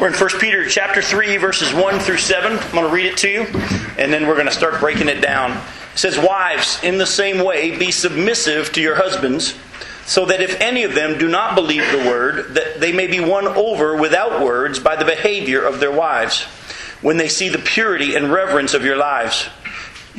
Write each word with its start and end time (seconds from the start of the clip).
We're 0.00 0.08
in 0.08 0.14
1 0.14 0.30
Peter 0.40 0.66
chapter 0.66 1.02
3, 1.02 1.36
verses 1.36 1.74
1 1.74 1.98
through 1.98 2.16
7. 2.16 2.52
I'm 2.52 2.70
going 2.72 2.86
to 2.86 2.90
read 2.90 3.04
it 3.04 3.18
to 3.18 3.28
you, 3.28 3.42
and 3.98 4.10
then 4.10 4.26
we're 4.26 4.34
going 4.34 4.46
to 4.46 4.52
start 4.52 4.80
breaking 4.80 5.10
it 5.10 5.20
down. 5.20 5.50
It 5.92 5.98
says, 5.98 6.16
Wives, 6.16 6.82
in 6.82 6.96
the 6.96 7.04
same 7.04 7.44
way, 7.44 7.76
be 7.76 7.90
submissive 7.90 8.72
to 8.72 8.80
your 8.80 8.94
husbands, 8.94 9.58
so 10.06 10.24
that 10.24 10.40
if 10.40 10.58
any 10.58 10.84
of 10.84 10.94
them 10.94 11.18
do 11.18 11.28
not 11.28 11.54
believe 11.54 11.82
the 11.92 11.98
word, 11.98 12.54
that 12.54 12.80
they 12.80 12.92
may 12.92 13.08
be 13.08 13.20
won 13.20 13.46
over 13.46 13.94
without 13.94 14.42
words 14.42 14.78
by 14.78 14.96
the 14.96 15.04
behavior 15.04 15.62
of 15.62 15.80
their 15.80 15.92
wives, 15.92 16.44
when 17.02 17.18
they 17.18 17.28
see 17.28 17.50
the 17.50 17.58
purity 17.58 18.16
and 18.16 18.32
reverence 18.32 18.72
of 18.72 18.82
your 18.82 18.96
lives. 18.96 19.50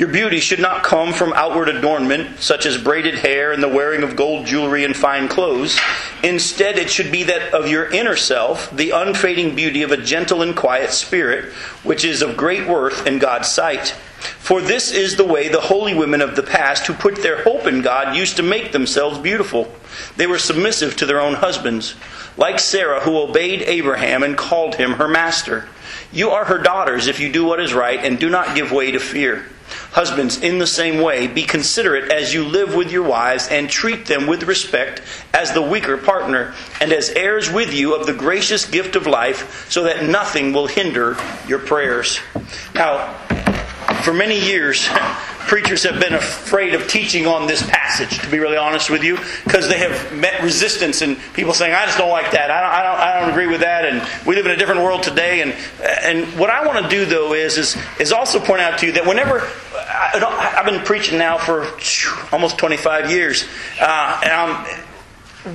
Your 0.02 0.10
beauty 0.10 0.40
should 0.40 0.60
not 0.60 0.82
come 0.82 1.14
from 1.14 1.32
outward 1.34 1.70
adornment, 1.70 2.40
such 2.40 2.66
as 2.66 2.76
braided 2.76 3.20
hair 3.20 3.52
and 3.52 3.62
the 3.62 3.70
wearing 3.70 4.02
of 4.02 4.16
gold 4.16 4.48
jewelry 4.48 4.84
and 4.84 4.98
fine 4.98 5.28
clothes. 5.28 5.80
Instead, 6.24 6.80
it 6.80 6.90
should 6.90 7.12
be 7.12 7.22
that 7.26 7.54
of 7.54 7.70
your 7.70 7.88
inner 7.92 8.16
self, 8.16 8.76
the 8.76 8.90
unfading 8.90 9.56
beauty 9.56 9.84
of 9.84 9.92
a 9.92 9.98
gentle 9.98 10.42
and 10.42 10.56
quiet 10.56 10.90
spirit, 10.90 11.54
which 11.84 12.04
is 12.04 12.24
of 12.24 12.36
great 12.36 12.68
worth 12.68 13.06
in 13.06 13.20
God's 13.20 13.48
sight. 13.48 13.90
For 14.40 14.60
this 14.60 14.92
is 14.92 15.18
the 15.18 15.24
way 15.24 15.50
the 15.50 15.62
holy 15.62 15.94
women 15.94 16.22
of 16.22 16.36
the 16.36 16.42
past 16.42 16.88
who 16.88 16.94
put 16.96 17.18
their 17.18 17.44
hope 17.44 17.68
in 17.68 17.84
God 17.84 18.16
used 18.16 18.38
to 18.38 18.44
make 18.44 18.72
themselves 18.72 19.20
beautiful. 19.20 19.72
They 20.18 20.26
were 20.26 20.40
submissive 20.40 20.96
to 20.96 21.06
their 21.06 21.22
own 21.22 21.36
husbands, 21.36 21.94
like 22.38 22.58
Sarah, 22.58 23.02
who 23.02 23.20
obeyed 23.20 23.62
Abraham 23.62 24.24
and 24.24 24.36
called 24.36 24.74
him 24.74 24.94
her 24.94 25.08
master. 25.08 25.70
You 26.12 26.32
are 26.32 26.46
her 26.46 26.58
daughters 26.58 27.06
if 27.06 27.20
you 27.20 27.32
do 27.32 27.46
what 27.46 27.60
is 27.60 27.76
right 27.76 28.04
and 28.04 28.18
do 28.18 28.32
not 28.32 28.56
give 28.56 28.72
way 28.72 28.90
to 28.90 29.00
fear. 29.00 29.46
Husbands, 29.92 30.42
in 30.42 30.58
the 30.58 30.68
same 30.68 31.02
way, 31.02 31.28
be 31.28 31.44
considerate 31.44 32.12
as 32.12 32.34
you 32.34 32.46
live 32.46 32.76
with 32.76 32.92
your 32.92 33.04
wives 33.04 33.48
and 33.48 33.70
treat 33.70 34.06
them 34.06 34.28
with 34.28 34.44
respect 34.44 35.02
as 35.34 35.54
the 35.54 35.62
weaker 35.62 35.98
partner 35.98 36.54
and 36.80 36.92
as 36.92 37.10
heirs 37.10 37.52
with 37.52 37.74
you 37.74 37.96
of 37.96 38.06
the 38.06 38.14
gracious 38.14 38.66
gift 38.66 38.96
of 38.96 39.08
life, 39.08 39.70
so 39.70 39.84
that 39.84 40.04
nothing 40.06 40.54
will 40.54 40.68
hinder 40.68 41.18
your 41.48 41.60
prayers. 41.60 42.20
Now, 42.74 43.16
for 44.02 44.14
many 44.14 44.40
years, 44.40 44.88
preachers 45.48 45.84
have 45.84 46.00
been 46.00 46.14
afraid 46.14 46.74
of 46.74 46.88
teaching 46.88 47.28
on 47.28 47.48
this 47.48 47.62
passage, 47.64 48.20
to 48.20 48.30
be 48.30 48.40
really 48.40 48.58
honest 48.58 48.90
with 48.90 49.04
you, 49.04 49.18
because 49.44 49.68
they 49.68 49.78
have 49.78 50.14
met 50.14 50.42
resistance 50.42 51.02
and 51.02 51.18
people 51.34 51.54
saying, 51.54 51.74
I 51.74 51.86
just 51.86 51.98
don't 51.98 52.10
like 52.10 52.32
that. 52.32 52.52
I 52.52 52.62
don't, 52.62 52.72
I 52.72 52.84
don't, 52.84 53.00
I 53.00 53.20
don't 53.20 53.30
agree 53.32 53.48
with 53.48 53.62
that. 53.62 53.86
And 53.86 54.26
we 54.26 54.36
live 54.36 54.46
in 54.46 54.52
a 54.52 54.58
different 54.58 54.82
world 54.82 55.04
today. 55.04 55.42
And, 55.42 55.54
and 56.04 56.40
what 56.40 56.50
I 56.50 56.66
want 56.66 56.84
to 56.84 56.90
do, 56.90 57.06
though, 57.06 57.34
is, 57.34 57.58
is, 57.58 57.78
is 58.00 58.12
also 58.12 58.40
point 58.40 58.62
out 58.62 58.80
to 58.80 58.86
you 58.86 58.92
that 58.94 59.06
whenever 59.06 59.42
I, 59.76 60.54
have 60.56 60.66
been 60.66 60.84
preaching 60.86 61.18
now 61.18 61.38
for 61.38 61.68
almost 62.32 62.58
25 62.58 63.12
years, 63.12 63.46
uh, 63.80 64.78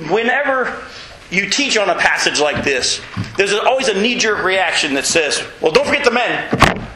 whenever 0.09 0.83
you 1.29 1.49
teach 1.49 1.77
on 1.77 1.89
a 1.89 1.95
passage 1.95 2.39
like 2.39 2.63
this, 2.63 3.01
there's 3.35 3.53
always 3.53 3.87
a 3.87 3.99
knee 3.99 4.17
jerk 4.17 4.43
reaction 4.43 4.93
that 4.93 5.05
says, 5.05 5.43
Well, 5.61 5.71
don't 5.71 5.85
forget 5.85 6.05
the 6.05 6.11
men. 6.11 6.87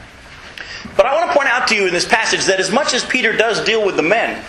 But 0.96 1.06
I 1.06 1.14
want 1.14 1.30
to 1.30 1.36
point 1.36 1.48
out 1.48 1.68
to 1.68 1.74
you 1.74 1.86
in 1.86 1.92
this 1.92 2.06
passage 2.06 2.44
that 2.46 2.60
as 2.60 2.70
much 2.70 2.94
as 2.94 3.04
Peter 3.04 3.34
does 3.36 3.64
deal 3.64 3.84
with 3.84 3.96
the 3.96 4.02
men, 4.02 4.44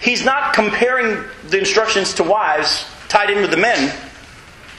he's 0.00 0.24
not 0.24 0.54
comparing 0.54 1.24
the 1.48 1.58
instructions 1.58 2.14
to 2.14 2.22
wives 2.22 2.86
tied 3.08 3.30
in 3.30 3.40
with 3.40 3.50
the 3.50 3.56
men. 3.56 3.94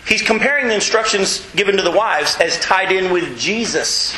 He's 0.07 0.21
comparing 0.21 0.67
the 0.67 0.75
instructions 0.75 1.47
given 1.53 1.77
to 1.77 1.83
the 1.83 1.91
wives 1.91 2.35
as 2.39 2.59
tied 2.59 2.91
in 2.91 3.11
with 3.11 3.37
Jesus. 3.37 4.15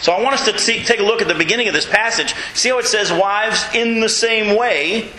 So 0.00 0.12
I 0.12 0.22
want 0.22 0.34
us 0.34 0.44
to 0.46 0.58
see, 0.58 0.82
take 0.82 0.98
a 0.98 1.02
look 1.02 1.20
at 1.20 1.28
the 1.28 1.34
beginning 1.34 1.68
of 1.68 1.74
this 1.74 1.86
passage. 1.86 2.34
See 2.54 2.70
how 2.70 2.78
it 2.78 2.86
says, 2.86 3.12
Wives, 3.12 3.62
in 3.74 4.00
the 4.00 4.08
same 4.08 4.56
way, 4.56 5.10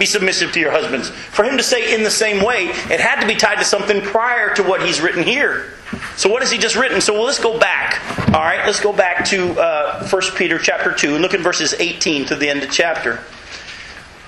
be 0.00 0.06
submissive 0.06 0.50
to 0.52 0.58
your 0.58 0.72
husbands. 0.72 1.10
For 1.10 1.44
him 1.44 1.56
to 1.58 1.62
say 1.62 1.94
in 1.94 2.02
the 2.02 2.10
same 2.10 2.44
way, 2.44 2.64
it 2.64 2.98
had 2.98 3.20
to 3.20 3.26
be 3.26 3.36
tied 3.36 3.58
to 3.58 3.64
something 3.64 4.00
prior 4.00 4.52
to 4.54 4.62
what 4.62 4.84
he's 4.84 5.00
written 5.00 5.22
here. 5.22 5.74
So 6.16 6.28
what 6.28 6.42
has 6.42 6.50
he 6.50 6.58
just 6.58 6.74
written? 6.74 7.00
So 7.00 7.12
well, 7.12 7.24
let's 7.24 7.38
go 7.38 7.58
back. 7.58 8.00
All 8.28 8.40
right, 8.40 8.64
let's 8.64 8.80
go 8.80 8.92
back 8.92 9.24
to 9.26 9.58
uh, 9.60 10.08
1 10.08 10.22
Peter 10.36 10.58
chapter 10.58 10.92
2 10.92 11.14
and 11.14 11.22
look 11.22 11.34
at 11.34 11.40
verses 11.40 11.74
18 11.74 12.26
to 12.26 12.36
the 12.36 12.48
end 12.48 12.62
of 12.62 12.70
chapter. 12.70 13.20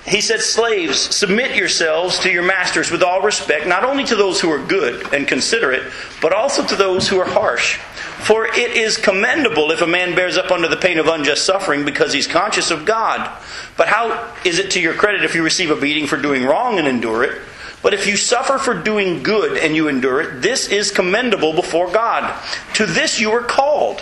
He 0.05 0.19
said, 0.19 0.41
Slaves, 0.41 0.99
submit 0.99 1.55
yourselves 1.55 2.19
to 2.19 2.29
your 2.29 2.43
masters 2.43 2.91
with 2.91 3.01
all 3.01 3.21
respect, 3.21 3.67
not 3.67 3.85
only 3.85 4.03
to 4.05 4.15
those 4.15 4.41
who 4.41 4.51
are 4.51 4.63
good 4.63 5.13
and 5.13 5.27
considerate, 5.27 5.91
but 6.21 6.33
also 6.33 6.63
to 6.65 6.75
those 6.75 7.07
who 7.07 7.19
are 7.19 7.27
harsh. 7.27 7.79
For 8.19 8.45
it 8.45 8.71
is 8.71 8.97
commendable 8.97 9.71
if 9.71 9.81
a 9.81 9.87
man 9.87 10.15
bears 10.15 10.37
up 10.37 10.51
under 10.51 10.67
the 10.67 10.77
pain 10.77 10.97
of 10.97 11.07
unjust 11.07 11.45
suffering 11.45 11.83
because 11.83 12.13
he's 12.13 12.27
conscious 12.27 12.71
of 12.71 12.85
God. 12.85 13.29
But 13.75 13.87
how 13.87 14.33
is 14.45 14.59
it 14.59 14.71
to 14.71 14.81
your 14.81 14.93
credit 14.93 15.23
if 15.23 15.35
you 15.35 15.43
receive 15.43 15.71
a 15.71 15.75
beating 15.75 16.07
for 16.07 16.17
doing 16.17 16.43
wrong 16.43 16.79
and 16.79 16.87
endure 16.87 17.23
it? 17.23 17.41
But 17.81 17.93
if 17.93 18.07
you 18.07 18.15
suffer 18.15 18.57
for 18.57 18.73
doing 18.73 19.23
good 19.23 19.57
and 19.57 19.75
you 19.75 19.89
endure 19.89 20.21
it, 20.21 20.41
this 20.41 20.69
is 20.69 20.89
commendable 20.89 21.53
before 21.53 21.91
God. 21.91 22.33
To 22.75 22.85
this 22.85 23.19
you 23.19 23.31
were 23.31 23.41
called, 23.41 24.01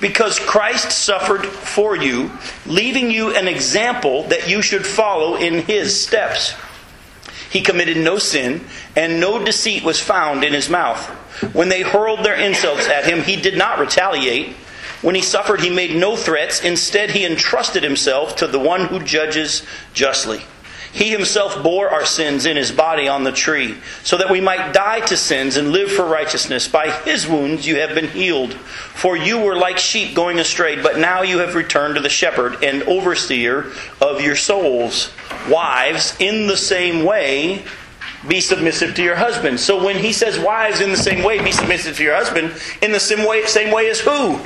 because 0.00 0.38
Christ 0.38 0.90
suffered 0.90 1.44
for 1.44 1.94
you, 1.94 2.30
leaving 2.66 3.10
you 3.10 3.36
an 3.36 3.48
example 3.48 4.22
that 4.24 4.48
you 4.48 4.62
should 4.62 4.86
follow 4.86 5.36
in 5.36 5.62
his 5.62 6.02
steps. 6.02 6.54
He 7.52 7.60
committed 7.60 7.98
no 7.98 8.16
sin, 8.16 8.64
and 8.96 9.20
no 9.20 9.44
deceit 9.44 9.84
was 9.84 10.00
found 10.00 10.42
in 10.42 10.54
his 10.54 10.70
mouth. 10.70 11.06
When 11.52 11.68
they 11.68 11.82
hurled 11.82 12.24
their 12.24 12.34
insults 12.34 12.88
at 12.88 13.04
him, 13.04 13.22
he 13.22 13.36
did 13.36 13.58
not 13.58 13.78
retaliate. 13.78 14.56
When 15.02 15.14
he 15.14 15.20
suffered, 15.20 15.60
he 15.60 15.68
made 15.68 15.94
no 15.94 16.16
threats. 16.16 16.62
Instead, 16.62 17.10
he 17.10 17.26
entrusted 17.26 17.82
himself 17.82 18.36
to 18.36 18.46
the 18.46 18.58
one 18.58 18.86
who 18.86 19.00
judges 19.00 19.66
justly. 19.92 20.40
He 20.92 21.10
himself 21.10 21.62
bore 21.62 21.88
our 21.88 22.04
sins 22.04 22.44
in 22.44 22.56
his 22.56 22.70
body 22.70 23.08
on 23.08 23.24
the 23.24 23.32
tree, 23.32 23.78
so 24.02 24.18
that 24.18 24.30
we 24.30 24.42
might 24.42 24.74
die 24.74 25.00
to 25.00 25.16
sins 25.16 25.56
and 25.56 25.72
live 25.72 25.90
for 25.90 26.04
righteousness. 26.04 26.68
By 26.68 26.90
his 26.90 27.26
wounds 27.26 27.66
you 27.66 27.76
have 27.76 27.94
been 27.94 28.08
healed. 28.08 28.52
For 28.52 29.16
you 29.16 29.40
were 29.40 29.56
like 29.56 29.78
sheep 29.78 30.14
going 30.14 30.38
astray, 30.38 30.80
but 30.80 30.98
now 30.98 31.22
you 31.22 31.38
have 31.38 31.54
returned 31.54 31.94
to 31.94 32.02
the 32.02 32.10
shepherd 32.10 32.62
and 32.62 32.82
overseer 32.82 33.72
of 34.02 34.20
your 34.20 34.36
souls. 34.36 35.10
Wives, 35.48 36.14
in 36.20 36.46
the 36.46 36.58
same 36.58 37.04
way, 37.04 37.64
be 38.26 38.40
submissive 38.40 38.94
to 38.94 39.02
your 39.02 39.16
husband. 39.16 39.58
So 39.58 39.82
when 39.82 39.96
he 39.96 40.12
says, 40.12 40.38
wives, 40.38 40.80
in 40.80 40.90
the 40.90 40.96
same 40.96 41.24
way, 41.24 41.42
be 41.42 41.52
submissive 41.52 41.96
to 41.96 42.04
your 42.04 42.14
husband, 42.14 42.52
in 42.80 42.92
the 42.92 43.00
same 43.00 43.26
way, 43.26 43.44
same 43.46 43.72
way 43.72 43.90
as 43.90 44.00
who? 44.00 44.38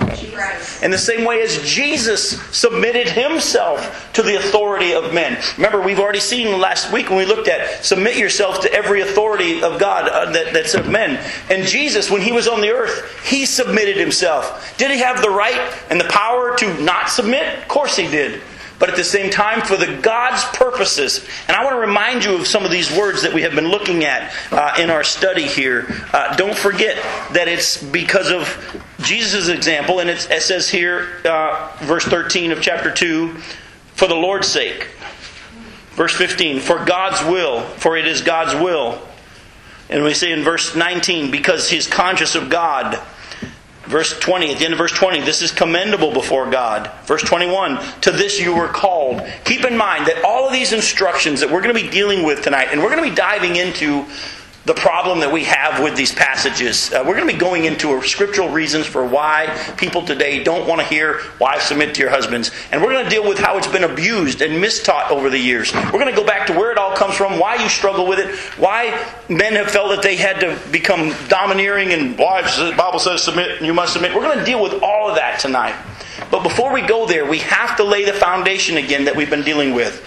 In 0.83 0.91
the 0.91 0.99
same 0.99 1.25
way 1.25 1.43
as 1.43 1.63
Jesus 1.63 2.41
submitted 2.57 3.09
himself 3.09 4.11
to 4.15 4.23
the 4.23 4.37
authority 4.37 4.95
of 4.95 5.13
men. 5.13 5.43
Remember, 5.57 5.81
we've 5.81 5.99
already 5.99 6.21
seen 6.21 6.59
last 6.59 6.93
week 6.93 7.11
when 7.11 7.19
we 7.19 7.27
looked 7.27 7.49
at 7.49 7.85
submit 7.85 8.17
yourself 8.17 8.61
to 8.61 8.73
every 8.73 9.03
authority 9.03 9.63
of 9.63 9.79
God 9.79 10.09
uh, 10.09 10.31
that, 10.33 10.53
that's 10.53 10.75
of 10.75 10.89
men. 10.89 11.23
And 11.51 11.67
Jesus, 11.67 12.11
when 12.11 12.23
he 12.23 12.33
was 12.33 12.49
on 12.49 12.61
the 12.61 12.71
earth, 12.71 13.25
he 13.29 13.45
submitted 13.45 13.97
himself. 13.97 14.77
Did 14.79 14.91
he 14.91 14.99
have 14.99 15.21
the 15.21 15.31
right 15.31 15.75
and 15.91 16.01
the 16.01 16.09
power 16.09 16.57
to 16.57 16.83
not 16.83 17.11
submit? 17.11 17.59
Of 17.59 17.69
course 17.69 17.97
he 17.97 18.09
did 18.09 18.41
but 18.79 18.91
at 18.91 18.97
the 18.97 19.05
same 19.05 19.31
time 19.31 19.63
for 19.63 19.77
the 19.77 19.99
God's 20.03 20.45
purposes. 20.57 21.27
And 21.49 21.57
I 21.57 21.65
want 21.65 21.77
to 21.77 21.81
remind 21.81 22.25
you 22.25 22.37
of 22.37 22.47
some 22.47 22.65
of 22.65 22.71
these 22.71 22.95
words 22.97 23.23
that 23.23 23.33
we 23.33 23.43
have 23.43 23.55
been 23.55 23.69
looking 23.69 24.05
at 24.05 24.33
uh, 24.53 24.77
in 24.79 24.91
our 24.91 25.05
study 25.05 25.47
here. 25.47 25.87
Uh, 26.13 26.37
don't 26.37 26.57
forget 26.57 26.97
that 27.33 27.49
it's 27.49 27.83
because 27.83 28.31
of 28.31 28.83
Jesus' 29.01 29.49
example, 29.49 30.01
and 30.01 30.11
it 30.11 30.21
says 30.21 30.69
here, 30.69 31.21
uh, 31.25 31.75
verse 31.81 32.05
13 32.05 32.53
of 32.53 32.61
chapter 32.61 32.91
2, 32.91 33.35
for 33.95 34.09
the 34.09 34.15
Lord's 34.15 34.49
sake. 34.49 34.89
Verse 35.93 36.15
15, 36.15 36.61
for 36.61 36.85
God's 36.85 37.25
will, 37.25 37.63
for 37.63 37.97
it 37.97 38.07
is 38.07 38.21
God's 38.21 38.55
will. 38.63 39.01
And 39.89 40.05
we 40.05 40.13
say 40.13 40.33
in 40.33 40.43
verse 40.43 40.77
19, 40.77 41.31
because 41.31 41.71
he's 41.71 41.87
conscious 41.87 42.35
of 42.35 42.51
God. 42.51 43.01
Verse 43.87 44.19
20, 44.19 44.53
at 44.53 44.59
the 44.59 44.65
end 44.65 44.73
of 44.73 44.79
verse 44.79 44.93
20, 44.93 45.21
this 45.21 45.43
is 45.43 45.53
commendable 45.53 46.13
before 46.13 46.51
God. 46.51 46.91
Verse 47.05 47.23
21, 47.23 47.79
to 48.01 48.11
this 48.11 48.41
you 48.41 48.55
were 48.55 48.67
called. 48.69 49.23
Keep 49.45 49.65
in 49.65 49.77
mind 49.77 50.07
that 50.07 50.25
all 50.25 50.47
of 50.47 50.53
these 50.53 50.73
instructions 50.73 51.41
that 51.41 51.51
we're 51.51 51.63
going 51.63 51.75
to 51.75 51.83
be 51.83 51.89
dealing 51.89 52.25
with 52.25 52.43
tonight, 52.43 52.69
and 52.73 52.83
we're 52.83 52.91
going 52.91 53.03
to 53.03 53.09
be 53.09 53.15
diving 53.15 53.57
into 53.57 54.05
the 54.67 54.75
problem 54.75 55.21
that 55.21 55.33
we 55.33 55.45
have 55.45 55.81
with 55.81 55.97
these 55.97 56.13
passages. 56.13 56.93
Uh, 56.93 57.05
we're 57.07 57.15
going 57.15 57.29
to 57.29 57.33
be 57.33 57.39
going 57.39 57.67
into 57.67 58.03
scriptural 58.03 58.49
reasons 58.49 58.85
for 58.85 59.07
why 59.07 59.47
people 59.77 60.03
today 60.03 60.43
don't 60.43 60.67
want 60.67 60.81
to 60.81 60.87
hear 60.89 61.21
why 61.39 61.57
submit 61.61 61.95
to 61.95 62.01
your 62.01 62.11
husbands. 62.11 62.51
And 62.73 62.83
we're 62.83 62.91
going 62.93 63.05
to 63.05 63.11
deal 63.11 63.27
with 63.27 63.39
how 63.39 63.57
it's 63.59 63.69
been 63.69 63.85
abused 63.85 64.43
and 64.43 64.61
mistaught 64.63 65.13
over 65.13 65.31
the 65.31 65.39
years. 65.39 65.73
We're 65.73 65.93
going 65.93 66.13
to 66.13 66.21
go 66.21 66.27
back 66.27 66.49
to 66.49 66.53
where 66.53 66.73
it 66.73 66.79
all 66.79 66.97
comes 66.97 67.15
from, 67.15 67.39
why 67.39 67.63
you 67.63 67.69
struggle 67.69 68.09
with 68.09 68.19
it, 68.19 68.35
why 68.59 68.87
men 69.29 69.53
have 69.53 69.71
felt 69.71 69.91
that 69.91 70.03
they 70.03 70.17
had 70.17 70.41
to 70.41 70.59
become 70.73 71.15
domineering 71.29 71.93
and 71.93 72.19
wives, 72.19 72.57
the 72.57 72.75
Bible 72.77 72.99
says 72.99 73.23
submit, 73.23 73.59
and 73.59 73.67
you 73.67 73.73
must 73.73 73.93
submit. 73.93 74.17
We're 74.17 74.23
going 74.23 74.41
to 74.41 74.45
deal 74.45 74.61
with 74.61 74.83
all 74.83 75.09
of 75.09 75.15
that 75.15 75.39
tonight. 75.39 75.77
But 76.29 76.43
before 76.43 76.73
we 76.73 76.83
go 76.83 77.07
there, 77.07 77.25
we 77.25 77.39
have 77.39 77.77
to 77.77 77.85
lay 77.85 78.05
the 78.05 78.13
foundation 78.13 78.79
again 78.79 79.05
that 79.05 79.15
we've 79.15 79.31
been 79.31 79.45
dealing 79.45 79.75
with. 79.75 80.03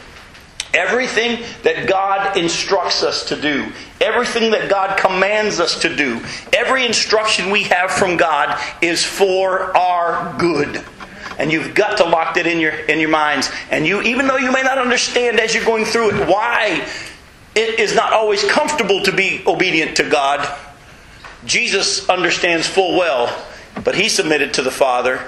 Everything 0.73 1.43
that 1.63 1.87
God 1.87 2.37
instructs 2.37 3.01
us 3.01 3.25
to 3.29 3.41
do, 3.41 3.71
everything 3.99 4.51
that 4.51 4.69
God 4.69 4.99
commands 4.99 5.59
us 5.59 5.81
to 5.81 5.95
do, 5.95 6.21
every 6.53 6.85
instruction 6.85 7.49
we 7.49 7.63
have 7.63 7.89
from 7.89 8.17
God 8.17 8.61
is 8.81 9.03
for 9.03 9.75
our 9.75 10.37
good. 10.37 10.83
And 11.39 11.51
you've 11.51 11.73
got 11.73 11.97
to 11.97 12.03
lock 12.03 12.35
that 12.35 12.45
in 12.45 12.59
your 12.59 12.73
in 12.73 12.99
your 12.99 13.09
minds. 13.09 13.49
And 13.71 13.87
you 13.87 14.01
even 14.01 14.27
though 14.27 14.37
you 14.37 14.51
may 14.51 14.61
not 14.61 14.77
understand 14.77 15.39
as 15.39 15.55
you're 15.55 15.65
going 15.65 15.85
through 15.85 16.11
it 16.11 16.27
why 16.27 16.87
it 17.55 17.79
is 17.79 17.95
not 17.95 18.13
always 18.13 18.43
comfortable 18.43 19.01
to 19.03 19.11
be 19.11 19.41
obedient 19.47 19.97
to 19.97 20.07
God, 20.07 20.47
Jesus 21.45 22.07
understands 22.09 22.67
full 22.67 22.97
well, 22.97 23.35
but 23.83 23.95
he 23.95 24.09
submitted 24.09 24.53
to 24.55 24.61
the 24.61 24.71
Father, 24.71 25.23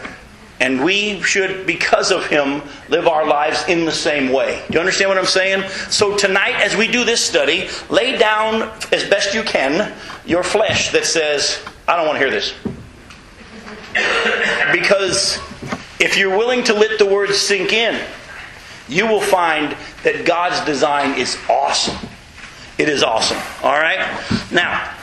and 0.62 0.84
we 0.84 1.20
should, 1.24 1.66
because 1.66 2.12
of 2.12 2.28
him, 2.28 2.62
live 2.88 3.08
our 3.08 3.26
lives 3.26 3.68
in 3.68 3.84
the 3.84 3.92
same 3.92 4.32
way. 4.32 4.64
Do 4.68 4.76
you 4.76 4.80
understand 4.80 5.10
what 5.10 5.18
I'm 5.18 5.26
saying? 5.26 5.68
So 5.90 6.16
tonight, 6.16 6.54
as 6.62 6.78
we 6.78 6.88
do 6.88 7.04
this 7.04 7.20
study, 7.20 7.68
lay 7.90 8.16
down 8.16 8.72
as 8.92 9.04
best 9.10 9.34
you 9.34 9.42
can 9.42 9.92
your 10.24 10.44
flesh 10.44 10.92
that 10.92 11.06
says, 11.06 11.60
I 11.88 11.96
don't 11.96 12.06
want 12.06 12.20
to 12.20 12.26
hear 12.26 12.30
this. 12.30 12.54
Because 14.72 15.40
if 16.00 16.16
you're 16.16 16.38
willing 16.38 16.64
to 16.66 16.76
let 16.76 17.00
the 17.00 17.08
words 17.08 17.38
sink 17.38 17.74
in, 17.74 18.00
you 18.88 19.08
will 19.08 19.20
find 19.20 19.76
that 20.04 20.26
God's 20.26 20.64
design 20.64 21.18
is 21.18 21.40
awesome. 21.50 21.98
It 22.78 22.88
is 22.88 23.02
awesome. 23.02 23.42
All 23.64 23.80
right? 23.80 24.00
Now, 24.52 24.96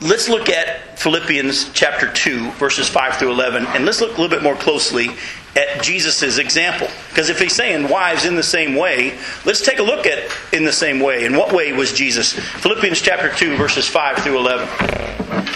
let's 0.00 0.30
look 0.30 0.48
at 0.48 0.93
Philippians 1.04 1.70
chapter 1.74 2.10
2, 2.10 2.52
verses 2.52 2.88
5 2.88 3.16
through 3.16 3.30
11, 3.30 3.66
and 3.66 3.84
let's 3.84 4.00
look 4.00 4.16
a 4.16 4.20
little 4.22 4.34
bit 4.34 4.42
more 4.42 4.54
closely 4.54 5.10
at 5.54 5.82
Jesus' 5.82 6.38
example. 6.38 6.88
Because 7.10 7.28
if 7.28 7.38
he's 7.38 7.54
saying 7.54 7.90
wives 7.90 8.24
in 8.24 8.36
the 8.36 8.42
same 8.42 8.74
way, 8.74 9.18
let's 9.44 9.60
take 9.60 9.80
a 9.80 9.82
look 9.82 10.06
at 10.06 10.20
in 10.54 10.64
the 10.64 10.72
same 10.72 11.00
way. 11.00 11.26
In 11.26 11.36
what 11.36 11.52
way 11.52 11.74
was 11.74 11.92
Jesus? 11.92 12.32
Philippians 12.32 13.02
chapter 13.02 13.28
2, 13.28 13.54
verses 13.58 13.86
5 13.86 14.16
through 14.20 14.38
11. 14.38 14.66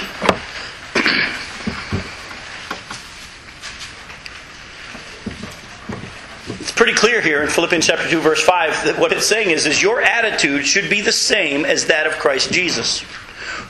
It's 6.61 6.73
pretty 6.73 6.93
clear 6.93 7.23
here 7.23 7.43
in 7.43 7.49
Philippians 7.49 7.87
chapter 7.87 8.09
2 8.09 8.21
verse 8.21 8.43
5 8.45 8.85
that 8.85 8.99
what 8.99 9.11
it's 9.12 9.27
saying 9.27 9.50
is 9.50 9.65
is 9.65 9.83
your 9.83 10.03
attitude 10.03 10.67
should 10.67 10.91
be 10.91 11.00
the 11.00 11.11
same 11.11 11.65
as 11.65 11.87
that 11.87 12.06
of 12.06 12.12
Christ 12.19 12.53
Jesus, 12.53 13.03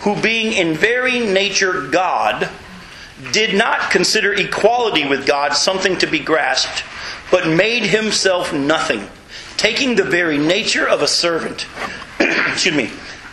who 0.01 0.21
being 0.21 0.53
in 0.53 0.75
very 0.75 1.21
nature 1.21 1.89
God, 1.89 2.49
did 3.33 3.55
not 3.55 3.91
consider 3.91 4.33
equality 4.33 5.07
with 5.07 5.27
God 5.27 5.55
something 5.55 5.99
to 5.99 6.07
be 6.07 6.21
grasped, 6.21 6.85
but 7.31 7.49
made 7.49 7.83
himself 7.83 8.53
nothing, 8.53 9.09
taking 9.57 9.97
the 9.97 10.05
very 10.05 10.39
nature 10.39 10.89
of 10.89 11.03
a 11.03 11.09
servant. 11.09 11.67
Excuse 12.21 12.77
me. 12.77 12.91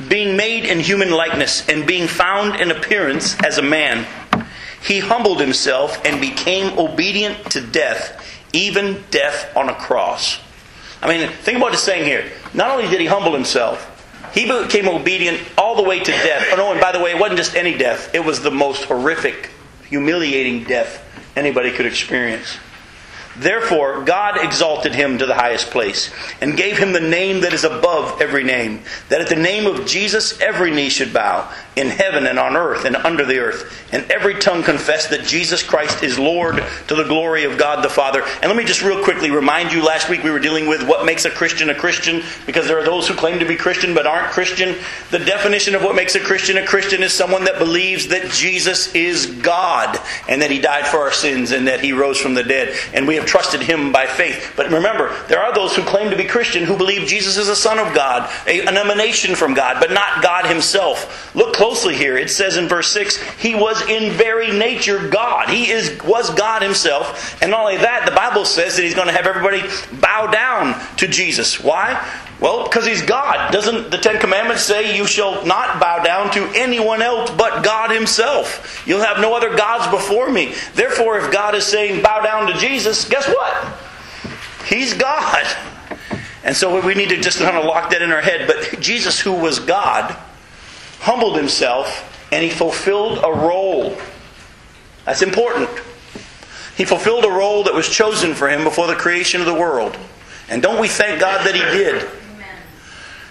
Being 0.09 0.35
made 0.35 0.65
in 0.65 0.79
human 0.79 1.11
likeness 1.11 1.67
and 1.69 1.87
being 1.87 2.07
found 2.07 2.59
in 2.59 2.71
appearance 2.71 3.39
as 3.43 3.57
a 3.57 3.61
man, 3.61 4.05
he 4.83 4.99
humbled 4.99 5.39
himself 5.39 6.03
and 6.03 6.19
became 6.19 6.77
obedient 6.77 7.51
to 7.51 7.61
death 7.61 8.21
even 8.55 9.03
death 9.11 9.55
on 9.55 9.69
a 9.69 9.75
cross. 9.75 10.39
I 11.01 11.09
mean, 11.09 11.29
think 11.29 11.57
about 11.57 11.71
the 11.71 11.77
saying 11.77 12.05
here. 12.05 12.31
Not 12.53 12.71
only 12.71 12.87
did 12.87 13.01
he 13.01 13.05
humble 13.05 13.33
himself, 13.33 13.91
he 14.35 14.45
became 14.45 14.87
obedient 14.87 15.41
all 15.57 15.75
the 15.75 15.83
way 15.83 15.99
to 15.99 16.11
death. 16.11 16.49
Oh, 16.51 16.57
no, 16.57 16.71
and 16.71 16.79
by 16.79 16.91
the 16.91 16.99
way, 16.99 17.11
it 17.11 17.19
wasn't 17.19 17.37
just 17.37 17.55
any 17.55 17.75
death, 17.75 18.13
it 18.13 18.23
was 18.23 18.41
the 18.41 18.51
most 18.51 18.83
horrific, 18.83 19.49
humiliating 19.89 20.65
death 20.65 21.01
anybody 21.35 21.71
could 21.71 21.85
experience. 21.85 22.57
Therefore, 23.37 24.03
God 24.03 24.43
exalted 24.43 24.95
him 24.95 25.17
to 25.17 25.25
the 25.25 25.35
highest 25.35 25.71
place 25.71 26.11
and 26.41 26.57
gave 26.57 26.77
him 26.77 26.93
the 26.93 26.99
name 26.99 27.41
that 27.41 27.53
is 27.53 27.63
above 27.63 28.21
every 28.21 28.43
name, 28.43 28.81
that 29.09 29.21
at 29.21 29.29
the 29.29 29.35
name 29.35 29.65
of 29.65 29.85
Jesus 29.85 30.39
every 30.39 30.71
knee 30.71 30.89
should 30.89 31.13
bow, 31.13 31.51
in 31.75 31.87
heaven 31.87 32.25
and 32.25 32.39
on 32.39 32.55
earth 32.55 32.85
and 32.85 32.95
under 32.95 33.25
the 33.25 33.37
earth, 33.37 33.85
and 33.91 34.09
every 34.09 34.35
tongue 34.35 34.63
confess 34.63 35.07
that 35.07 35.25
Jesus 35.25 35.61
Christ 35.61 36.03
is 36.03 36.17
Lord 36.17 36.63
to 36.87 36.95
the 36.95 37.03
glory 37.03 37.43
of 37.43 37.57
God 37.57 37.83
the 37.83 37.89
Father. 37.89 38.23
And 38.41 38.45
let 38.45 38.55
me 38.55 38.63
just 38.63 38.81
real 38.81 39.03
quickly 39.03 39.29
remind 39.31 39.73
you 39.73 39.83
last 39.83 40.09
week 40.09 40.23
we 40.23 40.31
were 40.31 40.39
dealing 40.39 40.67
with 40.67 40.87
what 40.87 41.05
makes 41.05 41.25
a 41.25 41.29
Christian 41.29 41.69
a 41.69 41.75
Christian, 41.75 42.23
because 42.45 42.67
there 42.67 42.79
are 42.79 42.85
those 42.85 43.07
who 43.07 43.13
claim 43.13 43.39
to 43.39 43.45
be 43.45 43.57
Christian 43.57 43.93
but 43.93 44.07
aren't 44.07 44.31
Christian. 44.31 44.75
The 45.11 45.19
definition 45.19 45.75
of 45.75 45.83
what 45.83 45.95
makes 45.95 46.15
a 46.15 46.19
Christian 46.21 46.57
a 46.57 46.65
Christian 46.65 47.03
is 47.03 47.13
someone 47.13 47.43
that 47.43 47.59
believes 47.59 48.07
that 48.07 48.31
Jesus 48.31 48.93
is 48.95 49.25
God 49.25 49.99
and 50.29 50.41
that 50.41 50.51
he 50.51 50.59
died 50.59 50.87
for 50.87 50.99
our 50.99 51.11
sins 51.11 51.51
and 51.51 51.67
that 51.67 51.81
he 51.81 51.91
rose 51.91 52.19
from 52.19 52.35
the 52.35 52.43
dead. 52.43 52.75
And 52.93 53.07
we 53.07 53.15
have 53.15 53.24
trusted 53.25 53.61
him 53.61 53.91
by 53.91 54.05
faith. 54.05 54.53
But 54.55 54.71
remember, 54.71 55.15
there 55.27 55.41
are 55.41 55.53
those 55.53 55.75
who 55.75 55.83
claim 55.83 56.09
to 56.09 56.17
be 56.17 56.25
Christian 56.25 56.63
who 56.63 56.77
believe 56.77 57.07
Jesus 57.07 57.37
is 57.37 57.49
a 57.49 57.55
son 57.55 57.79
of 57.79 57.93
God, 57.93 58.29
an 58.47 58.77
emanation 58.77 59.35
from 59.35 59.53
God, 59.53 59.77
but 59.79 59.91
not 59.91 60.23
God 60.23 60.45
himself. 60.45 61.33
Look 61.35 61.53
closely 61.55 61.95
here. 61.95 62.17
It 62.17 62.29
says 62.29 62.57
in 62.57 62.67
verse 62.67 62.91
6, 62.91 63.17
he 63.39 63.55
was 63.55 63.81
in 63.87 64.11
very 64.13 64.51
nature 64.51 65.09
God. 65.09 65.49
He 65.49 65.69
is 65.71 66.01
was 66.03 66.29
God 66.33 66.61
himself. 66.61 67.41
And 67.41 67.51
not 67.51 67.61
only 67.61 67.77
that, 67.77 68.05
the 68.05 68.15
Bible 68.15 68.45
says 68.45 68.75
that 68.75 68.83
he's 68.83 68.95
going 68.95 69.07
to 69.07 69.13
have 69.13 69.25
everybody 69.25 69.63
bow 69.99 70.27
down 70.27 70.79
to 70.97 71.07
Jesus. 71.07 71.59
Why? 71.59 71.93
Well, 72.41 72.65
because 72.65 72.85
he's 72.85 73.01
God. 73.01 73.51
Doesn't 73.51 73.91
the 73.91 73.97
Ten 73.97 74.19
Commandments 74.19 74.63
say 74.63 74.97
you 74.97 75.07
shall 75.07 75.45
not 75.45 75.79
bow 75.79 76.03
down 76.03 76.31
to 76.31 76.43
anyone 76.53 77.01
else 77.01 77.31
but 77.31 77.63
God 77.63 77.91
himself? 77.91 78.83
You'll 78.85 79.03
have 79.03 79.21
no 79.21 79.35
other 79.35 79.55
gods 79.55 79.87
before 79.87 80.29
me. 80.29 80.53
Therefore, 80.73 81.17
if 81.17 81.31
God 81.31 81.55
is 81.55 81.65
saying 81.65 82.01
bow 82.01 82.21
down 82.21 82.47
to 82.47 82.53
Jesus, 82.59 83.07
guess 83.07 83.27
what? 83.27 83.79
He's 84.67 84.93
God. 84.93 85.45
And 86.43 86.55
so 86.55 86.85
we 86.85 86.93
need 86.93 87.09
to 87.09 87.21
just 87.21 87.39
kind 87.39 87.57
of 87.57 87.65
lock 87.65 87.91
that 87.91 88.01
in 88.01 88.11
our 88.11 88.21
head. 88.21 88.47
But 88.47 88.79
Jesus, 88.81 89.19
who 89.19 89.33
was 89.33 89.59
God, 89.59 90.15
humbled 90.99 91.37
himself 91.37 92.11
and 92.31 92.43
he 92.43 92.49
fulfilled 92.49 93.19
a 93.23 93.31
role. 93.31 93.95
That's 95.05 95.21
important. 95.21 95.69
He 96.75 96.83
fulfilled 96.83 97.23
a 97.23 97.29
role 97.29 97.63
that 97.63 97.73
was 97.73 97.87
chosen 97.87 98.33
for 98.33 98.49
him 98.49 98.63
before 98.63 98.87
the 98.87 98.95
creation 98.95 99.39
of 99.39 99.47
the 99.47 99.53
world. 99.53 99.97
And 100.49 100.61
don't 100.61 100.81
we 100.81 100.89
thank 100.89 101.21
God 101.21 101.45
that 101.45 101.55
he 101.55 101.61
did? 101.61 102.07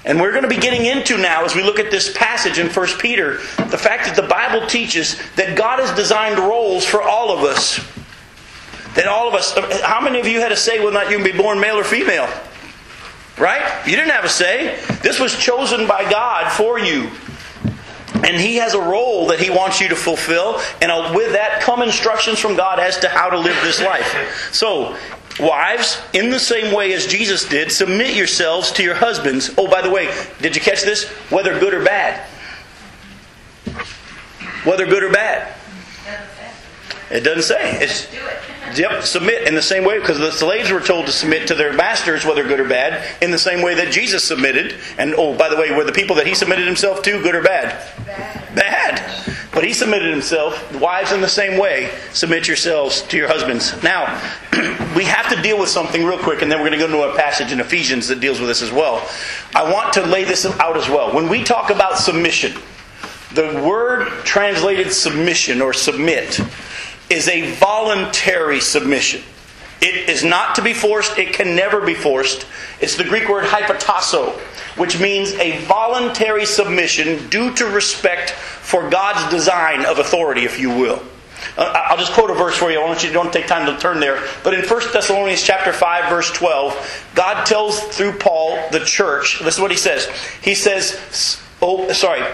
And 0.06 0.20
we're 0.20 0.32
going 0.32 0.42
to 0.42 0.48
be 0.48 0.58
getting 0.58 0.84
into 0.84 1.16
now, 1.16 1.44
as 1.44 1.54
we 1.54 1.62
look 1.62 1.78
at 1.78 1.90
this 1.90 2.14
passage 2.16 2.58
in 2.58 2.68
1 2.68 2.86
Peter, 2.98 3.38
the 3.56 3.78
fact 3.78 4.04
that 4.06 4.16
the 4.16 4.28
Bible 4.28 4.66
teaches 4.66 5.18
that 5.36 5.56
God 5.56 5.78
has 5.78 5.94
designed 5.96 6.38
roles 6.38 6.84
for 6.84 7.02
all 7.02 7.30
of 7.30 7.42
us. 7.42 7.80
That 8.96 9.06
all 9.06 9.26
of 9.26 9.34
us, 9.34 9.56
how 9.82 10.00
many 10.00 10.20
of 10.20 10.26
you 10.26 10.40
had 10.40 10.52
a 10.52 10.56
say 10.56 10.78
whether 10.78 10.90
or 10.90 10.92
not 10.92 11.10
you 11.10 11.16
can 11.16 11.24
be 11.24 11.36
born 11.36 11.58
male 11.58 11.76
or 11.76 11.84
female? 11.84 12.28
Right? 13.38 13.82
You 13.86 13.96
didn't 13.96 14.12
have 14.12 14.24
a 14.24 14.28
say. 14.28 14.78
This 15.02 15.18
was 15.18 15.36
chosen 15.36 15.88
by 15.88 16.08
God 16.08 16.52
for 16.52 16.78
you. 16.78 17.10
And 18.14 18.40
He 18.40 18.56
has 18.56 18.74
a 18.74 18.80
role 18.80 19.26
that 19.28 19.40
He 19.40 19.50
wants 19.50 19.80
you 19.80 19.88
to 19.88 19.96
fulfill. 19.96 20.60
And 20.80 21.14
with 21.16 21.32
that 21.32 21.60
come 21.60 21.82
instructions 21.82 22.38
from 22.38 22.56
God 22.56 22.78
as 22.78 22.98
to 22.98 23.08
how 23.08 23.30
to 23.30 23.38
live 23.38 23.56
this 23.62 23.80
life. 23.82 24.50
So, 24.52 24.96
wives, 25.40 26.00
in 26.12 26.31
the 26.31 26.38
same 26.38 26.75
way 26.75 26.92
as 26.92 27.06
Jesus 27.06 27.48
did, 27.48 27.72
submit 27.72 28.14
yourselves 28.14 28.72
to 28.72 28.82
your 28.82 28.94
husbands. 28.94 29.50
Oh, 29.58 29.69
by 29.69 29.82
the 29.82 29.90
way, 29.90 30.12
did 30.40 30.54
you 30.54 30.62
catch 30.62 30.82
this? 30.82 31.04
Whether 31.31 31.58
good 31.58 31.75
or 31.75 31.84
bad. 31.84 32.20
Whether 34.64 34.86
good 34.86 35.02
or 35.02 35.12
bad. 35.12 35.54
It 37.11 37.20
doesn't 37.20 37.42
say. 37.42 37.78
It's, 37.82 38.09
Yep, 38.76 39.02
submit 39.02 39.47
in 39.47 39.54
the 39.54 39.62
same 39.62 39.85
way 39.85 39.99
because 40.00 40.18
the 40.18 40.32
slaves 40.32 40.70
were 40.70 40.80
told 40.80 41.06
to 41.06 41.12
submit 41.12 41.47
to 41.49 41.54
their 41.54 41.73
masters, 41.73 42.25
whether 42.25 42.42
good 42.42 42.59
or 42.59 42.68
bad, 42.68 43.04
in 43.23 43.30
the 43.30 43.38
same 43.38 43.62
way 43.62 43.75
that 43.75 43.92
Jesus 43.92 44.25
submitted. 44.25 44.75
And 44.99 45.14
oh, 45.16 45.37
by 45.37 45.49
the 45.49 45.56
way, 45.56 45.70
were 45.70 45.85
the 45.85 45.92
people 45.92 46.16
that 46.16 46.26
he 46.26 46.35
submitted 46.35 46.66
himself 46.66 47.02
to 47.02 47.23
good 47.23 47.35
or 47.35 47.42
bad? 47.42 47.78
Bad. 48.04 48.54
bad. 48.54 49.34
But 49.54 49.64
he 49.64 49.73
submitted 49.73 50.11
himself. 50.11 50.80
Wives, 50.80 51.12
in 51.12 51.20
the 51.20 51.28
same 51.28 51.58
way, 51.58 51.90
submit 52.12 52.49
yourselves 52.49 53.02
to 53.02 53.16
your 53.16 53.28
husbands. 53.28 53.80
Now, 53.84 54.20
we 54.96 55.04
have 55.04 55.32
to 55.34 55.40
deal 55.40 55.58
with 55.58 55.68
something 55.68 56.04
real 56.04 56.18
quick, 56.18 56.42
and 56.42 56.50
then 56.50 56.58
we're 56.58 56.70
going 56.70 56.80
to 56.80 56.87
go 56.87 56.92
into 56.92 57.14
a 57.14 57.16
passage 57.16 57.52
in 57.52 57.61
Ephesians 57.61 58.08
that 58.08 58.18
deals 58.18 58.40
with 58.40 58.49
this 58.49 58.62
as 58.62 58.73
well. 58.73 59.08
I 59.54 59.70
want 59.73 59.92
to 59.94 60.02
lay 60.02 60.25
this 60.25 60.44
out 60.44 60.76
as 60.76 60.88
well. 60.88 61.14
When 61.14 61.28
we 61.28 61.44
talk 61.44 61.70
about 61.70 61.99
submission, 61.99 62.52
the 63.32 63.62
word 63.66 64.08
translated 64.25 64.92
submission 64.92 65.62
or 65.62 65.73
submit 65.73 66.40
is 67.08 67.28
a 67.28 67.52
voluntary 67.52 68.61
submission. 68.61 69.23
It 69.85 70.09
is 70.09 70.25
not 70.25 70.55
to 70.55 70.62
be 70.62 70.73
forced, 70.73 71.19
it 71.19 71.35
can 71.35 71.55
never 71.55 71.79
be 71.79 71.93
forced. 71.93 72.47
It's 72.81 72.97
the 72.97 73.05
Greek 73.05 73.29
word 73.29 73.45
hypotasso, 73.45 74.33
which 74.79 74.99
means 74.99 75.33
a 75.35 75.59
voluntary 75.67 76.47
submission 76.47 77.29
due 77.29 77.55
to 77.57 77.67
respect 77.67 78.31
for 78.31 78.88
God's 78.88 79.31
design 79.31 79.85
of 79.85 79.99
authority, 79.99 80.45
if 80.45 80.59
you 80.59 80.71
will. 80.71 81.03
Uh, 81.59 81.71
I'll 81.91 81.99
just 81.99 82.14
quote 82.14 82.31
a 82.31 82.35
verse 82.35 82.57
for 82.57 82.71
you. 82.71 82.81
I 82.81 82.87
want 82.87 83.03
you 83.03 83.11
to 83.11 83.12
don't 83.12 83.31
take 83.31 83.47
time 83.47 83.67
to 83.67 83.79
turn 83.79 84.00
there. 84.00 84.26
But 84.43 84.55
in 84.55 84.64
1 84.64 84.93
Thessalonians 84.95 85.43
chapter 85.43 85.71
5, 85.71 86.09
verse 86.09 86.33
12, 86.33 87.11
God 87.14 87.45
tells 87.45 87.79
through 87.79 88.12
Paul 88.12 88.67
the 88.71 88.81
church, 88.81 89.41
this 89.41 89.57
is 89.57 89.61
what 89.61 89.71
he 89.71 89.76
says. 89.76 90.07
He 90.41 90.55
says, 90.55 91.38
oh, 91.61 91.93
sorry. 91.93 92.25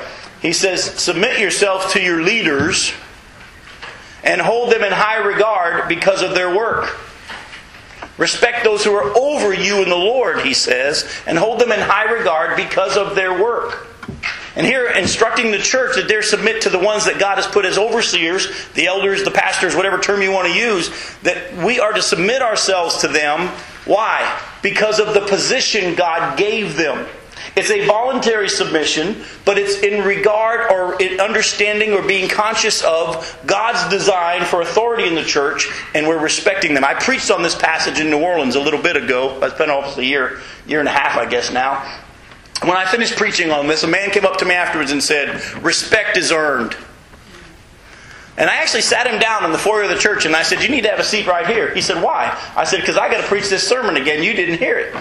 He 0.40 0.52
says, 0.52 0.84
submit 0.84 1.40
yourself 1.40 1.94
to 1.94 2.00
your 2.00 2.22
leaders 2.22 2.92
and 4.22 4.40
hold 4.40 4.70
them 4.72 4.84
in 4.84 4.92
high 4.92 5.18
regard 5.18 5.88
because 5.88 6.22
of 6.22 6.34
their 6.34 6.54
work. 6.54 6.96
Respect 8.20 8.64
those 8.64 8.84
who 8.84 8.92
are 8.94 9.16
over 9.18 9.54
you 9.54 9.82
in 9.82 9.88
the 9.88 9.96
Lord, 9.96 10.42
he 10.42 10.52
says, 10.52 11.10
and 11.26 11.38
hold 11.38 11.58
them 11.58 11.72
in 11.72 11.80
high 11.80 12.04
regard 12.04 12.54
because 12.54 12.98
of 12.98 13.14
their 13.14 13.32
work. 13.42 13.88
And 14.56 14.66
here, 14.66 14.90
instructing 14.90 15.50
the 15.50 15.58
church 15.58 15.96
that 15.96 16.06
they're 16.06 16.20
submit 16.20 16.60
to 16.62 16.70
the 16.70 16.78
ones 16.78 17.06
that 17.06 17.18
God 17.18 17.36
has 17.36 17.46
put 17.46 17.64
as 17.64 17.78
overseers, 17.78 18.48
the 18.74 18.88
elders, 18.88 19.24
the 19.24 19.30
pastors, 19.30 19.74
whatever 19.74 19.98
term 19.98 20.20
you 20.20 20.32
want 20.32 20.48
to 20.48 20.54
use, 20.54 20.90
that 21.22 21.56
we 21.64 21.80
are 21.80 21.94
to 21.94 22.02
submit 22.02 22.42
ourselves 22.42 22.98
to 22.98 23.08
them. 23.08 23.48
Why? 23.86 24.38
Because 24.60 25.00
of 25.00 25.14
the 25.14 25.22
position 25.22 25.94
God 25.94 26.36
gave 26.36 26.76
them. 26.76 27.06
It's 27.56 27.70
a 27.70 27.84
voluntary 27.86 28.48
submission, 28.48 29.22
but 29.44 29.58
it's 29.58 29.80
in 29.80 30.04
regard 30.04 30.70
or 30.70 31.00
in 31.02 31.20
understanding 31.20 31.92
or 31.92 32.02
being 32.02 32.28
conscious 32.28 32.82
of 32.82 33.38
God's 33.44 33.88
design 33.88 34.44
for 34.44 34.62
authority 34.62 35.06
in 35.08 35.14
the 35.14 35.24
church, 35.24 35.68
and 35.94 36.06
we're 36.06 36.22
respecting 36.22 36.74
them. 36.74 36.84
I 36.84 36.94
preached 36.94 37.30
on 37.30 37.42
this 37.42 37.56
passage 37.56 37.98
in 37.98 38.08
New 38.08 38.20
Orleans 38.20 38.54
a 38.54 38.60
little 38.60 38.80
bit 38.80 38.96
ago. 38.96 39.38
It's 39.42 39.58
been 39.58 39.70
almost 39.70 39.98
a 39.98 40.04
year, 40.04 40.40
year 40.66 40.78
and 40.78 40.88
a 40.88 40.92
half, 40.92 41.16
I 41.16 41.26
guess 41.28 41.52
now. 41.52 42.00
When 42.62 42.76
I 42.76 42.86
finished 42.90 43.16
preaching 43.16 43.50
on 43.50 43.66
this, 43.66 43.82
a 43.82 43.88
man 43.88 44.10
came 44.10 44.26
up 44.26 44.36
to 44.38 44.44
me 44.44 44.54
afterwards 44.54 44.92
and 44.92 45.02
said, 45.02 45.42
Respect 45.62 46.16
is 46.16 46.30
earned. 46.30 46.76
And 48.36 48.48
I 48.48 48.56
actually 48.56 48.82
sat 48.82 49.06
him 49.06 49.18
down 49.18 49.44
in 49.44 49.52
the 49.52 49.58
foyer 49.58 49.82
of 49.82 49.90
the 49.90 49.98
church 49.98 50.24
and 50.24 50.36
I 50.36 50.42
said, 50.42 50.62
You 50.62 50.68
need 50.68 50.82
to 50.82 50.90
have 50.90 51.00
a 51.00 51.04
seat 51.04 51.26
right 51.26 51.46
here. 51.46 51.74
He 51.74 51.80
said, 51.80 52.02
Why? 52.02 52.38
I 52.56 52.64
said, 52.64 52.80
Because 52.80 52.96
I 52.96 53.10
got 53.10 53.20
to 53.20 53.26
preach 53.26 53.48
this 53.48 53.66
sermon 53.66 53.96
again. 53.96 54.22
You 54.22 54.34
didn't 54.34 54.58
hear 54.58 54.78
it. 54.78 54.94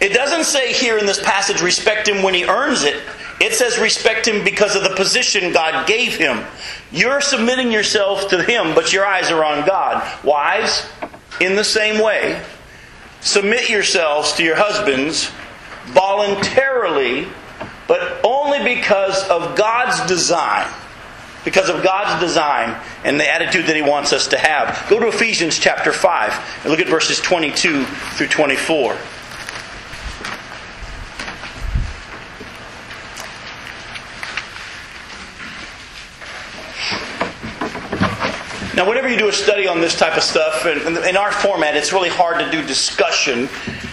It 0.00 0.12
doesn't 0.12 0.44
say 0.44 0.72
here 0.72 0.98
in 0.98 1.06
this 1.06 1.22
passage, 1.22 1.62
respect 1.62 2.08
him 2.08 2.22
when 2.22 2.34
he 2.34 2.44
earns 2.44 2.84
it. 2.84 3.02
It 3.40 3.52
says 3.52 3.78
respect 3.78 4.26
him 4.26 4.44
because 4.44 4.76
of 4.76 4.82
the 4.82 4.94
position 4.96 5.52
God 5.52 5.86
gave 5.86 6.16
him. 6.16 6.44
You're 6.90 7.20
submitting 7.20 7.70
yourself 7.70 8.28
to 8.28 8.42
him, 8.42 8.74
but 8.74 8.92
your 8.92 9.04
eyes 9.04 9.30
are 9.30 9.44
on 9.44 9.66
God. 9.66 10.24
Wives, 10.24 10.88
in 11.40 11.54
the 11.54 11.64
same 11.64 12.02
way, 12.02 12.40
submit 13.20 13.68
yourselves 13.68 14.32
to 14.34 14.42
your 14.42 14.56
husbands 14.56 15.30
voluntarily, 15.86 17.28
but 17.86 18.20
only 18.24 18.62
because 18.74 19.22
of 19.28 19.56
God's 19.56 20.06
design. 20.08 20.66
Because 21.46 21.70
of 21.70 21.82
God's 21.84 22.20
design 22.20 22.76
and 23.04 23.18
the 23.18 23.32
attitude 23.32 23.66
that 23.66 23.76
He 23.76 23.82
wants 23.82 24.12
us 24.12 24.26
to 24.28 24.38
have. 24.38 24.84
Go 24.90 24.98
to 24.98 25.06
Ephesians 25.06 25.58
chapter 25.58 25.92
5 25.92 26.60
and 26.62 26.70
look 26.70 26.80
at 26.80 26.88
verses 26.88 27.20
22 27.20 27.84
through 27.84 28.26
24. 28.26 28.98
Now, 38.76 38.86
whenever 38.86 39.08
you 39.08 39.16
do 39.16 39.28
a 39.28 39.32
study 39.32 39.66
on 39.66 39.80
this 39.80 39.98
type 39.98 40.18
of 40.18 40.22
stuff, 40.22 40.66
and 40.66 40.98
in 41.06 41.16
our 41.16 41.32
format, 41.32 41.76
it's 41.76 41.94
really 41.94 42.10
hard 42.10 42.40
to 42.40 42.50
do 42.50 42.60
discussion 42.60 43.48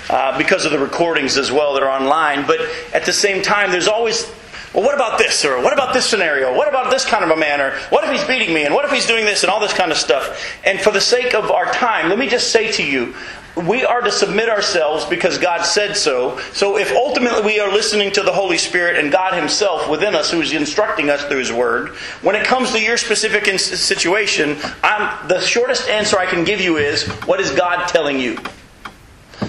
uh, 0.09 0.37
because 0.37 0.65
of 0.65 0.71
the 0.71 0.79
recordings 0.79 1.37
as 1.37 1.53
well 1.53 1.73
that 1.75 1.83
are 1.83 1.89
online. 1.89 2.45
But 2.45 2.59
at 2.93 3.05
the 3.05 3.13
same 3.13 3.41
time, 3.41 3.71
there's 3.71 3.87
always, 3.87 4.29
well, 4.73 4.83
what 4.83 4.95
about 4.95 5.19
this? 5.19 5.45
Or 5.45 5.61
what 5.61 5.73
about 5.73 5.93
this 5.93 6.05
scenario? 6.05 6.55
What 6.55 6.67
about 6.67 6.89
this 6.91 7.05
kind 7.05 7.23
of 7.23 7.29
a 7.29 7.35
man? 7.35 7.61
Or 7.61 7.71
what 7.89 8.03
if 8.03 8.11
he's 8.11 8.27
beating 8.27 8.53
me? 8.53 8.65
And 8.65 8.73
what 8.73 8.85
if 8.85 8.91
he's 8.91 9.05
doing 9.05 9.25
this? 9.25 9.43
And 9.43 9.51
all 9.51 9.59
this 9.59 9.73
kind 9.73 9.91
of 9.91 9.97
stuff. 9.97 10.43
And 10.65 10.79
for 10.79 10.91
the 10.91 11.01
sake 11.01 11.35
of 11.35 11.51
our 11.51 11.71
time, 11.71 12.09
let 12.09 12.17
me 12.17 12.27
just 12.27 12.51
say 12.51 12.71
to 12.73 12.83
you, 12.83 13.13
we 13.55 13.85
are 13.85 14.01
to 14.01 14.11
submit 14.11 14.49
ourselves 14.49 15.05
because 15.05 15.37
God 15.37 15.61
said 15.61 15.95
so. 15.95 16.39
So 16.53 16.77
if 16.77 16.91
ultimately 16.91 17.43
we 17.43 17.59
are 17.59 17.71
listening 17.71 18.11
to 18.13 18.23
the 18.23 18.31
Holy 18.31 18.57
Spirit 18.57 18.97
and 18.97 19.11
God 19.11 19.35
Himself 19.35 19.87
within 19.87 20.15
us 20.15 20.31
who 20.31 20.41
is 20.41 20.53
instructing 20.53 21.11
us 21.11 21.23
through 21.25 21.37
His 21.37 21.53
Word, 21.53 21.89
when 22.23 22.35
it 22.35 22.45
comes 22.45 22.71
to 22.71 22.81
your 22.81 22.97
specific 22.97 23.45
situation, 23.59 24.57
I'm, 24.81 25.27
the 25.27 25.39
shortest 25.39 25.87
answer 25.87 26.17
I 26.17 26.25
can 26.25 26.45
give 26.45 26.61
you 26.61 26.77
is 26.77 27.07
what 27.25 27.39
is 27.39 27.51
God 27.51 27.87
telling 27.87 28.19
you? 28.19 28.39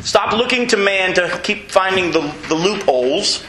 Stop 0.03 0.35
looking 0.35 0.67
to 0.69 0.77
man 0.77 1.15
to 1.15 1.41
keep 1.43 1.71
finding 1.71 2.11
the, 2.11 2.21
the 2.49 2.55
loopholes 2.55 3.43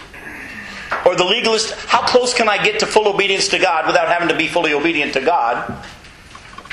or 1.05 1.15
the 1.15 1.23
legalist. 1.23 1.73
How 1.87 2.05
close 2.05 2.33
can 2.33 2.49
I 2.49 2.63
get 2.63 2.79
to 2.79 2.85
full 2.85 3.07
obedience 3.07 3.49
to 3.49 3.59
God 3.59 3.87
without 3.87 4.07
having 4.07 4.29
to 4.29 4.37
be 4.37 4.47
fully 4.47 4.73
obedient 4.73 5.13
to 5.13 5.21
God? 5.21 5.71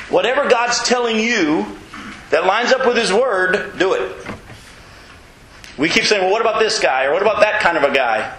Whatever 0.08 0.48
God's 0.48 0.82
telling 0.82 1.18
you, 1.18 1.66
that 2.30 2.46
lines 2.46 2.72
up 2.72 2.86
with 2.86 2.96
His 2.96 3.12
Word, 3.12 3.78
do 3.78 3.94
it. 3.94 4.26
We 5.78 5.88
keep 5.88 6.04
saying, 6.04 6.22
well, 6.22 6.30
what 6.30 6.40
about 6.40 6.60
this 6.60 6.78
guy? 6.78 7.04
Or 7.04 7.12
what 7.12 7.22
about 7.22 7.40
that 7.40 7.60
kind 7.60 7.76
of 7.76 7.84
a 7.84 7.94
guy? 7.94 8.36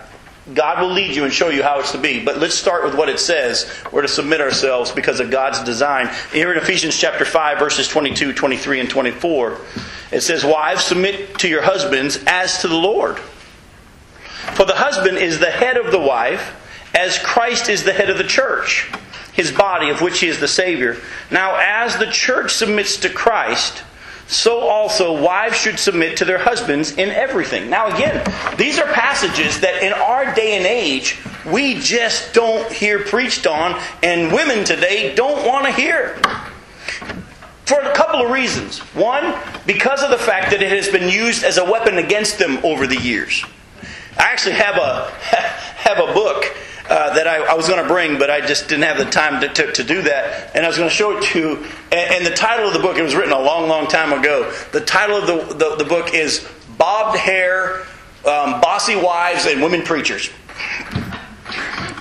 God 0.54 0.82
will 0.82 0.92
lead 0.92 1.16
you 1.16 1.24
and 1.24 1.32
show 1.32 1.50
you 1.50 1.64
how 1.64 1.80
it's 1.80 1.94
to 1.94 1.98
be. 1.98 2.24
But 2.24 2.38
let's 2.38 2.54
start 2.54 2.84
with 2.84 2.96
what 2.96 3.08
it 3.08 3.20
says. 3.20 3.72
We're 3.92 4.02
to 4.02 4.08
submit 4.10 4.42
ourselves 4.42 4.92
because 4.92 5.20
of 5.20 5.32
God's 5.32 5.64
design. 5.64 6.10
Here 6.34 6.52
in 6.52 6.58
Ephesians 6.58 6.98
chapter 6.98 7.24
5, 7.24 7.60
verses 7.60 7.88
22, 7.88 8.34
23, 8.34 8.82
and 8.82 8.90
24, 8.90 9.58
it 10.12 10.22
says, 10.22 10.44
Wives, 10.44 10.84
submit 10.84 11.40
to 11.40 11.48
your 11.48 11.62
husbands 11.62 12.22
as 12.28 12.60
to 12.60 12.68
the 12.68 12.76
Lord. 12.76 13.20
For 14.56 14.66
the 14.66 14.76
husband 14.76 15.18
is 15.18 15.40
the 15.40 15.52
head 15.52 15.78
of 15.78 15.92
the 15.92 16.00
wife, 16.00 16.60
as 16.96 17.18
Christ 17.20 17.70
is 17.70 17.84
the 17.84 17.94
head 17.94 18.10
of 18.10 18.18
the 18.18 18.24
church 18.24 18.92
his 19.34 19.52
body, 19.52 19.90
of 19.90 20.02
which 20.02 20.20
he 20.20 20.28
is 20.28 20.40
the 20.40 20.48
Savior. 20.48 20.98
Now, 21.32 21.58
as 21.60 21.98
the 21.98 22.06
church 22.06 22.52
submits 22.54 22.98
to 22.98 23.10
Christ, 23.10 23.84
so 24.28 24.60
also 24.62 25.22
wives 25.22 25.58
should 25.58 25.80
submit 25.80 26.18
to 26.18 26.26
their 26.26 26.38
husbands 26.38 26.92
in 26.98 27.10
everything. 27.10 27.70
Now, 27.70 27.88
again, 27.88 28.24
these 28.58 28.80
are 28.80 28.86
passages 28.94 29.60
that 29.62 29.84
in 29.84 29.92
our 29.92 30.34
day 30.34 30.56
and 30.56 30.66
age, 30.66 31.20
we 31.52 31.80
just 31.80 32.34
don't 32.34 32.72
hear 32.72 33.00
preached 33.00 33.48
on, 33.48 33.80
and 34.02 34.32
women 34.32 34.64
today 34.64 35.14
don't 35.16 35.46
want 35.46 35.66
to 35.66 35.72
hear. 35.72 36.16
For 37.66 37.80
a 37.80 37.94
couple 37.96 38.22
of 38.22 38.32
reasons. 38.32 38.80
One, 38.94 39.36
because 39.66 40.04
of 40.04 40.12
the 40.12 40.18
fact 40.18 40.52
that 40.52 40.62
it 40.62 40.72
has 40.72 40.90
been 40.90 41.10
used 41.10 41.44
as 41.44 41.58
a 41.58 41.66
weapon 41.66 41.98
against 41.98 42.38
them 42.38 42.64
over 42.64 42.86
the 42.86 43.00
years. 43.00 43.44
I 44.18 44.32
actually 44.32 44.56
have 44.56 44.78
a 44.78 45.10
have 45.84 46.00
a 46.00 46.14
book 46.14 46.46
uh, 46.90 47.14
that 47.14 47.28
I, 47.28 47.38
I 47.38 47.54
was 47.56 47.68
going 47.68 47.82
to 47.82 47.88
bring, 47.88 48.18
but 48.18 48.30
I 48.30 48.46
just 48.46 48.68
didn't 48.68 48.84
have 48.84 48.98
the 48.98 49.10
time 49.10 49.42
to, 49.42 49.48
to, 49.48 49.72
to 49.72 49.84
do 49.84 50.02
that. 50.04 50.56
And 50.56 50.66
I 50.66 50.68
was 50.68 50.78
going 50.78 50.90
to 50.90 50.96
show 50.96 51.18
it 51.18 51.24
to 51.24 51.40
you. 51.40 51.56
And, 51.92 52.16
and, 52.16 52.26
the 52.26 52.36
title 52.36 52.68
of 52.68 52.74
the 52.74 52.80
book, 52.80 52.98
it 52.98 53.02
was 53.02 53.16
written 53.16 53.32
a 53.32 53.40
long, 53.40 53.70
long 53.70 53.88
time 53.88 54.12
ago. 54.18 54.52
The 54.72 54.82
title 54.82 55.18
of 55.18 55.28
the, 55.28 55.54
the, 55.54 55.76
the 55.78 55.86
book 55.86 56.14
is 56.14 56.48
Bobbed 56.78 57.18
Hair, 57.18 57.82
um, 58.26 58.60
Bossy 58.62 58.96
Wives, 58.96 59.46
and 59.46 59.62
Women 59.62 59.82
Preachers. 59.82 60.30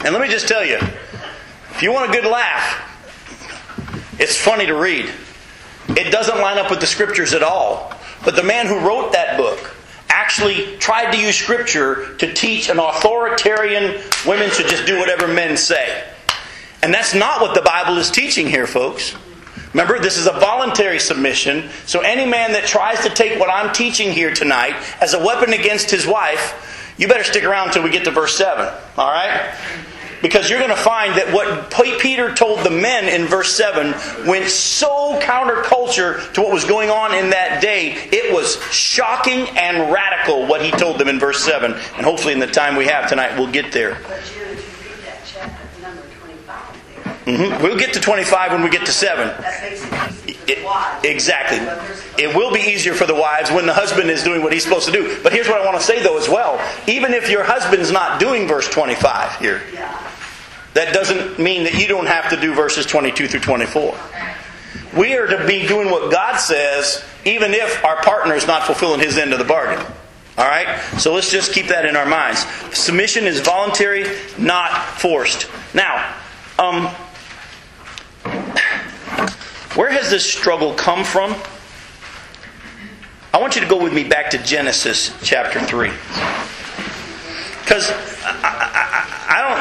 And 0.04 0.12
let 0.12 0.20
me 0.20 0.28
just 0.28 0.48
tell 0.48 0.64
you 0.64 0.78
if 1.70 1.82
you 1.82 1.92
want 1.92 2.10
a 2.10 2.12
good 2.12 2.28
laugh, 2.28 2.88
it's 4.18 4.36
funny 4.36 4.66
to 4.66 4.74
read. 4.74 5.10
It 5.90 6.10
doesn't 6.10 6.38
line 6.38 6.58
up 6.58 6.70
with 6.70 6.80
the 6.80 6.86
scriptures 6.86 7.34
at 7.34 7.42
all. 7.42 7.92
But 8.24 8.36
the 8.36 8.42
man 8.42 8.66
who 8.66 8.78
wrote 8.80 9.12
that 9.12 9.36
book, 9.36 9.74
actually 10.12 10.76
tried 10.76 11.10
to 11.12 11.18
use 11.18 11.36
Scripture 11.36 12.14
to 12.18 12.32
teach 12.32 12.68
an 12.68 12.78
authoritarian 12.78 14.00
women 14.26 14.50
should 14.50 14.68
just 14.68 14.86
do 14.86 14.98
whatever 14.98 15.26
men 15.26 15.56
say. 15.56 16.04
And 16.82 16.92
that's 16.92 17.14
not 17.14 17.40
what 17.40 17.54
the 17.54 17.62
Bible 17.62 17.96
is 17.98 18.10
teaching 18.10 18.46
here, 18.46 18.66
folks. 18.66 19.16
Remember, 19.72 19.98
this 19.98 20.18
is 20.18 20.26
a 20.26 20.32
voluntary 20.32 20.98
submission. 20.98 21.70
So 21.86 22.00
any 22.00 22.30
man 22.30 22.52
that 22.52 22.66
tries 22.66 23.00
to 23.04 23.08
take 23.08 23.40
what 23.40 23.48
I'm 23.48 23.72
teaching 23.72 24.12
here 24.12 24.34
tonight 24.34 24.74
as 25.00 25.14
a 25.14 25.18
weapon 25.18 25.54
against 25.54 25.90
his 25.90 26.06
wife, 26.06 26.94
you 26.98 27.08
better 27.08 27.24
stick 27.24 27.44
around 27.44 27.68
until 27.68 27.82
we 27.82 27.90
get 27.90 28.04
to 28.04 28.10
verse 28.10 28.36
7. 28.36 28.66
All 28.98 29.10
right? 29.10 29.54
Because 30.22 30.48
you're 30.48 30.60
going 30.60 30.70
to 30.70 30.76
find 30.76 31.14
that 31.16 31.34
what 31.34 31.70
Peter 32.00 32.32
told 32.34 32.64
the 32.64 32.70
men 32.70 33.08
in 33.08 33.26
verse 33.26 33.54
7 33.56 34.26
went 34.26 34.48
so 34.48 35.18
counterculture 35.20 36.32
to 36.32 36.42
what 36.42 36.52
was 36.52 36.64
going 36.64 36.90
on 36.90 37.12
in 37.14 37.30
that 37.30 37.60
day. 37.60 37.92
It 38.12 38.32
was 38.32 38.62
shocking 38.72 39.48
and 39.58 39.92
radical 39.92 40.46
what 40.46 40.62
he 40.62 40.70
told 40.70 40.98
them 40.98 41.08
in 41.08 41.18
verse 41.18 41.44
7. 41.44 41.72
And 41.72 42.06
hopefully, 42.06 42.32
in 42.32 42.38
the 42.38 42.46
time 42.46 42.76
we 42.76 42.86
have 42.86 43.08
tonight, 43.08 43.36
we'll 43.36 43.50
get 43.50 43.72
there. 43.72 43.98
Mm-hmm. 47.24 47.62
We'll 47.62 47.78
get 47.78 47.92
to 47.94 48.00
25 48.00 48.52
when 48.52 48.62
we 48.62 48.70
get 48.70 48.84
to 48.86 48.92
7. 48.92 49.28
It, 50.48 51.04
exactly. 51.04 51.58
It 52.22 52.34
will 52.34 52.52
be 52.52 52.60
easier 52.60 52.94
for 52.94 53.06
the 53.06 53.14
wives 53.14 53.50
when 53.50 53.66
the 53.66 53.72
husband 53.72 54.10
is 54.10 54.24
doing 54.24 54.42
what 54.42 54.52
he's 54.52 54.64
supposed 54.64 54.86
to 54.86 54.92
do. 54.92 55.22
But 55.22 55.32
here's 55.32 55.48
what 55.48 55.60
I 55.60 55.64
want 55.64 55.78
to 55.78 55.86
say, 55.86 56.02
though, 56.02 56.18
as 56.18 56.28
well. 56.28 56.60
Even 56.88 57.14
if 57.14 57.30
your 57.30 57.44
husband's 57.44 57.92
not 57.92 58.18
doing 58.18 58.48
verse 58.48 58.68
25 58.68 59.38
here, 59.38 59.62
that 60.74 60.92
doesn't 60.94 61.38
mean 61.38 61.64
that 61.64 61.74
you 61.74 61.86
don't 61.86 62.06
have 62.06 62.30
to 62.30 62.40
do 62.40 62.54
verses 62.54 62.86
22 62.86 63.28
through 63.28 63.40
24. 63.40 63.94
We 64.96 65.14
are 65.16 65.26
to 65.26 65.46
be 65.46 65.66
doing 65.66 65.90
what 65.90 66.10
God 66.10 66.36
says, 66.36 67.04
even 67.24 67.52
if 67.54 67.84
our 67.84 68.02
partner 68.02 68.34
is 68.34 68.46
not 68.46 68.64
fulfilling 68.64 69.00
his 69.00 69.18
end 69.18 69.32
of 69.32 69.38
the 69.38 69.44
bargain. 69.44 69.84
All 70.38 70.46
right? 70.46 70.80
So 70.98 71.12
let's 71.14 71.30
just 71.30 71.52
keep 71.52 71.66
that 71.66 71.84
in 71.84 71.94
our 71.96 72.06
minds. 72.06 72.46
Submission 72.76 73.24
is 73.24 73.40
voluntary, 73.40 74.06
not 74.38 74.72
forced. 74.98 75.48
Now, 75.74 76.14
um, 76.58 76.86
where 79.76 79.90
has 79.90 80.10
this 80.10 80.30
struggle 80.30 80.74
come 80.74 81.04
from? 81.04 81.34
I 83.34 83.40
want 83.40 83.54
you 83.54 83.62
to 83.62 83.68
go 83.68 83.82
with 83.82 83.94
me 83.94 84.04
back 84.04 84.28
to 84.30 84.38
Genesis 84.38 85.14
chapter 85.22 85.60
3. 85.60 85.90
Because 87.60 87.90
I, 88.24 88.38
I, 88.42 89.26
I, 89.28 89.40
don't. 89.40 89.52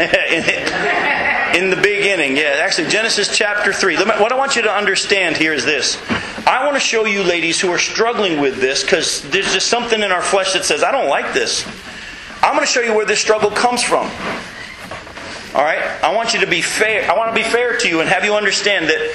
in, 1.54 1.68
the 1.68 1.76
beginning, 1.76 2.34
yeah. 2.34 2.60
Actually, 2.62 2.88
Genesis 2.88 3.36
chapter 3.36 3.70
3. 3.70 3.96
What 3.96 4.32
I 4.32 4.36
want 4.36 4.56
you 4.56 4.62
to 4.62 4.72
understand 4.72 5.36
here 5.36 5.52
is 5.52 5.64
this. 5.64 6.00
I 6.46 6.64
want 6.64 6.74
to 6.74 6.80
show 6.80 7.04
you 7.04 7.22
ladies 7.22 7.60
who 7.60 7.70
are 7.70 7.78
struggling 7.78 8.40
with 8.40 8.60
this 8.60 8.82
because 8.82 9.22
there's 9.30 9.52
just 9.52 9.66
something 9.66 10.02
in 10.02 10.10
our 10.10 10.22
flesh 10.22 10.54
that 10.54 10.64
says, 10.64 10.82
I 10.82 10.90
don't 10.90 11.08
like 11.10 11.34
this. 11.34 11.66
I'm 12.42 12.54
going 12.54 12.66
to 12.66 12.72
show 12.72 12.80
you 12.80 12.94
where 12.94 13.04
this 13.04 13.20
struggle 13.20 13.50
comes 13.50 13.82
from. 13.82 14.06
All 15.54 15.62
right? 15.64 15.82
I 16.02 16.14
want 16.14 16.32
you 16.32 16.40
to 16.40 16.46
be 16.46 16.62
fair. 16.62 17.10
I 17.10 17.14
want 17.14 17.34
to 17.36 17.42
be 17.42 17.46
fair 17.46 17.76
to 17.76 17.88
you 17.88 18.00
and 18.00 18.08
have 18.08 18.24
you 18.24 18.34
understand 18.34 18.88
that 18.88 19.12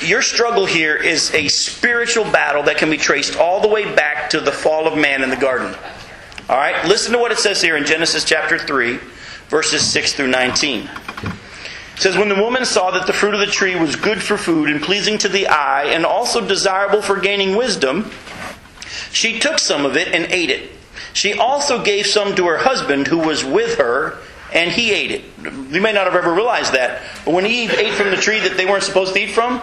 your 0.00 0.22
struggle 0.22 0.64
here 0.64 0.94
is 0.94 1.34
a 1.34 1.48
spiritual 1.48 2.24
battle 2.24 2.62
that 2.64 2.76
can 2.76 2.88
be 2.88 2.96
traced 2.98 3.36
all 3.36 3.60
the 3.60 3.68
way 3.68 3.92
back 3.96 4.30
to 4.30 4.40
the 4.40 4.52
fall 4.52 4.86
of 4.86 4.96
man 4.96 5.24
in 5.24 5.30
the 5.30 5.36
garden. 5.36 5.74
All 6.48 6.56
right, 6.56 6.84
listen 6.86 7.12
to 7.12 7.18
what 7.18 7.32
it 7.32 7.38
says 7.38 7.60
here 7.60 7.76
in 7.76 7.84
Genesis 7.84 8.24
chapter 8.24 8.58
3, 8.58 8.98
verses 9.50 9.84
6 9.86 10.14
through 10.14 10.28
19. 10.28 10.82
It 10.82 10.88
says, 11.96 12.16
When 12.16 12.28
the 12.28 12.36
woman 12.36 12.64
saw 12.64 12.92
that 12.92 13.06
the 13.06 13.12
fruit 13.12 13.34
of 13.34 13.40
the 13.40 13.46
tree 13.46 13.74
was 13.74 13.96
good 13.96 14.22
for 14.22 14.38
food 14.38 14.70
and 14.70 14.80
pleasing 14.80 15.18
to 15.18 15.28
the 15.28 15.48
eye 15.48 15.86
and 15.86 16.06
also 16.06 16.46
desirable 16.46 17.02
for 17.02 17.20
gaining 17.20 17.56
wisdom, 17.56 18.10
she 19.12 19.38
took 19.38 19.58
some 19.58 19.84
of 19.84 19.96
it 19.96 20.08
and 20.08 20.32
ate 20.32 20.50
it. 20.50 20.70
She 21.12 21.34
also 21.34 21.82
gave 21.82 22.06
some 22.06 22.36
to 22.36 22.46
her 22.46 22.58
husband 22.58 23.08
who 23.08 23.18
was 23.18 23.44
with 23.44 23.78
her, 23.78 24.18
and 24.54 24.70
he 24.70 24.92
ate 24.92 25.10
it. 25.10 25.24
You 25.42 25.80
may 25.80 25.92
not 25.92 26.06
have 26.06 26.14
ever 26.14 26.32
realized 26.32 26.72
that, 26.72 27.02
but 27.24 27.34
when 27.34 27.46
Eve 27.46 27.74
ate 27.74 27.94
from 27.94 28.10
the 28.10 28.16
tree 28.16 28.38
that 28.40 28.56
they 28.56 28.66
weren't 28.66 28.84
supposed 28.84 29.14
to 29.14 29.20
eat 29.20 29.32
from, 29.32 29.60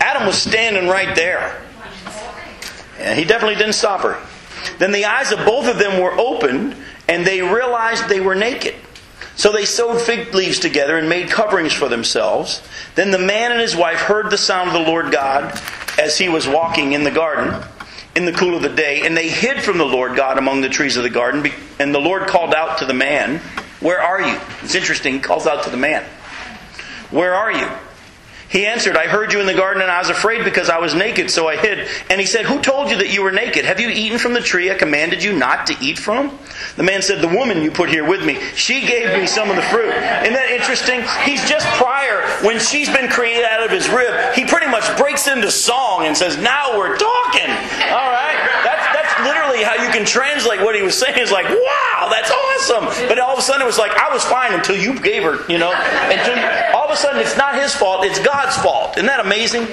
Adam 0.00 0.26
was 0.26 0.36
standing 0.36 0.88
right 0.88 1.14
there. 1.14 1.62
And 2.98 3.18
he 3.18 3.24
definitely 3.24 3.54
didn't 3.54 3.74
stop 3.74 4.00
her. 4.00 4.20
Then 4.78 4.92
the 4.92 5.04
eyes 5.04 5.32
of 5.32 5.44
both 5.46 5.68
of 5.68 5.78
them 5.78 6.00
were 6.00 6.12
opened, 6.12 6.76
and 7.08 7.26
they 7.26 7.42
realized 7.42 8.08
they 8.08 8.20
were 8.20 8.34
naked. 8.34 8.74
So 9.34 9.50
they 9.50 9.64
sewed 9.64 10.00
fig 10.00 10.34
leaves 10.34 10.58
together 10.58 10.98
and 10.98 11.08
made 11.08 11.30
coverings 11.30 11.72
for 11.72 11.88
themselves. 11.88 12.62
Then 12.94 13.10
the 13.10 13.18
man 13.18 13.50
and 13.50 13.60
his 13.60 13.74
wife 13.74 13.98
heard 13.98 14.30
the 14.30 14.38
sound 14.38 14.68
of 14.68 14.74
the 14.74 14.90
Lord 14.90 15.10
God 15.10 15.58
as 15.98 16.18
he 16.18 16.28
was 16.28 16.46
walking 16.46 16.92
in 16.92 17.02
the 17.02 17.10
garden 17.10 17.62
in 18.14 18.26
the 18.26 18.32
cool 18.32 18.54
of 18.54 18.62
the 18.62 18.68
day, 18.68 19.06
and 19.06 19.16
they 19.16 19.28
hid 19.28 19.62
from 19.62 19.78
the 19.78 19.86
Lord 19.86 20.16
God 20.16 20.36
among 20.36 20.60
the 20.60 20.68
trees 20.68 20.96
of 20.96 21.02
the 21.02 21.10
garden. 21.10 21.50
And 21.78 21.94
the 21.94 22.00
Lord 22.00 22.26
called 22.28 22.54
out 22.54 22.78
to 22.78 22.84
the 22.84 22.94
man, 22.94 23.38
Where 23.80 24.00
are 24.00 24.20
you? 24.20 24.38
It's 24.62 24.74
interesting, 24.74 25.14
he 25.14 25.20
calls 25.20 25.46
out 25.46 25.64
to 25.64 25.70
the 25.70 25.76
man, 25.76 26.04
Where 27.10 27.34
are 27.34 27.52
you? 27.52 27.68
He 28.52 28.66
answered, 28.66 28.98
I 28.98 29.06
heard 29.06 29.32
you 29.32 29.40
in 29.40 29.46
the 29.46 29.54
garden 29.54 29.80
and 29.80 29.90
I 29.90 29.98
was 29.98 30.10
afraid 30.10 30.44
because 30.44 30.68
I 30.68 30.78
was 30.78 30.94
naked, 30.94 31.30
so 31.30 31.48
I 31.48 31.56
hid. 31.56 31.88
And 32.10 32.20
he 32.20 32.26
said, 32.26 32.44
Who 32.44 32.60
told 32.60 32.90
you 32.90 32.98
that 32.98 33.10
you 33.10 33.22
were 33.22 33.32
naked? 33.32 33.64
Have 33.64 33.80
you 33.80 33.88
eaten 33.88 34.18
from 34.18 34.34
the 34.34 34.42
tree 34.42 34.70
I 34.70 34.74
commanded 34.74 35.24
you 35.24 35.32
not 35.32 35.66
to 35.68 35.76
eat 35.80 35.98
from? 35.98 36.38
The 36.76 36.82
man 36.82 37.00
said, 37.00 37.22
The 37.22 37.34
woman 37.34 37.62
you 37.62 37.70
put 37.70 37.88
here 37.88 38.06
with 38.06 38.22
me, 38.22 38.38
she 38.54 38.82
gave 38.82 39.18
me 39.18 39.26
some 39.26 39.48
of 39.48 39.56
the 39.56 39.62
fruit. 39.62 39.88
Isn't 39.88 40.34
that 40.34 40.50
interesting? 40.52 41.00
He's 41.24 41.48
just 41.48 41.66
prior, 41.80 42.20
when 42.44 42.60
she's 42.60 42.90
been 42.90 43.08
created 43.08 43.44
out 43.44 43.64
of 43.64 43.70
his 43.70 43.88
rib, 43.88 44.34
he 44.34 44.44
pretty 44.44 44.68
much 44.68 44.84
breaks 44.98 45.26
into 45.28 45.50
song 45.50 46.04
and 46.04 46.14
says, 46.14 46.36
Now 46.36 46.76
we're 46.76 46.98
talking. 46.98 47.48
All 47.88 48.12
right? 48.12 48.31
How 49.62 49.82
you 49.82 49.90
can 49.90 50.04
translate 50.04 50.60
what 50.60 50.74
he 50.74 50.82
was 50.82 50.98
saying. 50.98 51.14
It's 51.16 51.32
like, 51.32 51.48
Wow, 51.48 52.08
that's 52.10 52.30
awesome. 52.30 53.08
But 53.08 53.18
all 53.18 53.32
of 53.32 53.38
a 53.38 53.42
sudden 53.42 53.62
it 53.62 53.66
was 53.66 53.78
like, 53.78 53.92
I 53.92 54.12
was 54.12 54.24
fine 54.24 54.52
until 54.52 54.76
you 54.76 54.98
gave 55.00 55.22
her, 55.22 55.44
you 55.50 55.58
know? 55.58 55.70
You, 55.70 56.76
all 56.76 56.84
of 56.84 56.90
a 56.90 56.96
sudden 56.96 57.20
it's 57.20 57.36
not 57.36 57.54
his 57.60 57.74
fault, 57.74 58.04
it's 58.04 58.18
God's 58.18 58.56
fault. 58.56 58.96
Isn't 58.96 59.06
that 59.06 59.24
amazing? 59.24 59.66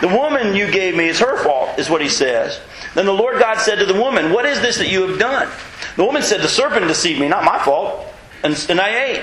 The 0.00 0.08
woman 0.08 0.54
you 0.54 0.70
gave 0.70 0.96
me 0.96 1.08
is 1.08 1.20
her 1.20 1.42
fault, 1.42 1.78
is 1.78 1.88
what 1.88 2.00
he 2.00 2.08
says. 2.08 2.60
Then 2.94 3.06
the 3.06 3.12
Lord 3.12 3.38
God 3.38 3.58
said 3.58 3.78
to 3.78 3.86
the 3.86 3.94
woman, 3.94 4.32
What 4.32 4.44
is 4.44 4.60
this 4.60 4.78
that 4.78 4.88
you 4.88 5.06
have 5.08 5.18
done? 5.18 5.48
The 5.96 6.04
woman 6.04 6.22
said, 6.22 6.40
The 6.40 6.48
serpent 6.48 6.86
deceived 6.88 7.20
me, 7.20 7.28
not 7.28 7.44
my 7.44 7.58
fault. 7.58 8.06
And, 8.42 8.54
and 8.68 8.80
I 8.80 9.04
ate. 9.04 9.22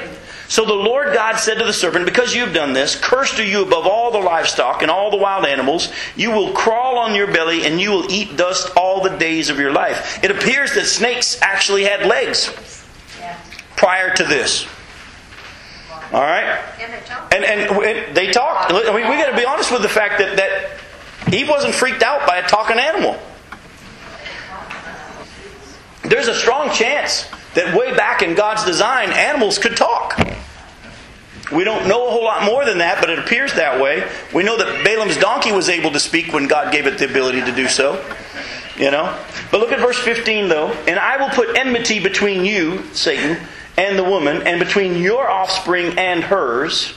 So 0.51 0.65
the 0.65 0.73
Lord 0.73 1.13
God 1.13 1.37
said 1.37 1.59
to 1.59 1.63
the 1.63 1.71
serpent, 1.71 2.05
Because 2.05 2.35
you 2.35 2.43
have 2.43 2.53
done 2.53 2.73
this, 2.73 2.99
cursed 2.99 3.39
are 3.39 3.45
you 3.45 3.63
above 3.63 3.87
all 3.87 4.11
the 4.11 4.19
livestock 4.19 4.81
and 4.81 4.91
all 4.91 5.09
the 5.09 5.15
wild 5.15 5.45
animals. 5.45 5.87
You 6.17 6.31
will 6.31 6.51
crawl 6.51 6.97
on 6.97 7.15
your 7.15 7.27
belly 7.27 7.65
and 7.65 7.79
you 7.79 7.89
will 7.89 8.11
eat 8.11 8.35
dust 8.35 8.69
all 8.75 9.01
the 9.01 9.15
days 9.15 9.47
of 9.47 9.59
your 9.59 9.71
life. 9.71 10.21
It 10.21 10.29
appears 10.29 10.73
that 10.73 10.87
snakes 10.87 11.41
actually 11.41 11.85
had 11.85 12.05
legs 12.05 12.51
prior 13.77 14.13
to 14.13 14.25
this. 14.25 14.67
All 16.11 16.19
right? 16.19 16.61
And, 17.31 17.45
and 17.45 18.13
they 18.13 18.33
talk. 18.33 18.69
I 18.69 18.93
mean, 18.93 19.09
we 19.09 19.15
got 19.15 19.29
to 19.29 19.37
be 19.37 19.45
honest 19.45 19.71
with 19.71 19.83
the 19.83 19.87
fact 19.87 20.19
that, 20.19 20.35
that 20.35 21.33
Eve 21.33 21.47
wasn't 21.47 21.73
freaked 21.73 22.03
out 22.03 22.27
by 22.27 22.39
a 22.39 22.47
talking 22.49 22.77
animal. 22.77 23.17
There's 26.03 26.27
a 26.27 26.35
strong 26.35 26.71
chance 26.73 27.25
that 27.55 27.77
way 27.77 27.95
back 27.95 28.21
in 28.21 28.35
God's 28.35 28.65
design, 28.65 29.11
animals 29.11 29.57
could 29.57 29.75
talk. 29.75 30.17
We 31.51 31.65
don't 31.65 31.87
know 31.87 32.07
a 32.07 32.11
whole 32.11 32.23
lot 32.23 32.45
more 32.45 32.63
than 32.63 32.77
that, 32.77 33.01
but 33.01 33.09
it 33.09 33.19
appears 33.19 33.53
that 33.55 33.81
way. 33.81 34.07
We 34.33 34.43
know 34.43 34.57
that 34.57 34.85
Balaam's 34.85 35.17
donkey 35.17 35.51
was 35.51 35.67
able 35.67 35.91
to 35.91 35.99
speak 35.99 36.33
when 36.33 36.47
God 36.47 36.71
gave 36.71 36.87
it 36.87 36.97
the 36.97 37.09
ability 37.09 37.41
to 37.41 37.51
do 37.51 37.67
so. 37.67 38.03
You 38.77 38.89
know? 38.89 39.17
But 39.51 39.59
look 39.59 39.71
at 39.73 39.79
verse 39.79 39.99
15 39.99 40.47
though. 40.47 40.71
And 40.87 40.97
I 40.97 41.17
will 41.17 41.29
put 41.29 41.57
enmity 41.57 41.99
between 41.99 42.45
you, 42.45 42.83
Satan, 42.93 43.37
and 43.77 43.99
the 43.99 44.03
woman, 44.03 44.43
and 44.43 44.59
between 44.59 45.01
your 45.01 45.29
offspring 45.29 45.97
and 45.97 46.23
hers. 46.23 46.93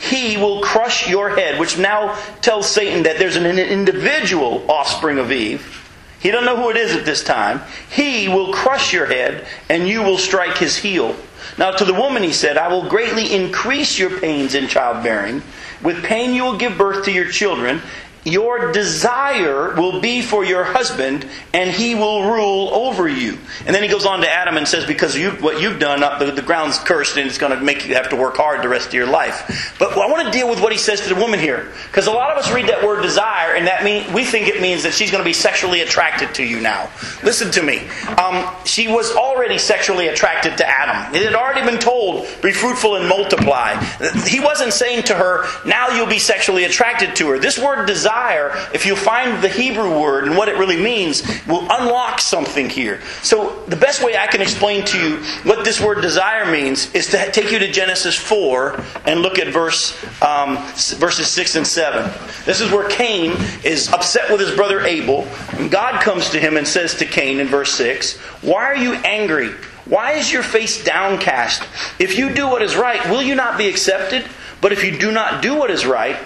He 0.00 0.36
will 0.36 0.62
crush 0.62 1.08
your 1.08 1.30
head, 1.30 1.58
which 1.58 1.76
now 1.76 2.14
tells 2.40 2.68
Satan 2.68 3.02
that 3.02 3.18
there's 3.18 3.36
an 3.36 3.44
individual 3.44 4.70
offspring 4.70 5.18
of 5.18 5.32
Eve. 5.32 5.77
He 6.20 6.30
doesn't 6.30 6.46
know 6.46 6.56
who 6.56 6.70
it 6.70 6.76
is 6.76 6.94
at 6.94 7.04
this 7.04 7.22
time. 7.22 7.62
He 7.90 8.28
will 8.28 8.52
crush 8.52 8.92
your 8.92 9.06
head, 9.06 9.46
and 9.68 9.88
you 9.88 10.02
will 10.02 10.18
strike 10.18 10.58
his 10.58 10.76
heel. 10.76 11.14
Now, 11.56 11.70
to 11.70 11.84
the 11.84 11.94
woman 11.94 12.22
he 12.22 12.32
said, 12.32 12.58
I 12.58 12.68
will 12.68 12.88
greatly 12.88 13.32
increase 13.34 13.98
your 13.98 14.18
pains 14.18 14.54
in 14.54 14.68
childbearing. 14.68 15.42
With 15.82 16.02
pain 16.04 16.34
you 16.34 16.44
will 16.44 16.58
give 16.58 16.76
birth 16.76 17.04
to 17.04 17.12
your 17.12 17.30
children. 17.30 17.80
Your 18.24 18.72
desire 18.72 19.74
will 19.74 20.00
be 20.00 20.22
for 20.22 20.44
your 20.44 20.64
husband, 20.64 21.26
and 21.54 21.70
he 21.70 21.94
will 21.94 22.30
rule 22.30 22.68
over 22.68 23.08
you. 23.08 23.38
And 23.64 23.74
then 23.74 23.82
he 23.82 23.88
goes 23.88 24.04
on 24.04 24.20
to 24.20 24.30
Adam 24.30 24.56
and 24.56 24.68
says, 24.68 24.84
Because 24.84 25.16
you, 25.16 25.30
what 25.32 25.60
you've 25.62 25.78
done, 25.78 26.02
uh, 26.02 26.18
the, 26.18 26.32
the 26.32 26.42
ground's 26.42 26.78
cursed, 26.78 27.16
and 27.16 27.26
it's 27.26 27.38
going 27.38 27.56
to 27.56 27.64
make 27.64 27.86
you 27.86 27.94
have 27.94 28.10
to 28.10 28.16
work 28.16 28.36
hard 28.36 28.62
the 28.62 28.68
rest 28.68 28.88
of 28.88 28.94
your 28.94 29.06
life. 29.06 29.74
But 29.78 29.96
I 29.96 30.10
want 30.10 30.26
to 30.26 30.32
deal 30.32 30.50
with 30.50 30.60
what 30.60 30.72
he 30.72 30.78
says 30.78 31.00
to 31.02 31.14
the 31.14 31.20
woman 31.20 31.40
here. 31.40 31.72
Because 31.86 32.06
a 32.06 32.10
lot 32.10 32.30
of 32.30 32.38
us 32.38 32.52
read 32.52 32.68
that 32.68 32.84
word 32.84 33.02
desire, 33.02 33.54
and 33.54 33.66
that 33.66 33.82
mean, 33.82 34.12
we 34.12 34.24
think 34.24 34.48
it 34.48 34.60
means 34.60 34.82
that 34.82 34.92
she's 34.92 35.10
going 35.10 35.22
to 35.22 35.28
be 35.28 35.32
sexually 35.32 35.80
attracted 35.80 36.34
to 36.34 36.44
you 36.44 36.60
now. 36.60 36.90
Listen 37.22 37.50
to 37.52 37.62
me. 37.62 37.86
Um, 38.18 38.54
she 38.64 38.88
was 38.88 39.14
already 39.14 39.58
sexually 39.58 40.08
attracted 40.08 40.58
to 40.58 40.68
Adam. 40.68 41.14
It 41.14 41.24
had 41.24 41.34
already 41.34 41.62
been 41.62 41.80
told, 41.80 42.26
Be 42.42 42.52
fruitful 42.52 42.96
and 42.96 43.08
multiply. 43.08 43.82
He 44.26 44.40
wasn't 44.40 44.72
saying 44.72 45.04
to 45.04 45.14
her, 45.14 45.46
Now 45.66 45.88
you'll 45.88 46.06
be 46.06 46.18
sexually 46.18 46.64
attracted 46.64 47.16
to 47.16 47.28
her. 47.30 47.38
This 47.38 47.58
word 47.58 47.86
desire 47.86 48.17
desire, 48.18 48.52
if 48.74 48.84
you 48.86 48.96
find 48.96 49.42
the 49.42 49.48
Hebrew 49.48 50.00
word 50.00 50.24
and 50.24 50.36
what 50.36 50.48
it 50.48 50.56
really 50.56 50.80
means, 50.80 51.22
will 51.46 51.66
unlock 51.70 52.20
something 52.20 52.68
here. 52.68 53.00
So, 53.22 53.62
the 53.66 53.76
best 53.76 54.02
way 54.02 54.16
I 54.16 54.26
can 54.26 54.40
explain 54.40 54.84
to 54.86 54.98
you 54.98 55.16
what 55.44 55.64
this 55.64 55.80
word 55.80 56.00
desire 56.00 56.50
means 56.50 56.92
is 56.94 57.08
to 57.08 57.30
take 57.30 57.52
you 57.52 57.58
to 57.58 57.70
Genesis 57.70 58.16
4 58.16 58.82
and 59.06 59.20
look 59.20 59.38
at 59.38 59.48
verse 59.52 59.92
um, 60.22 60.56
verses 60.98 61.28
6 61.28 61.56
and 61.56 61.66
7. 61.66 62.10
This 62.44 62.60
is 62.60 62.70
where 62.70 62.88
Cain 62.88 63.32
is 63.64 63.92
upset 63.92 64.30
with 64.30 64.40
his 64.40 64.54
brother 64.54 64.80
Abel. 64.80 65.26
And 65.52 65.70
God 65.70 66.02
comes 66.02 66.30
to 66.30 66.40
him 66.40 66.56
and 66.56 66.66
says 66.66 66.94
to 66.96 67.04
Cain 67.04 67.40
in 67.40 67.46
verse 67.46 67.72
6, 67.72 68.16
Why 68.42 68.64
are 68.64 68.76
you 68.76 68.94
angry? 68.94 69.50
Why 69.84 70.12
is 70.12 70.30
your 70.30 70.42
face 70.42 70.84
downcast? 70.84 71.62
If 71.98 72.18
you 72.18 72.34
do 72.34 72.46
what 72.46 72.62
is 72.62 72.76
right, 72.76 73.08
will 73.08 73.22
you 73.22 73.34
not 73.34 73.56
be 73.56 73.68
accepted? 73.68 74.26
But 74.60 74.72
if 74.72 74.84
you 74.84 74.98
do 74.98 75.12
not 75.12 75.40
do 75.40 75.54
what 75.54 75.70
is 75.70 75.86
right, 75.86 76.18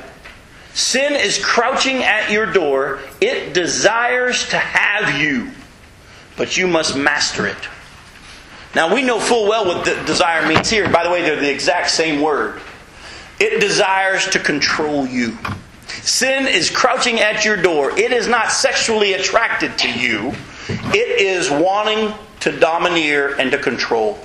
Sin 0.74 1.14
is 1.14 1.42
crouching 1.42 2.02
at 2.02 2.30
your 2.30 2.46
door. 2.46 3.00
It 3.20 3.52
desires 3.52 4.48
to 4.50 4.58
have 4.58 5.20
you, 5.20 5.50
but 6.36 6.56
you 6.56 6.66
must 6.66 6.96
master 6.96 7.46
it. 7.46 7.68
Now, 8.74 8.94
we 8.94 9.02
know 9.02 9.20
full 9.20 9.48
well 9.48 9.66
what 9.66 9.84
desire 10.06 10.46
means 10.46 10.70
here. 10.70 10.88
By 10.88 11.04
the 11.04 11.10
way, 11.10 11.22
they're 11.22 11.36
the 11.36 11.50
exact 11.50 11.90
same 11.90 12.22
word. 12.22 12.60
It 13.38 13.60
desires 13.60 14.28
to 14.30 14.38
control 14.38 15.06
you. 15.06 15.36
Sin 15.88 16.46
is 16.46 16.70
crouching 16.70 17.20
at 17.20 17.44
your 17.44 17.56
door. 17.56 17.90
It 17.98 18.12
is 18.12 18.26
not 18.28 18.50
sexually 18.50 19.12
attracted 19.12 19.76
to 19.78 19.90
you, 19.90 20.32
it 20.68 21.20
is 21.20 21.50
wanting 21.50 22.14
to 22.40 22.58
domineer 22.58 23.34
and 23.38 23.50
to 23.50 23.58
control. 23.58 24.18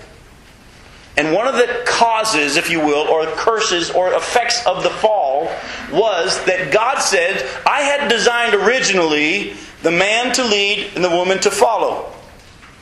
And 1.17 1.34
one 1.34 1.47
of 1.47 1.56
the 1.56 1.84
causes, 1.86 2.58
if 2.58 2.69
you 2.69 2.80
will, 2.80 3.08
or 3.08 3.25
curses 3.25 3.89
or 3.89 4.13
effects 4.13 4.65
of 4.67 4.84
the 4.84 4.91
fall 4.91 5.51
was 5.91 6.43
that 6.45 6.71
God 6.71 6.99
said, 6.99 7.43
I 7.65 7.82
had 7.82 8.08
designed 8.08 8.53
originally 8.53 9.56
the 9.82 9.91
man 9.91 10.34
to 10.36 10.43
lead 10.43 10.91
and 10.95 11.03
the 11.03 11.10
woman 11.10 11.39
to 11.39 11.51
follow. 11.51 12.13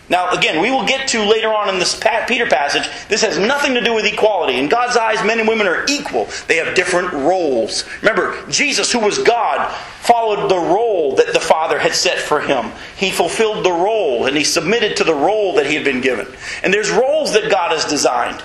Now, 0.07 0.29
again, 0.29 0.61
we 0.61 0.69
will 0.69 0.85
get 0.85 1.07
to 1.09 1.23
later 1.23 1.51
on 1.51 1.67
in 1.69 1.79
this 1.79 1.99
Peter 2.27 2.45
passage, 2.45 2.87
this 3.07 3.23
has 3.23 3.39
nothing 3.39 3.73
to 3.73 3.81
do 3.81 3.95
with 3.95 4.05
equality. 4.05 4.59
In 4.59 4.69
God's 4.69 4.95
eyes, 4.95 5.25
men 5.25 5.39
and 5.39 5.47
women 5.47 5.65
are 5.65 5.83
equal. 5.89 6.27
They 6.47 6.57
have 6.57 6.75
different 6.75 7.11
roles. 7.11 7.85
Remember, 8.01 8.45
Jesus, 8.49 8.91
who 8.91 8.99
was 8.99 9.17
God, 9.17 9.71
followed 9.71 10.47
the 10.47 10.57
role 10.57 11.15
that 11.15 11.33
the 11.33 11.39
Father 11.39 11.79
had 11.79 11.93
set 11.93 12.19
for 12.19 12.39
him. 12.39 12.71
He 12.97 13.09
fulfilled 13.09 13.65
the 13.65 13.71
role 13.71 14.27
and 14.27 14.37
he 14.37 14.43
submitted 14.43 14.97
to 14.97 15.03
the 15.03 15.15
role 15.15 15.55
that 15.55 15.65
he 15.65 15.73
had 15.73 15.83
been 15.83 16.01
given. 16.01 16.27
And 16.61 16.71
there's 16.71 16.91
roles 16.91 17.33
that 17.33 17.49
God 17.49 17.71
has 17.71 17.85
designed. 17.85 18.43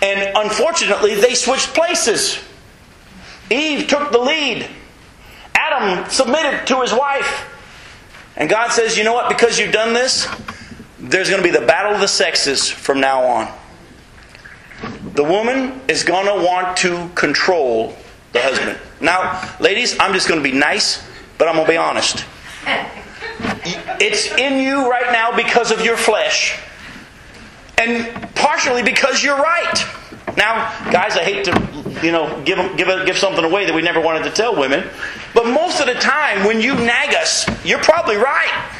And 0.00 0.32
unfortunately, 0.34 1.14
they 1.14 1.34
switched 1.34 1.74
places. 1.74 2.42
Eve 3.50 3.86
took 3.86 4.10
the 4.12 4.18
lead. 4.18 4.66
Adam 5.54 6.08
submitted 6.10 6.66
to 6.68 6.80
his 6.80 6.92
wife. 6.92 7.48
And 8.36 8.48
God 8.48 8.72
says, 8.72 8.96
you 8.96 9.04
know 9.04 9.12
what? 9.12 9.28
Because 9.28 9.58
you've 9.58 9.72
done 9.72 9.92
this, 9.92 10.26
there's 11.02 11.28
going 11.28 11.42
to 11.42 11.46
be 11.46 11.56
the 11.56 11.66
battle 11.66 11.94
of 11.94 12.00
the 12.00 12.06
sexes 12.06 12.70
from 12.70 13.00
now 13.00 13.24
on. 13.24 13.52
The 15.14 15.24
woman 15.24 15.80
is 15.88 16.04
going 16.04 16.26
to 16.26 16.46
want 16.46 16.76
to 16.78 17.10
control 17.14 17.96
the 18.32 18.40
husband. 18.40 18.78
Now, 19.00 19.56
ladies, 19.60 19.98
I'm 19.98 20.12
just 20.12 20.28
going 20.28 20.42
to 20.42 20.48
be 20.48 20.56
nice, 20.56 21.04
but 21.38 21.48
I'm 21.48 21.54
going 21.54 21.66
to 21.66 21.72
be 21.72 21.76
honest. 21.76 22.24
It's 24.00 24.32
in 24.32 24.60
you 24.60 24.88
right 24.88 25.12
now 25.12 25.36
because 25.36 25.72
of 25.72 25.84
your 25.84 25.96
flesh, 25.96 26.58
and 27.78 28.06
partially 28.34 28.82
because 28.82 29.22
you're 29.22 29.36
right. 29.36 29.84
Now, 30.36 30.70
guys, 30.90 31.16
I 31.16 31.24
hate 31.24 31.44
to, 31.44 32.00
you 32.04 32.12
know, 32.12 32.42
give 32.44 32.58
give 32.76 33.06
give 33.06 33.18
something 33.18 33.44
away 33.44 33.66
that 33.66 33.74
we 33.74 33.82
never 33.82 34.00
wanted 34.00 34.24
to 34.24 34.30
tell 34.30 34.56
women, 34.56 34.88
but 35.34 35.46
most 35.46 35.80
of 35.80 35.86
the 35.86 35.94
time 35.94 36.44
when 36.44 36.60
you 36.60 36.74
nag 36.74 37.14
us, 37.14 37.46
you're 37.64 37.82
probably 37.82 38.16
right. 38.16 38.78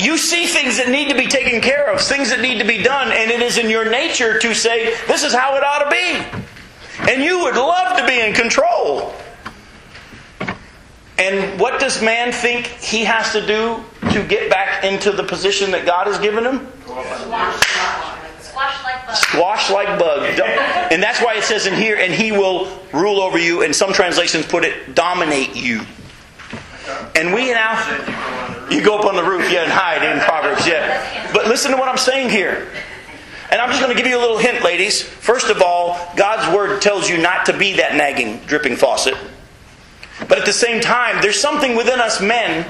You 0.00 0.16
see 0.16 0.46
things 0.46 0.78
that 0.78 0.88
need 0.88 1.08
to 1.10 1.14
be 1.14 1.26
taken 1.26 1.60
care 1.60 1.92
of, 1.92 2.00
things 2.00 2.30
that 2.30 2.40
need 2.40 2.58
to 2.58 2.64
be 2.64 2.82
done, 2.82 3.12
and 3.12 3.30
it 3.30 3.42
is 3.42 3.58
in 3.58 3.68
your 3.68 3.88
nature 3.90 4.38
to 4.38 4.54
say, 4.54 4.94
"This 5.06 5.22
is 5.22 5.34
how 5.34 5.56
it 5.56 5.62
ought 5.62 5.84
to 5.84 5.90
be," 5.90 7.10
and 7.10 7.22
you 7.22 7.40
would 7.40 7.54
love 7.54 7.98
to 7.98 8.06
be 8.06 8.18
in 8.18 8.32
control. 8.32 9.14
And 11.18 11.60
what 11.60 11.78
does 11.78 12.00
man 12.00 12.32
think 12.32 12.66
he 12.66 13.04
has 13.04 13.32
to 13.32 13.46
do 13.46 13.84
to 14.12 14.22
get 14.22 14.48
back 14.48 14.84
into 14.84 15.12
the 15.12 15.22
position 15.22 15.70
that 15.72 15.84
God 15.84 16.06
has 16.06 16.18
given 16.18 16.46
him? 16.46 16.66
Squash 18.40 18.82
like 18.84 19.06
bug. 19.06 19.16
Squash 19.16 19.70
like 19.70 19.98
bug. 19.98 20.40
And 20.90 21.02
that's 21.02 21.20
why 21.20 21.34
it 21.34 21.44
says 21.44 21.66
in 21.66 21.74
here, 21.74 21.96
and 21.96 22.14
he 22.14 22.32
will 22.32 22.68
rule 22.92 23.20
over 23.20 23.36
you. 23.36 23.62
And 23.62 23.76
some 23.76 23.92
translations 23.92 24.46
put 24.46 24.64
it, 24.64 24.94
dominate 24.94 25.54
you. 25.54 25.82
And 27.14 27.34
we 27.34 27.52
now, 27.52 27.76
you 28.70 28.82
go 28.82 28.98
up 28.98 29.04
on 29.04 29.16
the 29.16 29.22
roof, 29.22 29.50
yeah, 29.50 29.62
and 29.62 29.72
hide 29.72 30.02
in 30.02 30.20
Proverbs, 30.20 30.66
yeah. 30.66 31.32
But 31.32 31.46
listen 31.46 31.70
to 31.72 31.76
what 31.76 31.88
I'm 31.88 31.98
saying 31.98 32.30
here. 32.30 32.68
And 33.50 33.60
I'm 33.60 33.68
just 33.70 33.80
going 33.82 33.94
to 33.94 34.00
give 34.00 34.08
you 34.08 34.16
a 34.16 34.20
little 34.20 34.38
hint, 34.38 34.62
ladies. 34.62 35.02
First 35.02 35.50
of 35.50 35.60
all, 35.60 35.98
God's 36.16 36.54
word 36.54 36.80
tells 36.80 37.10
you 37.10 37.18
not 37.18 37.46
to 37.46 37.58
be 37.58 37.74
that 37.74 37.96
nagging, 37.96 38.38
dripping 38.46 38.76
faucet. 38.76 39.16
But 40.28 40.38
at 40.38 40.46
the 40.46 40.52
same 40.52 40.80
time, 40.80 41.20
there's 41.20 41.40
something 41.40 41.76
within 41.76 42.00
us 42.00 42.20
men 42.20 42.64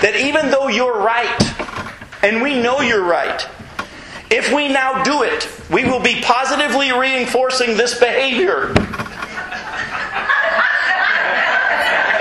that 0.00 0.16
even 0.16 0.50
though 0.50 0.68
you're 0.68 0.98
right, 0.98 1.40
and 2.22 2.42
we 2.42 2.60
know 2.60 2.80
you're 2.80 3.04
right, 3.04 3.46
if 4.30 4.52
we 4.52 4.68
now 4.68 5.04
do 5.04 5.22
it, 5.22 5.48
we 5.70 5.84
will 5.84 6.00
be 6.00 6.20
positively 6.22 6.90
reinforcing 6.90 7.76
this 7.76 7.98
behavior. 8.00 8.72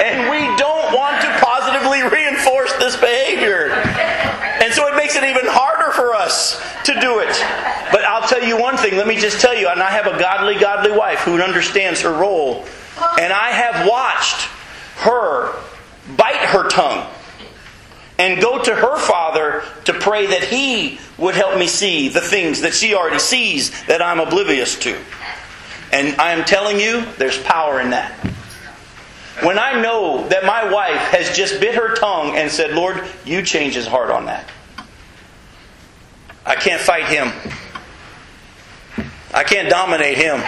and 0.03 0.29
we 0.29 0.45
don't 0.57 0.93
want 0.93 1.21
to 1.21 1.29
positively 1.39 2.03
reinforce 2.03 2.73
this 2.73 2.95
behavior. 2.97 3.71
And 4.61 4.73
so 4.73 4.87
it 4.87 4.95
makes 4.95 5.15
it 5.15 5.23
even 5.23 5.45
harder 5.45 5.91
for 5.93 6.13
us 6.13 6.61
to 6.85 6.93
do 6.99 7.19
it. 7.19 7.33
But 7.91 8.03
I'll 8.03 8.27
tell 8.27 8.43
you 8.43 8.57
one 8.59 8.77
thing, 8.77 8.92
let 9.03 9.13
me 9.13 9.19
just 9.19 9.41
tell 9.41 9.53
you, 9.53 9.67
and 9.67 9.83
I 9.83 9.89
have 9.89 10.07
a 10.07 10.17
godly, 10.17 10.55
godly 10.55 10.93
wife 10.93 11.19
who 11.19 11.41
understands 11.41 11.99
her 12.03 12.13
role. 12.13 12.63
And 13.19 13.33
I 13.33 13.49
have 13.49 13.85
watched 13.85 14.47
her 14.99 15.53
bite 16.15 16.37
her 16.37 16.69
tongue 16.69 17.05
and 18.17 18.41
go 18.41 18.63
to 18.63 18.73
her 18.73 18.97
father 18.97 19.65
to 19.83 19.93
pray 19.93 20.27
that 20.27 20.45
he 20.45 20.99
would 21.17 21.35
help 21.35 21.59
me 21.59 21.67
see 21.67 22.07
the 22.07 22.21
things 22.21 22.61
that 22.61 22.73
she 22.73 22.95
already 22.95 23.19
sees 23.19 23.71
that 23.87 24.01
I'm 24.01 24.21
oblivious 24.21 24.79
to. 24.79 24.97
And 25.91 26.15
I 26.15 26.31
am 26.31 26.45
telling 26.45 26.79
you, 26.79 27.05
there's 27.17 27.37
power 27.43 27.81
in 27.81 27.89
that. 27.89 28.13
When 29.41 29.59
I 29.59 29.81
know 29.81 30.25
that 30.29 30.45
my 30.45 30.71
wife 30.71 31.09
has 31.11 31.35
just 31.35 31.59
bit 31.59 31.75
her 31.75 31.93
tongue 31.95 32.37
and 32.37 32.49
said, 32.49 32.71
Lord, 32.71 33.03
you 33.25 33.41
change 33.41 33.73
his 33.73 33.85
heart 33.85 34.11
on 34.11 34.27
that. 34.27 34.49
I 36.45 36.55
can't 36.55 36.81
fight 36.81 37.09
him. 37.09 37.33
I 39.33 39.43
can't 39.43 39.69
dominate 39.69 40.17
him. 40.17 40.39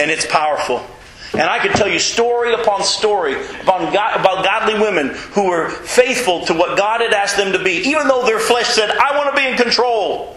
And 0.00 0.10
it's 0.10 0.26
powerful. 0.26 0.84
And 1.32 1.42
I 1.42 1.58
could 1.58 1.72
tell 1.72 1.88
you 1.88 1.98
story 1.98 2.54
upon 2.54 2.84
story 2.84 3.34
about, 3.60 3.92
God, 3.92 4.20
about 4.20 4.44
godly 4.44 4.80
women 4.80 5.08
who 5.32 5.48
were 5.48 5.68
faithful 5.68 6.46
to 6.46 6.54
what 6.54 6.78
God 6.78 7.00
had 7.00 7.12
asked 7.12 7.36
them 7.36 7.52
to 7.52 7.62
be, 7.62 7.72
even 7.88 8.06
though 8.06 8.24
their 8.24 8.38
flesh 8.38 8.68
said, 8.68 8.90
I 8.90 9.16
want 9.16 9.34
to 9.34 9.42
be 9.42 9.48
in 9.48 9.56
control. 9.56 10.36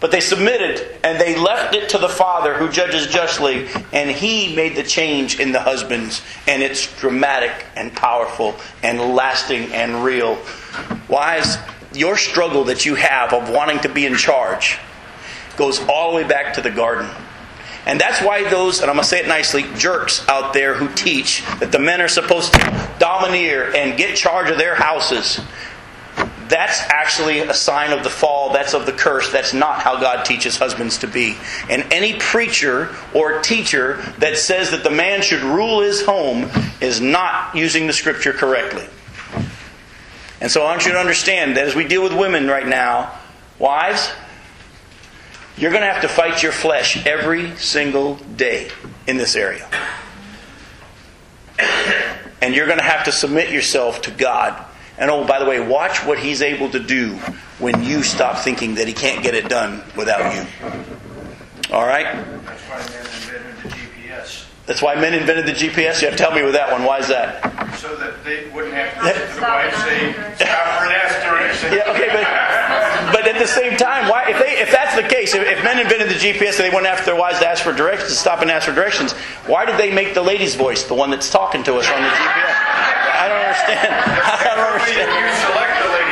But 0.00 0.10
they 0.10 0.20
submitted 0.20 0.98
and 1.04 1.20
they 1.20 1.36
left 1.36 1.74
it 1.74 1.88
to 1.90 1.98
the 1.98 2.08
Father 2.08 2.54
who 2.54 2.68
judges 2.68 3.06
justly, 3.06 3.68
and 3.92 4.10
He 4.10 4.54
made 4.54 4.74
the 4.76 4.82
change 4.82 5.38
in 5.38 5.52
the 5.52 5.60
husbands. 5.60 6.20
And 6.48 6.62
it's 6.62 6.92
dramatic 6.98 7.52
and 7.76 7.94
powerful 7.94 8.56
and 8.82 9.00
lasting 9.14 9.72
and 9.72 10.04
real. 10.04 10.36
Wives, 11.08 11.58
your 11.92 12.16
struggle 12.16 12.64
that 12.64 12.84
you 12.84 12.96
have 12.96 13.32
of 13.32 13.50
wanting 13.50 13.78
to 13.80 13.88
be 13.88 14.04
in 14.04 14.16
charge 14.16 14.78
goes 15.56 15.80
all 15.88 16.10
the 16.10 16.16
way 16.16 16.24
back 16.24 16.54
to 16.54 16.60
the 16.60 16.70
garden. 16.70 17.10
And 17.86 18.00
that's 18.00 18.22
why 18.22 18.48
those, 18.48 18.80
and 18.80 18.88
I'm 18.88 18.96
going 18.96 19.04
to 19.04 19.08
say 19.08 19.20
it 19.20 19.28
nicely, 19.28 19.64
jerks 19.76 20.26
out 20.28 20.54
there 20.54 20.74
who 20.74 20.88
teach 20.94 21.44
that 21.60 21.70
the 21.70 21.78
men 21.78 22.00
are 22.00 22.08
supposed 22.08 22.52
to 22.54 22.94
domineer 22.98 23.74
and 23.74 23.98
get 23.98 24.16
charge 24.16 24.50
of 24.50 24.56
their 24.56 24.74
houses. 24.74 25.40
That's 26.48 26.80
actually 26.80 27.40
a 27.40 27.54
sign 27.54 27.92
of 27.92 28.02
the 28.04 28.10
fall. 28.10 28.52
That's 28.52 28.74
of 28.74 28.86
the 28.86 28.92
curse. 28.92 29.30
That's 29.32 29.52
not 29.52 29.80
how 29.80 30.00
God 30.00 30.24
teaches 30.24 30.56
husbands 30.56 30.98
to 30.98 31.06
be. 31.06 31.36
And 31.68 31.90
any 31.92 32.18
preacher 32.18 32.94
or 33.12 33.40
teacher 33.40 33.96
that 34.18 34.38
says 34.38 34.70
that 34.70 34.82
the 34.82 34.90
man 34.90 35.20
should 35.22 35.42
rule 35.42 35.80
his 35.80 36.04
home 36.04 36.50
is 36.80 37.00
not 37.00 37.54
using 37.54 37.86
the 37.86 37.92
scripture 37.92 38.32
correctly. 38.32 38.86
And 40.40 40.50
so 40.50 40.62
I 40.62 40.70
want 40.70 40.84
you 40.84 40.92
to 40.92 40.98
understand 40.98 41.56
that 41.56 41.66
as 41.66 41.74
we 41.74 41.86
deal 41.86 42.02
with 42.02 42.12
women 42.12 42.46
right 42.46 42.66
now, 42.66 43.18
wives, 43.58 44.10
you're 45.56 45.70
going 45.70 45.82
to 45.82 45.92
have 45.92 46.02
to 46.02 46.08
fight 46.08 46.42
your 46.42 46.52
flesh 46.52 47.06
every 47.06 47.54
single 47.56 48.16
day 48.36 48.70
in 49.06 49.16
this 49.16 49.36
area. 49.36 49.68
And 52.42 52.54
you're 52.54 52.66
going 52.66 52.78
to 52.78 52.84
have 52.84 53.04
to 53.04 53.12
submit 53.12 53.50
yourself 53.50 54.02
to 54.02 54.10
God. 54.10 54.64
And 54.98 55.10
oh, 55.10 55.26
by 55.26 55.38
the 55.38 55.44
way, 55.44 55.66
watch 55.66 56.04
what 56.04 56.18
He's 56.18 56.42
able 56.42 56.70
to 56.70 56.80
do 56.80 57.14
when 57.58 57.84
you 57.84 58.02
stop 58.02 58.38
thinking 58.38 58.74
that 58.76 58.88
He 58.88 58.92
can't 58.92 59.22
get 59.22 59.34
it 59.34 59.48
done 59.48 59.82
without 59.96 60.34
you. 60.34 60.46
All 61.72 61.86
right? 61.86 62.24
That's 62.46 62.62
why 62.68 62.84
men 62.90 63.04
invented 63.04 63.56
the 63.62 63.68
GPS. 63.68 64.46
That's 64.66 64.82
why 64.82 64.94
men 64.96 65.14
invented 65.14 65.46
the 65.46 65.52
GPS. 65.52 66.02
You 66.02 66.08
have 66.08 66.16
to 66.16 66.22
tell 66.22 66.34
me 66.34 66.42
with 66.42 66.54
that 66.54 66.70
one. 66.70 66.84
Why 66.84 66.98
is 66.98 67.08
that? 67.08 67.42
So 67.78 67.96
that 67.96 68.24
they 68.24 68.50
wouldn't 68.50 68.74
have 68.74 68.94
to 68.98 69.04
listen 69.04 69.28
to 69.28 69.34
the 69.34 69.40
wife 69.40 69.74
say, 69.76 70.12
stop 70.36 70.78
for 70.78 70.86
an 70.86 70.94
direction. 71.22 71.72
Yeah, 71.72 71.90
okay, 71.92 72.08
but 72.12 72.24
but 73.14 73.28
at 73.28 73.38
the 73.38 73.46
same 73.46 73.76
time, 73.76 74.08
why 74.10 74.28
if 74.28 74.40
they 74.42 74.58
if 74.58 74.72
that's 74.72 74.96
the 74.96 75.04
case, 75.06 75.34
if, 75.34 75.46
if 75.46 75.62
men 75.62 75.78
invented 75.78 76.08
the 76.08 76.18
GPS 76.18 76.58
and 76.58 76.66
they 76.66 76.74
went 76.74 76.84
after 76.84 77.04
their 77.04 77.14
wives 77.14 77.38
to 77.38 77.46
ask 77.46 77.62
for 77.62 77.72
directions, 77.72 78.10
to 78.10 78.16
stop 78.16 78.42
and 78.42 78.50
ask 78.50 78.66
for 78.66 78.74
directions, 78.74 79.12
why 79.46 79.64
did 79.64 79.78
they 79.78 79.94
make 79.94 80.14
the 80.14 80.22
lady's 80.22 80.56
voice 80.56 80.82
the 80.82 80.94
one 80.94 81.10
that's 81.10 81.30
talking 81.30 81.62
to 81.62 81.76
us 81.76 81.86
on 81.86 82.02
the 82.02 82.08
GPS? 82.08 82.50
I 83.14 83.28
don't 83.30 83.38
understand. 83.38 83.94
I 83.94 84.50
don't 84.58 84.74
understand. 84.74 85.06
You 85.14 85.30
select 85.46 85.78
the 85.78 85.86
lady. 85.94 86.10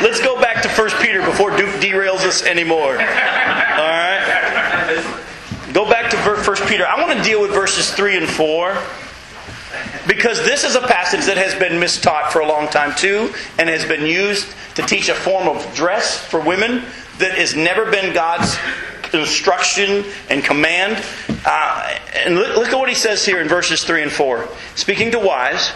Let's 0.00 0.20
go 0.20 0.40
back 0.40 0.62
to 0.62 0.68
1 0.70 0.90
Peter 1.02 1.20
before 1.22 1.54
Duke 1.58 1.74
derails 1.76 2.24
us 2.24 2.42
anymore. 2.42 2.92
All 2.92 2.96
right? 2.96 5.04
Go 5.74 5.84
back 5.90 6.08
to 6.10 6.16
1 6.16 6.56
Peter. 6.68 6.86
I 6.86 6.98
want 6.98 7.12
to 7.18 7.22
deal 7.22 7.42
with 7.42 7.50
verses 7.50 7.92
3 7.92 8.16
and 8.16 8.28
4 8.28 8.78
because 10.06 10.38
this 10.44 10.64
is 10.64 10.74
a 10.74 10.80
passage 10.80 11.26
that 11.26 11.36
has 11.36 11.54
been 11.54 11.80
mistaught 11.80 12.30
for 12.30 12.40
a 12.40 12.46
long 12.46 12.68
time 12.68 12.94
too 12.96 13.32
and 13.58 13.68
has 13.68 13.84
been 13.84 14.06
used 14.06 14.46
to 14.74 14.82
teach 14.82 15.08
a 15.08 15.14
form 15.14 15.48
of 15.48 15.74
dress 15.74 16.18
for 16.18 16.40
women 16.40 16.82
that 17.18 17.32
has 17.32 17.54
never 17.54 17.90
been 17.90 18.14
God's 18.14 18.56
instruction 19.12 20.04
and 20.30 20.44
command. 20.44 21.02
Uh, 21.44 21.98
and 22.14 22.34
look, 22.34 22.56
look 22.56 22.68
at 22.68 22.78
what 22.78 22.88
he 22.88 22.94
says 22.94 23.24
here 23.24 23.40
in 23.40 23.48
verses 23.48 23.84
3 23.84 24.02
and 24.02 24.12
4. 24.12 24.48
Speaking 24.74 25.10
to 25.12 25.18
wives, 25.18 25.72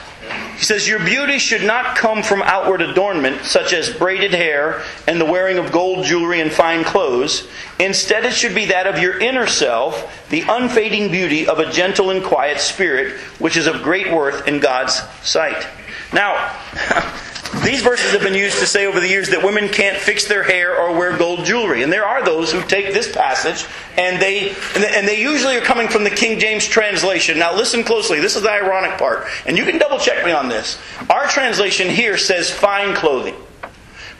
he 0.57 0.65
says, 0.65 0.89
Your 0.89 0.99
beauty 0.99 1.39
should 1.39 1.63
not 1.63 1.97
come 1.97 2.23
from 2.23 2.43
outward 2.43 2.83
adornment, 2.83 3.43
such 3.45 3.73
as 3.73 3.93
braided 3.93 4.33
hair 4.33 4.83
and 5.07 5.21
the 5.21 5.25
wearing 5.25 5.59
of 5.59 5.73
gold 5.73 6.05
jewelry 6.05 6.41
and 6.41 6.53
fine 6.53 6.85
clothes. 6.85 7.49
Instead, 7.79 8.25
it 8.25 8.33
should 8.33 8.55
be 8.55 8.67
that 8.67 8.87
of 8.87 8.99
your 8.99 9.19
inner 9.19 9.47
self, 9.47 10.29
the 10.29 10.43
unfading 10.49 11.11
beauty 11.11 11.47
of 11.47 11.59
a 11.59 11.71
gentle 11.71 12.11
and 12.11 12.23
quiet 12.23 12.61
spirit, 12.61 13.19
which 13.39 13.57
is 13.57 13.67
of 13.67 13.83
great 13.83 14.13
worth 14.13 14.47
in 14.47 14.61
God's 14.61 15.01
sight. 15.23 15.67
Now, 16.13 16.55
these 17.65 17.83
verses 17.83 18.13
have 18.13 18.23
been 18.23 18.35
used 18.35 18.61
to 18.61 18.67
say 18.67 18.87
over 18.87 19.01
the 19.01 19.09
years 19.09 19.31
that 19.31 19.43
women 19.43 19.69
can't 19.69 19.97
fix 19.97 20.27
their 20.27 20.45
hair 20.45 20.79
or 20.79 20.97
wear 20.97 21.19
gold 21.19 21.45
jewelry. 21.45 21.83
And 21.83 21.93
there 21.93 22.07
are 22.07 22.25
those 22.25 22.53
who 22.53 22.63
take 22.63 22.95
this 22.95 23.11
passage 23.11 23.67
and 23.97 24.23
they 24.23 24.51
and 24.77 25.07
they 25.07 25.21
usually 25.21 25.57
are 25.57 25.61
coming 25.61 25.89
from 25.89 26.05
the 26.05 26.11
King 26.11 26.39
James 26.39 26.65
translation. 26.65 27.41
Now 27.41 27.53
listen 27.55 27.83
closely. 27.83 28.21
This 28.21 28.37
is 28.37 28.43
the 28.43 28.51
ironic 28.51 28.99
part. 28.99 29.27
And 29.47 29.59
you 29.59 29.65
can 29.65 29.79
double 29.79 29.99
check 29.99 30.25
me 30.25 30.31
on 30.31 30.49
this. 30.49 30.79
Our 31.11 31.27
translation 31.27 31.89
here 31.89 32.17
says 32.17 32.51
fine 32.53 32.95
clothing. 32.95 33.35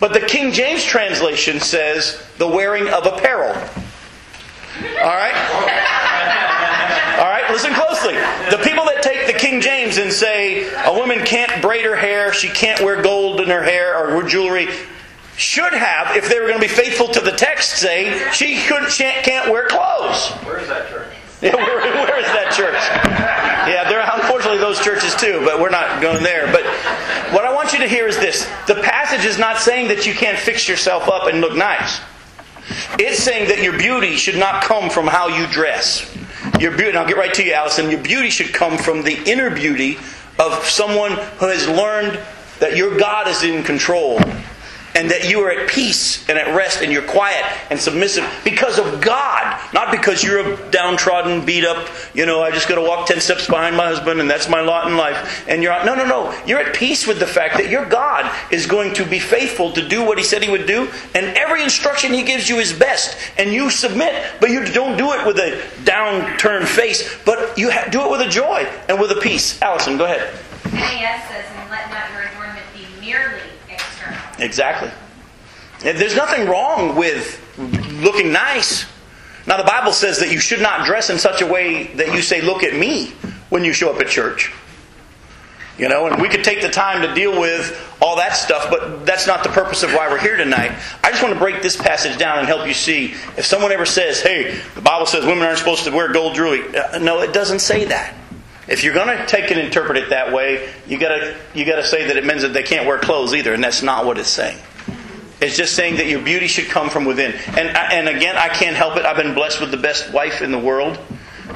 But 0.01 0.13
the 0.13 0.21
King 0.21 0.51
James 0.51 0.83
translation 0.83 1.61
says 1.61 2.21
the 2.39 2.49
wearing 2.49 2.89
of 2.89 3.07
apparel. 3.07 3.55
All 3.55 5.15
right? 5.15 5.35
All 7.21 7.27
right, 7.27 7.45
listen 7.51 7.75
closely. 7.75 8.15
The 8.15 8.63
and 9.99 10.13
say 10.13 10.69
a 10.85 10.93
woman 10.93 11.25
can't 11.25 11.63
braid 11.63 11.85
her 11.85 11.97
hair, 11.97 12.33
she 12.33 12.49
can't 12.49 12.81
wear 12.81 13.03
gold 13.03 13.41
in 13.41 13.49
her 13.49 13.63
hair 13.63 13.97
or 13.97 14.17
wear 14.17 14.27
jewelry, 14.27 14.69
should 15.37 15.73
have, 15.73 16.17
if 16.17 16.29
they 16.29 16.39
were 16.39 16.47
going 16.47 16.61
to 16.61 16.67
be 16.67 16.73
faithful 16.73 17.09
to 17.09 17.21
the 17.21 17.33
text, 17.33 17.79
say 17.79 18.31
she 18.33 18.63
couldn't, 18.67 18.91
can't 18.91 19.51
wear 19.51 19.69
clothes. 19.69 20.31
Where 20.45 20.59
is 20.59 20.69
that 20.69 20.89
church? 20.89 21.07
Yeah, 21.41 21.57
where, 21.57 21.81
where 21.81 22.21
is 22.21 22.27
that 22.27 22.53
church? 22.53 22.75
Yeah, 22.75 23.89
there 23.89 24.03
are 24.03 24.21
unfortunately 24.21 24.59
those 24.59 24.79
churches 24.79 25.15
too, 25.15 25.41
but 25.43 25.59
we're 25.59 25.71
not 25.71 26.03
going 26.03 26.23
there. 26.23 26.53
But 26.53 26.65
what 27.33 27.47
I 27.47 27.55
want 27.55 27.73
you 27.73 27.79
to 27.79 27.89
hear 27.89 28.07
is 28.07 28.19
this: 28.19 28.45
the 28.67 28.75
passage 28.75 29.25
is 29.25 29.39
not 29.39 29.57
saying 29.57 29.89
that 29.89 30.07
you 30.07 30.13
can't 30.13 30.39
fix 30.39 30.69
yourself 30.69 31.09
up 31.09 31.29
and 31.29 31.41
look 31.41 31.57
nice. 31.57 32.03
It's 32.99 33.23
saying 33.23 33.49
that 33.49 33.63
your 33.63 33.79
beauty 33.79 34.17
should 34.17 34.37
not 34.37 34.63
come 34.65 34.91
from 34.91 35.07
how 35.07 35.29
you 35.29 35.47
dress. 35.47 36.15
Your 36.61 36.77
beauty, 36.77 36.95
I'll 36.95 37.09
get 37.09 37.17
right 37.17 37.33
to 37.33 37.43
you, 37.43 37.55
Allison. 37.55 37.91
Your 37.91 38.03
beauty 38.03 38.29
should 38.29 38.53
come 38.53 38.77
from 38.77 39.03
the 39.03 39.19
inner 39.25 39.49
beauty 39.49 39.97
of 40.39 40.53
someone 40.67 41.13
who 41.13 41.47
has 41.47 41.67
learned 41.67 42.21
that 42.59 42.77
your 42.77 42.99
God 42.99 43.29
is 43.29 43.43
in 43.43 43.63
control 43.63 44.21
and 44.95 45.11
that 45.11 45.29
you 45.31 45.41
are 45.41 45.51
at 45.51 45.69
peace 45.69 46.29
and 46.29 46.39
at 46.39 46.55
rest 46.55 46.83
and 46.83 46.93
you're 46.93 47.03
quiet 47.03 47.45
and 47.71 47.79
submissive 47.79 48.25
because 48.45 48.79
of 48.79 49.01
God, 49.01 49.61
not 49.73 49.91
because 49.91 50.23
you're 50.23 50.41
a 50.41 50.71
downtrodden, 50.71 51.45
beat 51.45 51.65
up, 51.65 51.89
you 52.15 52.27
know, 52.27 52.43
I 52.43 52.51
just 52.51 52.69
got 52.69 52.75
to 52.77 52.83
walk 52.83 53.07
10 53.07 53.21
steps 53.21 53.47
behind 53.47 53.77
my 53.77 53.87
husband 53.87 54.21
and 54.21 54.29
that's 54.29 54.49
my 54.49 54.61
lot 54.61 54.87
in 54.89 54.97
life. 54.97 55.45
And 55.49 55.63
you're 55.63 55.85
no, 55.85 55.95
no, 55.95 56.07
no. 56.07 56.39
You're 56.47 56.61
at 56.61 56.75
peace 56.75 57.07
with 57.07 57.19
the 57.19 57.27
fact 57.27 57.55
that 57.55 57.71
your 57.71 57.87
God 57.87 58.31
is 58.51 58.67
going 58.67 58.95
to 58.95 59.05
be 59.05 59.19
faithful 59.19 59.73
to 59.73 59.87
do 59.87 60.05
what 60.05 60.19
he 60.19 60.25
said 60.25 60.43
he 60.43 60.51
would 60.51 60.67
do 60.67 60.89
and 61.15 61.27
every 61.37 61.63
instruction 61.63 62.13
he 62.13 62.23
gives 62.23 62.49
you 62.49 62.59
is 62.59 62.73
best 62.73 63.17
and 63.39 63.53
you 63.53 63.71
submit, 63.71 64.25
but 64.41 64.51
you 64.51 64.65
don't 64.65 64.97
do 64.97 65.13
it 65.13 65.27
with 65.27 65.39
a 65.39 65.61
downturned 65.85 66.67
face, 66.67 67.17
but 67.25 67.57
you 67.57 67.71
do 67.91 68.05
it 68.05 68.11
with 68.11 68.21
a 68.21 68.29
joy 68.29 68.67
and 68.89 69.01
with 69.01 69.11
a 69.11 69.21
peace. 69.21 69.61
Allison, 69.63 69.97
go 69.97 70.05
ahead. 70.05 70.39
Says, 70.71 71.45
and 71.57 71.71
let 71.71 71.91
not 71.91 72.11
your 72.13 72.23
adornment 72.23 72.65
be 72.73 72.87
merely. 73.01 73.50
Exactly. 74.41 74.91
There's 75.81 76.17
nothing 76.17 76.47
wrong 76.47 76.97
with 76.97 77.41
looking 78.03 78.33
nice. 78.33 78.87
Now, 79.47 79.57
the 79.57 79.65
Bible 79.65 79.93
says 79.93 80.19
that 80.19 80.31
you 80.31 80.39
should 80.39 80.61
not 80.61 80.87
dress 80.87 81.09
in 81.11 81.19
such 81.19 81.41
a 81.41 81.47
way 81.47 81.85
that 81.95 82.09
you 82.15 82.23
say, 82.23 82.43
Look 82.43 82.63
at 82.63 82.75
me, 82.75 83.13
when 83.49 83.65
you 83.65 83.73
show 83.73 83.93
up 83.93 84.01
at 84.01 84.09
church. 84.09 84.53
You 85.79 85.89
know, 85.89 86.07
and 86.07 86.21
we 86.21 86.29
could 86.29 86.45
take 86.45 86.61
the 86.61 86.69
time 86.69 87.01
to 87.01 87.15
deal 87.15 87.41
with 87.41 87.97
all 88.03 88.17
that 88.17 88.37
stuff, 88.37 88.69
but 88.69 89.07
that's 89.07 89.27
not 89.27 89.43
the 89.43 89.49
purpose 89.49 89.83
of 89.83 89.93
why 89.95 90.09
we're 90.11 90.21
here 90.21 90.37
tonight. 90.37 90.73
I 91.03 91.11
just 91.11 91.23
want 91.23 91.33
to 91.33 91.41
break 91.41 91.63
this 91.63 91.75
passage 91.75 92.19
down 92.19 92.39
and 92.39 92.47
help 92.47 92.67
you 92.67 92.75
see. 92.75 93.15
If 93.39 93.47
someone 93.47 93.73
ever 93.73 93.87
says, 93.87 94.21
hey, 94.21 94.61
the 94.75 94.83
Bible 94.83 95.07
says 95.07 95.25
women 95.25 95.45
aren't 95.45 95.59
supposed 95.59 95.85
to 95.85 95.91
wear 95.91 96.13
gold 96.13 96.35
jewelry, 96.35 96.77
uh, 96.77 96.99
no, 96.99 97.21
it 97.23 97.33
doesn't 97.33 97.61
say 97.61 97.87
that. 97.87 98.15
If 98.71 98.85
you're 98.85 98.95
going 98.95 99.09
to 99.09 99.27
take 99.27 99.51
and 99.51 99.59
interpret 99.59 99.99
it 99.99 100.11
that 100.11 100.33
way, 100.33 100.73
you 100.87 100.97
got 100.97 101.09
to 101.09 101.37
you 101.55 101.65
got 101.65 101.77
to 101.77 101.85
say 101.85 102.07
that 102.07 102.17
it 102.17 102.25
means 102.25 102.43
that 102.43 102.53
they 102.53 102.63
can't 102.63 102.87
wear 102.87 102.99
clothes 102.99 103.35
either, 103.35 103.53
and 103.53 103.63
that's 103.63 103.83
not 103.83 104.07
what 104.07 104.17
it's 104.17 104.29
saying. 104.31 104.59
It's 105.41 105.57
just 105.57 105.75
saying 105.75 105.97
that 105.97 106.07
your 106.07 106.23
beauty 106.23 106.47
should 106.47 106.69
come 106.69 106.89
from 106.89 107.05
within. 107.05 107.33
And 107.33 107.69
and 107.77 108.09
again, 108.09 108.37
I 108.37 108.49
can't 108.49 108.77
help 108.77 108.97
it. 108.97 109.05
I've 109.05 109.17
been 109.17 109.35
blessed 109.35 109.61
with 109.61 109.73
the 109.73 109.77
best 109.77 110.13
wife 110.13 110.41
in 110.41 110.53
the 110.53 110.59
world. 110.59 110.99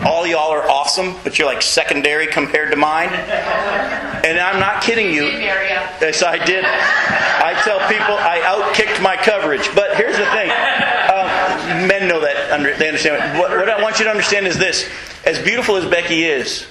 All 0.05 0.27
y'all 0.27 0.51
are 0.51 0.69
awesome, 0.69 1.15
but 1.23 1.39
you're 1.39 1.47
like 1.47 1.63
secondary 1.63 2.27
compared 2.27 2.73
to 2.73 2.77
mine. 2.77 3.11
And 3.11 4.41
I'm 4.41 4.59
not 4.59 4.83
kidding 4.83 5.15
you. 5.15 5.27
Yes, 5.27 6.21
I 6.25 6.45
did. 6.45 6.65
I 6.65 7.55
tell 7.63 7.79
people 7.89 8.17
I 8.19 8.41
outkicked 8.41 9.01
my 9.01 9.17
coverage. 9.17 9.73
But 9.73 9.97
here's 9.97 10.17
the 10.17 10.27
thing: 10.27 10.51
um, 10.51 11.87
men 11.87 12.09
know 12.09 12.21
that. 12.21 12.51
Under, 12.51 12.75
they 12.77 12.89
understand. 12.89 13.39
What, 13.39 13.51
what 13.51 13.69
I 13.69 13.81
want 13.81 14.01
you 14.01 14.07
to 14.07 14.11
understand 14.11 14.49
is 14.49 14.59
this: 14.59 14.91
as 15.25 15.39
beautiful 15.39 15.77
as 15.77 15.85
Becky 15.85 16.25
is, 16.25 16.67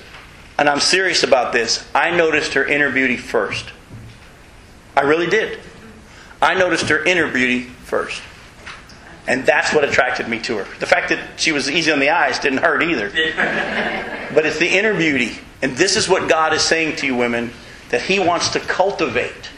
and 0.57 0.69
I'm 0.69 0.79
serious 0.79 1.23
about 1.23 1.53
this, 1.53 1.87
I 1.93 2.15
noticed 2.15 2.53
her 2.53 2.65
inner 2.65 2.91
beauty 2.91 3.17
first. 3.17 3.65
I 4.95 5.01
really 5.01 5.27
did. 5.27 5.59
I 6.41 6.53
noticed 6.55 6.89
her 6.89 7.03
inner 7.03 7.31
beauty 7.31 7.63
first. 7.63 8.21
And 9.25 9.45
that's 9.45 9.73
what 9.73 9.85
attracted 9.85 10.27
me 10.27 10.39
to 10.41 10.57
her. 10.57 10.67
The 10.79 10.85
fact 10.85 11.09
that 11.09 11.39
she 11.39 11.53
was 11.53 11.71
easy 11.71 11.91
on 11.91 11.99
the 11.99 12.09
eyes 12.09 12.39
didn't 12.39 12.59
hurt 12.59 12.83
either. 12.83 13.09
but 14.33 14.45
it's 14.45 14.59
the 14.59 14.67
inner 14.67 14.93
beauty. 14.93 15.37
And 15.61 15.77
this 15.77 15.95
is 15.95 16.09
what 16.09 16.29
God 16.29 16.53
is 16.53 16.61
saying 16.61 16.97
to 16.97 17.05
you, 17.05 17.15
women, 17.15 17.51
that 17.89 18.01
He 18.01 18.19
wants 18.19 18.49
to 18.49 18.59
cultivate. 18.59 19.49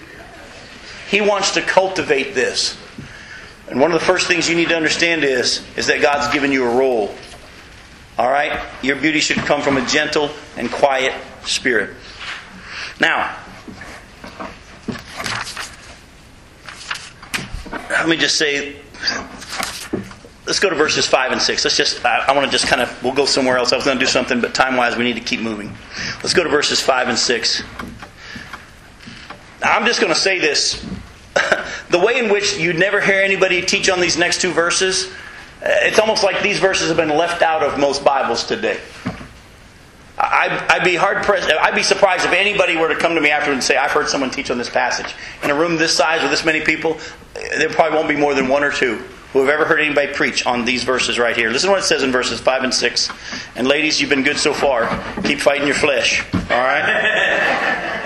He 1.09 1.21
wants 1.21 1.55
to 1.55 1.61
cultivate 1.61 2.35
this. 2.35 2.77
And 3.67 3.79
one 3.79 3.91
of 3.91 3.99
the 3.99 4.05
first 4.05 4.27
things 4.27 4.47
you 4.47 4.55
need 4.55 4.69
to 4.69 4.75
understand 4.75 5.23
is, 5.23 5.65
is 5.75 5.87
that 5.87 6.01
God's 6.01 6.31
given 6.31 6.51
you 6.51 6.65
a 6.65 6.75
role. 6.75 7.15
All 8.17 8.29
right? 8.29 8.61
Your 8.81 8.95
beauty 8.95 9.19
should 9.19 9.37
come 9.37 9.61
from 9.61 9.77
a 9.77 9.85
gentle 9.85 10.29
and 10.57 10.71
quiet 10.71 11.13
spirit. 11.43 11.95
Now, 12.99 13.37
let 17.89 18.07
me 18.07 18.17
just 18.17 18.37
say 18.37 18.75
let's 20.45 20.59
go 20.59 20.69
to 20.69 20.75
verses 20.75 21.07
5 21.07 21.31
and 21.31 21.41
6 21.41 21.63
let's 21.63 21.75
just 21.75 22.05
i, 22.05 22.19
I 22.27 22.33
want 22.33 22.45
to 22.45 22.51
just 22.51 22.67
kind 22.67 22.81
of 22.81 23.03
we'll 23.03 23.13
go 23.13 23.25
somewhere 23.25 23.57
else. 23.57 23.73
I 23.73 23.75
was 23.75 23.85
going 23.85 23.97
to 23.97 24.03
do 24.03 24.09
something 24.09 24.41
but 24.41 24.53
time 24.53 24.77
wise 24.77 24.95
we 24.95 25.03
need 25.03 25.15
to 25.15 25.21
keep 25.21 25.39
moving. 25.39 25.75
Let's 26.17 26.33
go 26.33 26.43
to 26.43 26.49
verses 26.49 26.81
5 26.81 27.09
and 27.09 27.17
6 27.17 27.63
i'm 29.63 29.85
just 29.85 29.99
going 29.99 30.13
to 30.13 30.19
say 30.19 30.39
this. 30.39 30.85
The 31.87 31.99
way 31.99 32.17
in 32.17 32.29
which 32.29 32.57
you 32.57 32.73
never 32.73 32.99
hear 32.99 33.21
anybody 33.21 33.61
teach 33.61 33.89
on 33.89 34.01
these 34.01 34.17
next 34.17 34.41
two 34.41 34.51
verses 34.51 35.13
Uh, 35.65 35.69
it's 35.81 35.99
almost 35.99 36.23
like 36.23 36.43
these 36.43 36.59
verses 36.59 36.89
have 36.89 36.97
been 36.97 37.09
left 37.09 37.41
out 37.41 37.63
of 37.63 37.79
most 37.79 38.03
bibles 38.03 38.43
today 38.43 38.79
I'd, 40.17 40.51
I'd, 40.69 40.83
be 40.83 40.95
hard 40.95 41.23
pressed. 41.23 41.51
I'd 41.51 41.75
be 41.75 41.83
surprised 41.83 42.25
if 42.25 42.31
anybody 42.31 42.77
were 42.77 42.87
to 42.87 42.95
come 42.95 43.15
to 43.15 43.21
me 43.21 43.31
afterwards 43.31 43.57
and 43.57 43.63
say, 43.63 43.75
"I've 43.75 43.91
heard 43.91 44.07
someone 44.07 44.31
teach 44.31 44.49
on 44.49 44.57
this 44.57 44.69
passage." 44.69 45.13
In 45.43 45.49
a 45.49 45.55
room 45.55 45.75
this 45.75 45.93
size 45.93 46.21
with 46.21 46.31
this 46.31 46.45
many 46.45 46.61
people, 46.61 46.93
uh, 46.93 47.57
there 47.57 47.69
probably 47.69 47.97
won't 47.97 48.07
be 48.07 48.15
more 48.15 48.33
than 48.33 48.47
one 48.47 48.63
or 48.63 48.71
two 48.71 49.03
who 49.33 49.39
have 49.39 49.49
ever 49.49 49.65
heard 49.65 49.81
anybody 49.81 50.13
preach 50.13 50.45
on 50.45 50.63
these 50.63 50.83
verses 50.83 51.19
right 51.19 51.35
here. 51.35 51.49
Listen 51.49 51.67
to 51.67 51.71
what 51.73 51.83
it 51.83 51.85
says 51.85 52.01
in 52.01 52.11
verses 52.13 52.39
five 52.39 52.63
and 52.63 52.73
six. 52.73 53.09
And 53.55 53.67
ladies, 53.67 53.99
you've 53.99 54.09
been 54.09 54.23
good 54.23 54.37
so 54.37 54.53
far. 54.53 54.87
Keep 55.23 55.39
fighting 55.39 55.67
your 55.67 55.75
flesh. 55.75 56.23
All 56.33 56.57
right. 56.57 57.91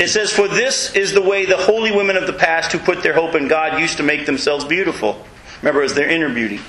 It 0.00 0.10
says, 0.10 0.32
"For 0.32 0.46
this 0.46 0.94
is 0.94 1.12
the 1.12 1.20
way 1.20 1.44
the 1.44 1.56
holy 1.56 1.90
women 1.90 2.16
of 2.16 2.28
the 2.28 2.32
past 2.32 2.70
who 2.70 2.78
put 2.78 3.02
their 3.02 3.14
hope 3.14 3.34
in 3.34 3.48
God 3.48 3.80
used 3.80 3.96
to 3.96 4.04
make 4.04 4.26
themselves 4.26 4.64
beautiful." 4.64 5.26
Remember, 5.62 5.80
it 5.80 5.84
was 5.84 5.94
their 5.94 6.08
inner 6.08 6.32
beauty. 6.32 6.60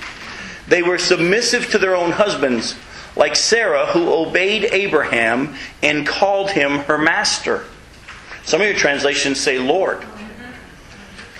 They 0.68 0.82
were 0.82 0.98
submissive 0.98 1.70
to 1.70 1.78
their 1.78 1.96
own 1.96 2.12
husbands 2.12 2.76
like 3.16 3.36
Sarah, 3.36 3.86
who 3.86 4.12
obeyed 4.12 4.64
Abraham 4.72 5.54
and 5.82 6.06
called 6.06 6.50
him 6.50 6.78
her 6.80 6.98
master. 6.98 7.64
Some 8.44 8.60
of 8.60 8.66
your 8.66 8.76
translations 8.76 9.38
say 9.40 9.58
Lord. 9.58 10.04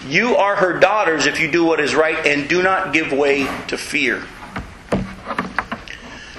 You 0.06 0.36
are 0.36 0.56
her 0.56 0.78
daughters 0.80 1.26
if 1.26 1.40
you 1.40 1.50
do 1.50 1.64
what 1.64 1.80
is 1.80 1.94
right 1.94 2.26
and 2.26 2.48
do 2.48 2.62
not 2.62 2.92
give 2.92 3.12
way 3.12 3.44
to 3.68 3.76
fear. 3.76 4.22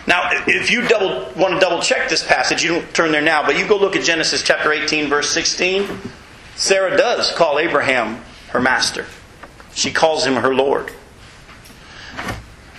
Now, 0.08 0.30
if 0.48 0.72
you 0.72 0.88
double, 0.88 1.32
want 1.40 1.54
to 1.54 1.60
double 1.60 1.82
check 1.82 2.10
this 2.10 2.26
passage, 2.26 2.64
you 2.64 2.70
don't 2.70 2.94
turn 2.94 3.12
there 3.12 3.22
now, 3.22 3.46
but 3.46 3.58
you 3.58 3.68
go 3.68 3.78
look 3.78 3.96
at 3.96 4.04
Genesis 4.04 4.42
chapter 4.44 4.74
18, 4.74 5.08
verse 5.08 5.30
16. 5.32 5.88
Sarah 6.56 6.98
does 6.98 7.32
call 7.32 7.60
Abraham 7.60 8.22
her 8.50 8.60
master, 8.60 9.06
she 9.74 9.92
calls 9.92 10.26
him 10.26 10.36
her 10.36 10.54
Lord. 10.54 10.92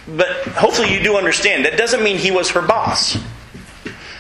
But 0.09 0.29
hopefully 0.49 0.93
you 0.93 1.03
do 1.03 1.17
understand 1.17 1.65
that 1.65 1.79
doesn't 1.79 2.03
mean 2.03 2.19
he 2.19 2.31
was 2.31 2.51
her 2.51 2.63
boss. 2.63 3.17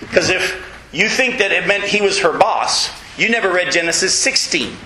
Because 0.00 0.30
if 0.30 0.88
you 0.92 1.08
think 1.08 1.38
that 1.38 1.52
it 1.52 1.66
meant 1.66 1.84
he 1.84 2.00
was 2.00 2.20
her 2.20 2.36
boss, 2.36 2.90
you 3.18 3.28
never 3.28 3.52
read 3.52 3.72
Genesis 3.72 4.14
16. 4.14 4.76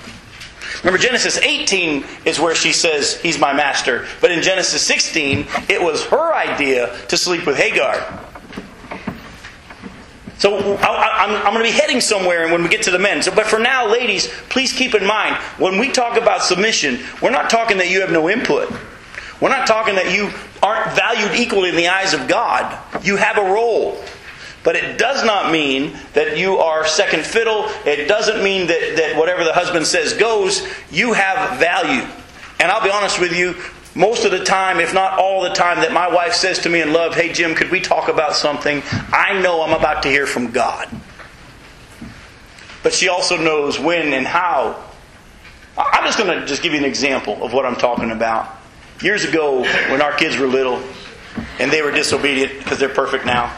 Remember, 0.83 0.99
Genesis 0.99 1.39
18 1.39 2.05
is 2.25 2.39
where 2.39 2.55
she 2.55 2.73
says, 2.73 3.21
He's 3.21 3.39
my 3.39 3.53
master. 3.53 4.07
But 4.21 4.31
in 4.31 4.43
Genesis 4.43 4.83
16, 4.83 5.47
it 5.69 5.83
was 5.83 6.05
her 6.07 6.35
idea 6.35 6.97
to 7.09 7.17
sleep 7.17 7.47
with 7.47 7.57
Hagar. 7.57 8.23
So 10.39 10.77
I, 10.77 11.25
am 11.47 11.55
going 11.55 11.67
to 11.67 11.73
be 11.73 11.77
heading 11.77 12.01
somewhere 12.01 12.53
when 12.53 12.63
we 12.63 12.69
get 12.69 12.83
to 12.83 12.91
the 12.91 12.99
men. 12.99 13.23
So, 13.23 13.35
but 13.35 13.47
for 13.47 13.59
now, 13.59 13.91
ladies, 13.91 14.29
please 14.51 14.73
keep 14.73 14.95
in 14.95 15.07
mind 15.07 15.35
when 15.59 15.79
we 15.79 15.91
talk 15.91 16.21
about 16.21 16.43
submission, 16.43 17.01
we're 17.23 17.31
not 17.31 17.49
talking 17.49 17.79
that 17.79 17.91
you 17.91 18.03
have 18.03 18.13
no 18.13 18.29
input. 18.29 18.71
We're 19.41 19.51
not 19.51 19.67
talking 19.67 19.97
that 19.97 20.13
you 20.13 20.31
aren't 20.63 20.93
valued 20.93 21.39
equally 21.39 21.69
in 21.69 21.77
the 21.77 21.89
eyes 21.89 22.15
of 22.15 22.27
God. 22.29 22.79
You 23.05 23.17
have 23.17 23.39
a 23.39 23.53
role. 23.53 24.03
But 24.65 24.75
it 24.75 24.99
does 24.99 25.25
not 25.25 25.53
mean 25.53 25.97
that 26.15 26.39
you 26.39 26.57
are 26.57 26.87
second 26.87 27.25
fiddle. 27.25 27.67
It 27.85 28.09
doesn't 28.09 28.43
mean 28.43 28.67
that, 28.67 28.97
that 28.97 29.17
whatever 29.17 29.45
the 29.45 29.53
husband 29.53 29.87
says 29.87 30.13
goes. 30.15 30.67
You 30.91 31.13
have 31.13 31.61
value. 31.61 32.05
And 32.59 32.73
I'll 32.73 32.83
be 32.83 32.91
honest 32.91 33.21
with 33.21 33.37
you, 33.37 33.55
most 33.95 34.25
of 34.25 34.33
the 34.33 34.45
time, 34.45 34.81
if 34.81 34.93
not 34.93 35.19
all 35.19 35.43
the 35.43 35.51
time, 35.51 35.79
that 35.81 35.93
my 35.93 36.13
wife 36.13 36.35
says 36.35 36.59
to 36.61 36.69
me 36.69 36.83
in 36.83 36.93
love, 36.93 37.15
Hey, 37.15 37.33
Jim, 37.33 37.55
could 37.55 37.71
we 37.71 37.81
talk 37.81 38.09
about 38.09 38.35
something? 38.35 38.83
I 39.13 39.41
know 39.41 39.63
I'm 39.63 39.79
about 39.79 40.03
to 40.03 40.09
hear 40.09 40.27
from 40.27 40.51
God. 40.51 40.89
But 42.83 42.93
she 42.93 43.09
also 43.09 43.37
knows 43.37 43.79
when 43.79 44.13
and 44.13 44.27
how. 44.27 44.83
I'm 45.77 46.05
just 46.05 46.19
going 46.19 46.41
to 46.41 46.47
just 46.47 46.63
give 46.63 46.73
you 46.73 46.79
an 46.79 46.85
example 46.85 47.43
of 47.45 47.53
what 47.53 47.67
I'm 47.67 47.77
talking 47.77 48.11
about. 48.11 48.56
Years 49.01 49.25
ago, 49.25 49.63
when 49.91 50.01
our 50.01 50.13
kids 50.15 50.39
were 50.39 50.47
little 50.47 50.83
and 51.59 51.71
they 51.71 51.83
were 51.83 51.91
disobedient, 51.91 52.59
because 52.59 52.79
they're 52.79 52.89
perfect 52.89 53.27
now. 53.27 53.55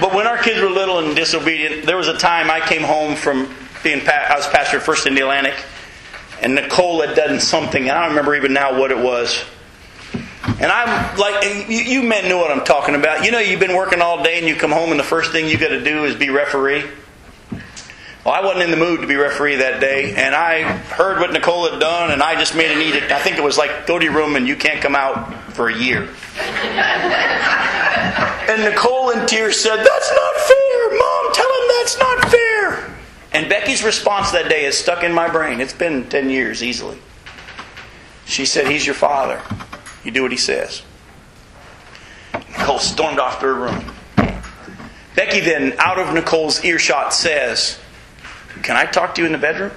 But 0.00 0.14
when 0.14 0.26
our 0.26 0.38
kids 0.38 0.60
were 0.60 0.70
little 0.70 0.98
and 0.98 1.14
disobedient, 1.16 1.86
there 1.86 1.96
was 1.96 2.08
a 2.08 2.16
time 2.16 2.50
I 2.50 2.60
came 2.60 2.82
home 2.82 3.16
from 3.16 3.52
being, 3.82 4.00
I 4.08 4.34
was 4.36 4.46
pastor 4.48 4.80
first 4.80 5.06
in 5.06 5.14
the 5.14 5.22
Atlantic, 5.22 5.54
and 6.40 6.54
Nicole 6.54 7.00
had 7.04 7.16
done 7.16 7.40
something. 7.40 7.82
And 7.82 7.92
I 7.92 8.02
don't 8.02 8.10
remember 8.10 8.34
even 8.34 8.52
now 8.52 8.78
what 8.78 8.90
it 8.90 8.98
was. 8.98 9.44
And 10.44 10.66
I'm 10.72 11.16
like, 11.18 11.44
you, 11.68 11.78
you 11.78 12.02
men 12.02 12.28
know 12.28 12.38
what 12.38 12.50
I'm 12.50 12.64
talking 12.64 12.94
about. 12.94 13.24
You 13.24 13.30
know, 13.30 13.38
you've 13.38 13.60
been 13.60 13.76
working 13.76 14.00
all 14.00 14.22
day 14.24 14.38
and 14.38 14.46
you 14.46 14.56
come 14.56 14.72
home 14.72 14.90
and 14.90 14.98
the 14.98 15.04
first 15.04 15.30
thing 15.30 15.48
you 15.48 15.58
got 15.58 15.68
to 15.68 15.82
do 15.82 16.04
is 16.04 16.16
be 16.16 16.30
referee. 16.30 16.84
Well, 18.28 18.36
I 18.36 18.44
wasn't 18.44 18.64
in 18.64 18.70
the 18.70 18.76
mood 18.76 19.00
to 19.00 19.06
be 19.06 19.16
referee 19.16 19.56
that 19.56 19.80
day, 19.80 20.14
and 20.14 20.34
I 20.34 20.60
heard 20.60 21.18
what 21.18 21.32
Nicole 21.32 21.70
had 21.70 21.80
done, 21.80 22.10
and 22.10 22.22
I 22.22 22.34
just 22.34 22.54
made 22.54 22.70
an 22.70 22.82
edict. 22.82 23.10
I 23.10 23.18
think 23.18 23.38
it 23.38 23.42
was 23.42 23.56
like, 23.56 23.86
go 23.86 23.98
to 23.98 24.04
your 24.04 24.12
room 24.12 24.36
and 24.36 24.46
you 24.46 24.54
can't 24.54 24.82
come 24.82 24.94
out 24.94 25.32
for 25.54 25.70
a 25.70 25.74
year. 25.74 26.06
and 28.52 28.64
Nicole 28.64 29.12
in 29.12 29.26
tears 29.26 29.58
said, 29.58 29.76
That's 29.76 30.12
not 30.14 30.34
fair. 30.36 30.98
Mom, 30.98 31.32
tell 31.32 31.48
him 31.48 31.68
that's 31.78 31.98
not 31.98 32.28
fair. 32.30 32.94
And 33.32 33.48
Becky's 33.48 33.82
response 33.82 34.30
that 34.32 34.50
day 34.50 34.66
is 34.66 34.76
stuck 34.76 35.02
in 35.02 35.14
my 35.14 35.30
brain. 35.30 35.62
It's 35.62 35.72
been 35.72 36.06
10 36.06 36.28
years 36.28 36.62
easily. 36.62 36.98
She 38.26 38.44
said, 38.44 38.66
He's 38.66 38.84
your 38.84 38.94
father. 38.94 39.40
You 40.04 40.10
do 40.10 40.20
what 40.20 40.32
he 40.32 40.36
says. 40.36 40.82
Nicole 42.34 42.78
stormed 42.78 43.20
off 43.20 43.40
to 43.40 43.46
her 43.46 43.54
room. 43.54 43.82
Becky 45.14 45.40
then, 45.40 45.76
out 45.78 45.98
of 45.98 46.12
Nicole's 46.12 46.62
earshot, 46.62 47.14
says, 47.14 47.78
Can 48.62 48.76
I 48.76 48.86
talk 48.86 49.14
to 49.16 49.20
you 49.20 49.26
in 49.26 49.32
the 49.32 49.38
bedroom? 49.38 49.72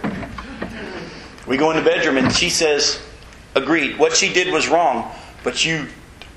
We 1.47 1.57
go 1.57 1.71
in 1.71 1.77
the 1.77 1.83
bedroom 1.83 2.17
and 2.17 2.31
she 2.31 2.49
says, 2.49 3.01
Agreed. 3.55 3.99
What 3.99 4.15
she 4.15 4.31
did 4.31 4.53
was 4.53 4.69
wrong, 4.69 5.11
but 5.43 5.65
you 5.65 5.87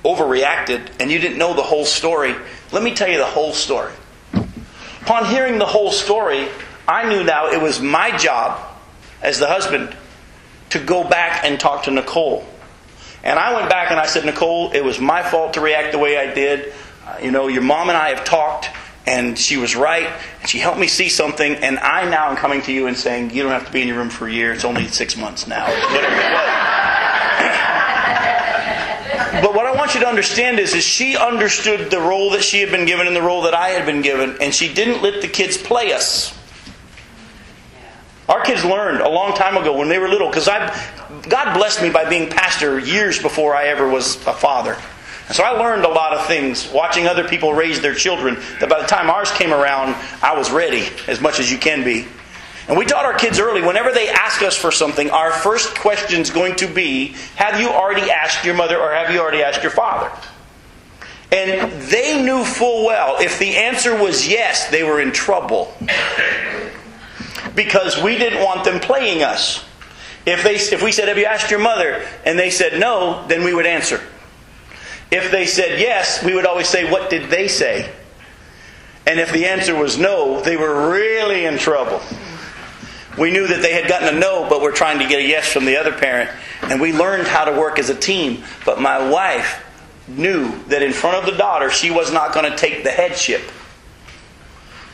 overreacted 0.03 0.89
and 0.99 1.09
you 1.09 1.19
didn't 1.19 1.37
know 1.37 1.53
the 1.53 1.63
whole 1.63 1.85
story. 1.85 2.35
Let 2.71 2.83
me 2.83 2.93
tell 2.93 3.09
you 3.09 3.17
the 3.17 3.25
whole 3.25 3.53
story. 3.53 3.93
Upon 5.01 5.25
hearing 5.25 5.59
the 5.59 5.65
whole 5.65 5.91
story, 5.91 6.47
I 6.87 7.07
knew 7.07 7.23
now 7.23 7.47
it 7.51 7.61
was 7.61 7.79
my 7.79 8.15
job 8.17 8.59
as 9.21 9.39
the 9.39 9.47
husband 9.47 9.95
to 10.71 10.79
go 10.79 11.07
back 11.07 11.45
and 11.45 11.59
talk 11.59 11.83
to 11.83 11.91
Nicole. 11.91 12.45
And 13.23 13.39
I 13.39 13.55
went 13.55 13.69
back 13.69 13.91
and 13.91 13.99
I 13.99 14.05
said, 14.05 14.25
Nicole, 14.25 14.71
it 14.71 14.83
was 14.83 14.99
my 14.99 15.23
fault 15.23 15.53
to 15.53 15.61
react 15.61 15.93
the 15.93 15.99
way 15.99 16.17
I 16.17 16.33
did. 16.33 16.73
Uh, 17.05 17.17
you 17.21 17.31
know, 17.31 17.47
your 17.47 17.63
mom 17.63 17.89
and 17.89 17.97
I 17.97 18.09
have 18.09 18.25
talked, 18.25 18.69
and 19.07 19.37
she 19.37 19.57
was 19.57 19.75
right, 19.75 20.09
and 20.41 20.49
she 20.49 20.59
helped 20.59 20.79
me 20.79 20.87
see 20.87 21.09
something, 21.09 21.55
and 21.55 21.77
I 21.79 22.09
now 22.09 22.29
am 22.29 22.37
coming 22.37 22.61
to 22.63 22.71
you 22.71 22.87
and 22.87 22.97
saying, 22.97 23.31
you 23.31 23.43
don't 23.43 23.51
have 23.51 23.67
to 23.67 23.71
be 23.71 23.81
in 23.81 23.87
your 23.87 23.97
room 23.97 24.09
for 24.09 24.27
a 24.27 24.31
year, 24.31 24.53
it's 24.53 24.65
only 24.65 24.87
six 24.87 25.15
months 25.15 25.47
now. 25.47 25.65
but 29.41 29.53
what 29.53 29.65
I 29.65 29.75
want 29.75 29.93
you 29.93 29.99
to 29.99 30.07
understand 30.07 30.59
is, 30.59 30.73
is 30.73 30.83
she 30.83 31.15
understood 31.15 31.91
the 31.91 31.99
role 31.99 32.31
that 32.31 32.43
she 32.43 32.61
had 32.61 32.71
been 32.71 32.85
given 32.85 33.05
and 33.05 33.15
the 33.15 33.21
role 33.21 33.43
that 33.43 33.53
I 33.53 33.69
had 33.69 33.85
been 33.85 34.01
given, 34.01 34.37
and 34.41 34.53
she 34.53 34.73
didn't 34.73 35.03
let 35.03 35.21
the 35.21 35.27
kids 35.27 35.57
play 35.57 35.93
us. 35.93 36.35
Our 38.27 38.41
kids 38.41 38.65
learned 38.65 39.01
a 39.01 39.09
long 39.09 39.35
time 39.35 39.55
ago 39.55 39.77
when 39.77 39.87
they 39.87 39.99
were 39.99 40.09
little, 40.09 40.29
because 40.29 40.47
I, 40.47 40.75
God 41.29 41.55
blessed 41.55 41.83
me 41.83 41.91
by 41.91 42.09
being 42.09 42.27
pastor 42.27 42.79
years 42.79 43.21
before 43.21 43.55
I 43.55 43.65
ever 43.65 43.87
was 43.87 44.15
a 44.25 44.33
father. 44.33 44.77
And 45.27 45.35
so 45.35 45.43
I 45.43 45.51
learned 45.51 45.85
a 45.85 45.89
lot 45.89 46.13
of 46.13 46.27
things 46.27 46.69
watching 46.71 47.07
other 47.07 47.27
people 47.27 47.53
raise 47.53 47.81
their 47.81 47.95
children 47.95 48.35
that 48.59 48.69
by 48.69 48.79
the 48.79 48.87
time 48.87 49.09
ours 49.09 49.31
came 49.31 49.51
around, 49.51 49.95
I 50.21 50.37
was 50.37 50.51
ready 50.51 50.87
as 51.07 51.19
much 51.19 51.39
as 51.39 51.51
you 51.51 51.57
can 51.57 51.83
be. 51.83 52.05
And 52.67 52.77
we 52.77 52.85
taught 52.85 53.05
our 53.05 53.13
kids 53.13 53.39
early 53.39 53.61
whenever 53.61 53.91
they 53.91 54.09
ask 54.09 54.41
us 54.41 54.55
for 54.55 54.71
something, 54.71 55.09
our 55.11 55.31
first 55.31 55.75
question 55.75 56.21
is 56.21 56.29
going 56.29 56.55
to 56.57 56.67
be 56.67 57.09
Have 57.35 57.59
you 57.59 57.69
already 57.69 58.09
asked 58.09 58.45
your 58.45 58.55
mother 58.55 58.79
or 58.79 58.91
have 58.93 59.11
you 59.11 59.19
already 59.19 59.43
asked 59.43 59.61
your 59.61 59.71
father? 59.71 60.11
And 61.31 61.71
they 61.83 62.23
knew 62.23 62.43
full 62.43 62.85
well 62.85 63.17
if 63.19 63.39
the 63.39 63.55
answer 63.55 63.95
was 63.95 64.27
yes, 64.27 64.69
they 64.69 64.83
were 64.83 65.01
in 65.01 65.11
trouble. 65.11 65.73
Because 67.55 68.01
we 68.01 68.17
didn't 68.17 68.43
want 68.43 68.63
them 68.63 68.79
playing 68.79 69.23
us. 69.23 69.63
If, 70.25 70.43
they, 70.43 70.55
if 70.55 70.83
we 70.83 70.91
said, 70.91 71.07
Have 71.07 71.17
you 71.17 71.25
asked 71.25 71.51
your 71.51 71.59
mother? 71.59 72.05
and 72.25 72.37
they 72.37 72.49
said 72.49 72.79
no, 72.79 73.25
then 73.27 73.43
we 73.43 73.53
would 73.53 73.65
answer. 73.65 74.01
If 75.11 75.31
they 75.31 75.45
said 75.45 75.79
yes, 75.79 76.23
we 76.23 76.33
would 76.33 76.45
always 76.45 76.67
say, 76.67 76.89
What 76.91 77.09
did 77.09 77.29
they 77.29 77.47
say? 77.47 77.91
And 79.07 79.19
if 79.19 79.31
the 79.31 79.45
answer 79.45 79.75
was 79.75 79.97
no, 79.97 80.41
they 80.41 80.57
were 80.57 80.91
really 80.91 81.45
in 81.45 81.57
trouble. 81.57 82.01
We 83.17 83.31
knew 83.31 83.47
that 83.47 83.61
they 83.61 83.71
had 83.73 83.87
gotten 83.87 84.15
a 84.15 84.19
no, 84.19 84.49
but 84.49 84.61
we're 84.61 84.73
trying 84.73 84.99
to 84.99 85.07
get 85.07 85.19
a 85.19 85.23
yes 85.23 85.51
from 85.51 85.65
the 85.65 85.77
other 85.77 85.93
parent. 85.93 86.29
And 86.63 86.81
we 86.81 86.91
learned 86.91 87.27
how 87.27 87.45
to 87.45 87.51
work 87.51 87.79
as 87.79 87.89
a 87.89 87.95
team. 87.95 88.43
But 88.65 88.81
my 88.81 89.09
wife 89.09 89.63
knew 90.07 90.51
that 90.65 90.81
in 90.81 90.91
front 90.91 91.17
of 91.17 91.31
the 91.31 91.37
daughter, 91.37 91.69
she 91.69 91.91
was 91.91 92.11
not 92.11 92.33
going 92.33 92.49
to 92.49 92.57
take 92.57 92.83
the 92.83 92.91
headship. 92.91 93.41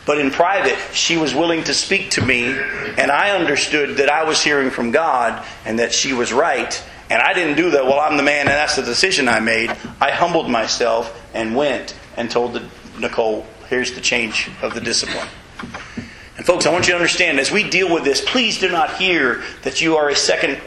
But 0.05 0.19
in 0.19 0.31
private, 0.31 0.77
she 0.93 1.17
was 1.17 1.33
willing 1.33 1.63
to 1.65 1.73
speak 1.73 2.11
to 2.11 2.25
me, 2.25 2.45
and 2.47 3.11
I 3.11 3.31
understood 3.31 3.97
that 3.97 4.09
I 4.09 4.23
was 4.23 4.41
hearing 4.43 4.71
from 4.71 4.91
God 4.91 5.45
and 5.63 5.79
that 5.79 5.93
she 5.93 6.11
was 6.11 6.33
right. 6.33 6.83
And 7.11 7.21
I 7.21 7.33
didn't 7.33 7.57
do 7.57 7.71
that, 7.71 7.83
well, 7.83 7.99
I'm 7.99 8.15
the 8.15 8.23
man 8.23 8.47
and 8.47 8.55
that's 8.55 8.77
the 8.77 8.83
decision 8.83 9.27
I 9.27 9.41
made. 9.41 9.69
I 9.99 10.11
humbled 10.11 10.49
myself 10.49 11.21
and 11.33 11.53
went 11.53 11.93
and 12.15 12.31
told 12.31 12.61
Nicole, 12.97 13.45
here's 13.67 13.91
the 13.91 13.99
change 13.99 14.49
of 14.61 14.73
the 14.73 14.79
discipline. 14.79 15.27
And 16.37 16.45
folks, 16.45 16.65
I 16.65 16.71
want 16.71 16.87
you 16.87 16.93
to 16.93 16.95
understand 16.97 17.37
as 17.37 17.51
we 17.51 17.69
deal 17.69 17.93
with 17.93 18.05
this, 18.05 18.23
please 18.23 18.59
do 18.59 18.71
not 18.71 18.95
hear 18.95 19.43
that 19.63 19.81
you 19.81 19.97
are 19.97 20.07
a 20.07 20.15
second 20.15 20.61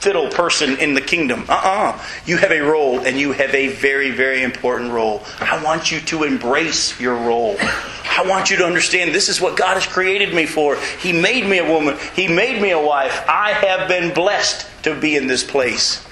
fiddle 0.00 0.30
person 0.30 0.78
in 0.78 0.94
the 0.94 1.00
kingdom. 1.00 1.44
Uh 1.48 1.52
uh-uh. 1.52 1.92
uh 1.92 2.04
You 2.26 2.38
have 2.38 2.50
a 2.50 2.60
role, 2.60 3.00
and 3.00 3.18
you 3.18 3.32
have 3.32 3.54
a 3.54 3.68
very, 3.68 4.10
very 4.10 4.42
important 4.42 4.92
role. 4.92 5.22
I 5.40 5.62
want 5.62 5.92
you 5.92 6.00
to 6.00 6.24
embrace 6.24 6.98
your 6.98 7.14
role. 7.14 7.56
I 7.60 8.24
want 8.26 8.50
you 8.50 8.56
to 8.58 8.64
understand 8.64 9.14
this 9.14 9.28
is 9.28 9.40
what 9.40 9.56
God 9.56 9.74
has 9.74 9.86
created 9.86 10.34
me 10.34 10.46
for. 10.46 10.76
He 11.00 11.12
made 11.12 11.48
me 11.48 11.58
a 11.58 11.70
woman, 11.70 11.96
He 12.14 12.28
made 12.28 12.60
me 12.60 12.70
a 12.70 12.80
wife. 12.80 13.24
I 13.28 13.52
have 13.52 13.88
been 13.88 14.12
blessed 14.12 14.66
to 14.82 14.98
be 14.98 15.16
in 15.16 15.26
this 15.26 15.44
place. 15.44 16.04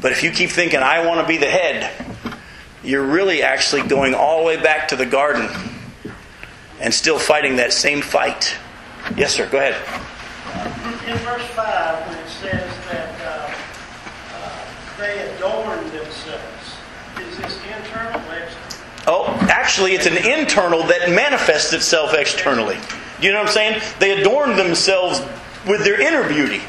But 0.00 0.12
if 0.12 0.22
you 0.22 0.30
keep 0.30 0.50
thinking, 0.50 0.80
I 0.80 1.06
want 1.06 1.20
to 1.20 1.26
be 1.26 1.36
the 1.36 1.50
head, 1.50 2.06
you're 2.82 3.04
really 3.04 3.42
actually 3.42 3.82
going 3.82 4.14
all 4.14 4.40
the 4.40 4.46
way 4.46 4.62
back 4.62 4.88
to 4.88 4.96
the 4.96 5.04
garden 5.04 5.48
and 6.80 6.94
still 6.94 7.18
fighting 7.18 7.56
that 7.56 7.72
same 7.72 8.00
fight. 8.00 8.56
Yes, 9.16 9.34
sir, 9.34 9.48
go 9.50 9.58
ahead. 9.58 9.74
In 11.06 11.16
verse 11.18 11.46
5, 11.48 12.08
when 12.08 12.18
it 12.18 12.28
says 12.28 12.79
they 15.00 15.34
adorn 15.34 15.82
themselves, 15.90 16.76
is 17.18 17.36
this 17.38 17.58
internal 17.66 18.20
or 18.30 18.36
external? 18.36 18.70
Oh, 19.06 19.26
actually, 19.50 19.94
it's 19.94 20.06
an 20.06 20.16
internal 20.16 20.82
that 20.84 21.10
manifests 21.10 21.72
itself 21.72 22.14
externally. 22.14 22.78
You 23.20 23.32
know 23.32 23.38
what 23.38 23.48
I'm 23.48 23.54
saying? 23.54 23.82
They 23.98 24.20
adorn 24.20 24.56
themselves 24.56 25.20
with 25.66 25.84
their 25.84 26.00
inner 26.00 26.28
beauty. 26.28 26.62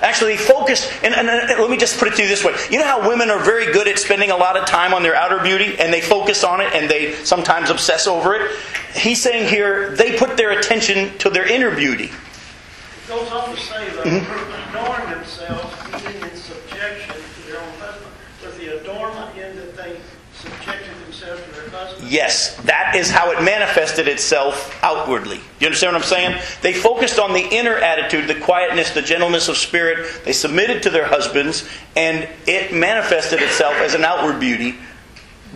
Actually, 0.00 0.36
they 0.36 0.42
focus, 0.42 0.90
and, 1.04 1.14
and, 1.14 1.28
and, 1.28 1.60
let 1.60 1.70
me 1.70 1.76
just 1.76 1.96
put 1.96 2.08
it 2.08 2.16
to 2.16 2.22
you 2.22 2.28
this 2.28 2.42
way. 2.42 2.52
You 2.70 2.78
know 2.78 2.84
how 2.84 3.08
women 3.08 3.30
are 3.30 3.38
very 3.38 3.72
good 3.72 3.86
at 3.86 4.00
spending 4.00 4.32
a 4.32 4.36
lot 4.36 4.56
of 4.56 4.66
time 4.66 4.92
on 4.94 5.04
their 5.04 5.14
outer 5.14 5.38
beauty, 5.40 5.78
and 5.78 5.92
they 5.92 6.00
focus 6.00 6.42
on 6.42 6.60
it, 6.60 6.74
and 6.74 6.90
they 6.90 7.14
sometimes 7.24 7.70
obsess 7.70 8.08
over 8.08 8.34
it? 8.34 8.50
He's 8.96 9.22
saying 9.22 9.48
here, 9.48 9.94
they 9.94 10.18
put 10.18 10.36
their 10.36 10.58
attention 10.58 11.16
to 11.18 11.30
their 11.30 11.46
inner 11.46 11.74
beauty. 11.74 12.06
It 12.06 13.08
goes 13.08 13.30
on 13.30 13.54
to 13.54 13.60
say, 13.60 13.90
though, 13.90 14.02
mm-hmm. 14.02 14.76
adorn 14.76 15.10
themselves, 15.10 16.02
being 16.04 16.20
in 16.20 16.36
subjection 16.36 17.14
to 17.14 17.40
their 17.48 17.60
own 17.60 17.72
husband, 17.78 18.12
with 18.42 18.58
the 18.58 18.80
adornment 18.80 19.38
in 19.38 19.54
that 19.54 19.76
they 19.76 20.00
subjected 20.34 20.96
themselves 21.04 21.42
to 21.44 21.60
their 21.60 21.70
husband. 21.70 22.01
Yes, 22.12 22.54
that 22.64 22.94
is 22.94 23.08
how 23.08 23.30
it 23.30 23.42
manifested 23.42 24.06
itself 24.06 24.78
outwardly. 24.84 25.40
You 25.60 25.66
understand 25.66 25.94
what 25.94 26.02
I'm 26.02 26.08
saying? 26.08 26.42
They 26.60 26.74
focused 26.74 27.18
on 27.18 27.32
the 27.32 27.40
inner 27.40 27.74
attitude, 27.78 28.28
the 28.28 28.38
quietness, 28.38 28.90
the 28.90 29.00
gentleness 29.00 29.48
of 29.48 29.56
spirit. 29.56 30.22
They 30.22 30.34
submitted 30.34 30.82
to 30.82 30.90
their 30.90 31.06
husbands, 31.06 31.66
and 31.96 32.28
it 32.46 32.74
manifested 32.74 33.40
itself 33.40 33.76
as 33.76 33.94
an 33.94 34.04
outward 34.04 34.40
beauty 34.40 34.74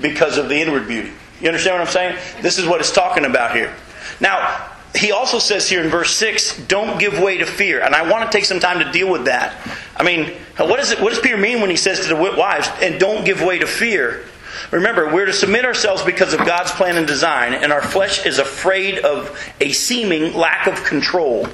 because 0.00 0.38
of 0.38 0.48
the 0.48 0.56
inward 0.56 0.88
beauty. 0.88 1.12
You 1.42 1.48
understand 1.48 1.74
what 1.74 1.88
I'm 1.88 1.92
saying? 1.92 2.16
This 2.40 2.56
is 2.56 2.64
what 2.64 2.80
it's 2.80 2.90
talking 2.90 3.26
about 3.26 3.54
here. 3.54 3.74
Now, 4.18 4.70
he 4.94 5.12
also 5.12 5.38
says 5.38 5.68
here 5.68 5.84
in 5.84 5.90
verse 5.90 6.16
6, 6.16 6.68
don't 6.68 6.98
give 6.98 7.20
way 7.20 7.36
to 7.36 7.44
fear. 7.44 7.82
And 7.82 7.94
I 7.94 8.10
want 8.10 8.32
to 8.32 8.34
take 8.34 8.46
some 8.46 8.60
time 8.60 8.78
to 8.78 8.90
deal 8.92 9.12
with 9.12 9.26
that. 9.26 9.54
I 9.94 10.04
mean, 10.04 10.32
what, 10.56 10.80
is 10.80 10.90
it, 10.90 11.02
what 11.02 11.10
does 11.10 11.20
Peter 11.20 11.36
mean 11.36 11.60
when 11.60 11.68
he 11.68 11.76
says 11.76 12.00
to 12.00 12.08
the 12.08 12.16
wives, 12.16 12.66
and 12.80 12.98
don't 12.98 13.26
give 13.26 13.42
way 13.42 13.59
to 13.59 13.66
fear? 13.66 14.24
Remember, 14.70 15.12
we're 15.12 15.26
to 15.26 15.32
submit 15.32 15.64
ourselves 15.64 16.02
because 16.02 16.32
of 16.32 16.40
God's 16.40 16.70
plan 16.72 16.96
and 16.96 17.07
design, 17.07 17.54
and 17.54 17.72
our 17.72 17.82
flesh 17.82 18.24
is 18.26 18.38
afraid 18.38 18.98
of 18.98 19.38
a 19.61 19.72
seeming 19.72 20.34
lack 20.34 20.66
of 20.66 20.82
control. 20.84 21.48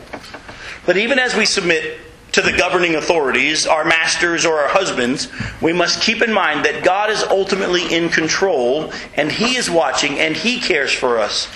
But 0.86 0.96
even 0.96 1.18
as 1.18 1.36
we 1.36 1.44
submit 1.44 2.00
to 2.32 2.40
the 2.40 2.52
governing 2.52 2.94
authorities, 2.94 3.66
our 3.66 3.84
masters 3.84 4.46
or 4.46 4.58
our 4.58 4.68
husbands, 4.68 5.28
we 5.60 5.72
must 5.72 6.00
keep 6.00 6.22
in 6.22 6.32
mind 6.32 6.64
that 6.64 6.82
God 6.82 7.10
is 7.10 7.22
ultimately 7.22 7.94
in 7.94 8.08
control, 8.08 8.92
and 9.14 9.30
He 9.30 9.56
is 9.56 9.70
watching, 9.70 10.18
and 10.18 10.34
He 10.34 10.58
cares 10.58 10.92
for 10.92 11.18
us. 11.18 11.46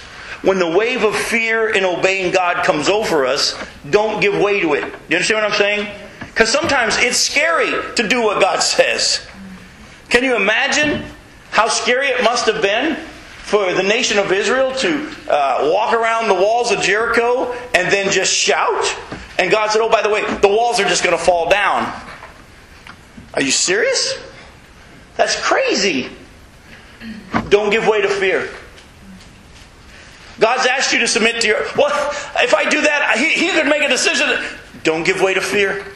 When 0.42 0.58
the 0.58 0.70
wave 0.70 1.02
of 1.02 1.16
fear 1.16 1.70
in 1.70 1.84
obeying 1.84 2.32
God 2.32 2.64
comes 2.64 2.88
over 2.88 3.24
us, 3.24 3.58
don't 3.88 4.20
give 4.20 4.38
way 4.38 4.60
to 4.60 4.74
it. 4.74 4.82
Do 4.82 4.88
you 5.08 5.16
understand 5.16 5.42
what 5.42 5.50
I'm 5.50 5.58
saying? 5.58 6.00
Because 6.20 6.52
sometimes 6.52 6.98
it's 6.98 7.16
scary 7.16 7.72
to 7.94 8.06
do 8.06 8.22
what 8.22 8.40
God 8.40 8.60
says. 8.60 9.26
Can 10.10 10.22
you 10.22 10.36
imagine 10.36 11.04
how 11.56 11.68
scary 11.68 12.08
it 12.08 12.22
must 12.22 12.44
have 12.44 12.60
been 12.60 12.96
for 13.38 13.72
the 13.72 13.82
nation 13.82 14.18
of 14.18 14.30
Israel 14.30 14.74
to 14.74 15.10
uh, 15.26 15.70
walk 15.72 15.94
around 15.94 16.28
the 16.28 16.34
walls 16.34 16.70
of 16.70 16.82
Jericho 16.82 17.50
and 17.74 17.90
then 17.90 18.12
just 18.12 18.30
shout? 18.30 18.84
And 19.38 19.50
God 19.50 19.70
said, 19.70 19.80
Oh, 19.80 19.88
by 19.88 20.02
the 20.02 20.10
way, 20.10 20.20
the 20.42 20.48
walls 20.48 20.78
are 20.80 20.84
just 20.84 21.02
going 21.02 21.16
to 21.16 21.24
fall 21.24 21.48
down. 21.48 21.90
Are 23.32 23.40
you 23.40 23.50
serious? 23.50 24.18
That's 25.16 25.40
crazy. 25.40 26.10
Don't 27.48 27.70
give 27.70 27.88
way 27.88 28.02
to 28.02 28.08
fear. 28.10 28.50
God's 30.38 30.66
asked 30.66 30.92
you 30.92 30.98
to 30.98 31.08
submit 31.08 31.40
to 31.40 31.48
your. 31.48 31.62
Well, 31.74 31.88
if 32.36 32.54
I 32.54 32.68
do 32.68 32.82
that, 32.82 33.16
he, 33.16 33.30
he 33.30 33.50
could 33.52 33.66
make 33.66 33.82
a 33.82 33.88
decision. 33.88 34.44
Don't 34.82 35.04
give 35.04 35.22
way 35.22 35.32
to 35.32 35.40
fear. 35.40 35.86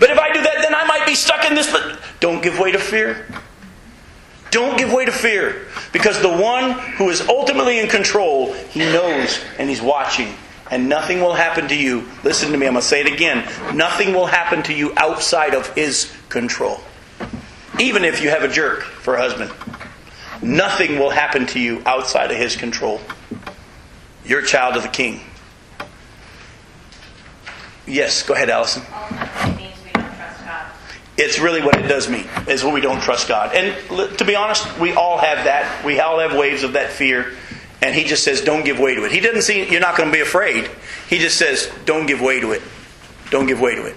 But 0.00 0.10
if 0.10 0.18
I 0.18 0.32
do 0.32 0.42
that, 0.42 0.56
then 0.62 0.74
I 0.74 0.84
might 0.84 1.06
be 1.06 1.14
stuck 1.14 1.48
in 1.48 1.54
this. 1.54 1.70
But 1.70 2.00
don't 2.18 2.42
give 2.42 2.58
way 2.58 2.72
to 2.72 2.78
fear. 2.80 3.24
Don't 4.52 4.78
give 4.78 4.92
way 4.92 5.04
to 5.04 5.12
fear. 5.12 5.66
Because 5.92 6.22
the 6.22 6.28
one 6.28 6.72
who 6.96 7.10
is 7.10 7.20
ultimately 7.22 7.80
in 7.80 7.88
control, 7.88 8.52
he 8.52 8.78
knows 8.80 9.42
and 9.58 9.68
he's 9.68 9.82
watching. 9.82 10.32
And 10.70 10.88
nothing 10.88 11.20
will 11.20 11.34
happen 11.34 11.68
to 11.68 11.76
you. 11.76 12.08
Listen 12.22 12.52
to 12.52 12.56
me, 12.56 12.66
I'm 12.66 12.74
going 12.74 12.82
to 12.82 12.86
say 12.88 13.00
it 13.00 13.12
again. 13.12 13.46
Nothing 13.74 14.14
will 14.14 14.26
happen 14.26 14.62
to 14.64 14.72
you 14.72 14.92
outside 14.96 15.54
of 15.54 15.74
his 15.74 16.14
control. 16.28 16.80
Even 17.80 18.04
if 18.04 18.22
you 18.22 18.30
have 18.30 18.42
a 18.44 18.48
jerk 18.48 18.82
for 18.82 19.16
a 19.16 19.20
husband. 19.20 19.50
Nothing 20.42 20.98
will 20.98 21.10
happen 21.10 21.46
to 21.48 21.60
you 21.60 21.82
outside 21.86 22.30
of 22.30 22.36
his 22.36 22.56
control. 22.56 23.00
You're 24.24 24.40
a 24.40 24.46
child 24.46 24.76
of 24.76 24.82
the 24.82 24.88
king. 24.88 25.20
Yes, 27.86 28.22
go 28.22 28.34
ahead, 28.34 28.50
Allison. 28.50 28.82
Um, 28.82 29.02
Ultimately, 29.02 29.50
it 29.50 29.56
means 29.56 29.84
we 29.84 29.90
don't 29.92 30.14
trust 30.14 30.44
God. 30.44 30.66
It's 31.16 31.38
really 31.38 31.62
what 31.62 31.76
it 31.76 31.88
does 31.88 32.08
mean, 32.08 32.26
is 32.48 32.64
when 32.64 32.72
we 32.72 32.80
don't 32.80 33.00
trust 33.00 33.28
God. 33.28 33.54
And 33.54 34.18
to 34.18 34.24
be 34.24 34.34
honest, 34.34 34.78
we 34.78 34.92
all 34.92 35.18
have 35.18 35.44
that. 35.44 35.84
We 35.84 36.00
all 36.00 36.18
have 36.18 36.34
waves 36.34 36.62
of 36.62 36.72
that 36.72 36.90
fear. 36.90 37.34
And 37.82 37.94
he 37.94 38.04
just 38.04 38.24
says, 38.24 38.40
don't 38.40 38.64
give 38.64 38.78
way 38.78 38.94
to 38.94 39.04
it. 39.04 39.12
He 39.12 39.20
doesn't 39.20 39.42
see 39.42 39.68
you're 39.68 39.80
not 39.80 39.96
going 39.96 40.08
to 40.08 40.12
be 40.12 40.20
afraid. 40.20 40.70
He 41.08 41.18
just 41.18 41.36
says, 41.36 41.70
don't 41.84 42.06
give 42.06 42.20
way 42.20 42.40
to 42.40 42.52
it. 42.52 42.62
Don't 43.30 43.46
give 43.46 43.60
way 43.60 43.74
to 43.74 43.86
it. 43.86 43.96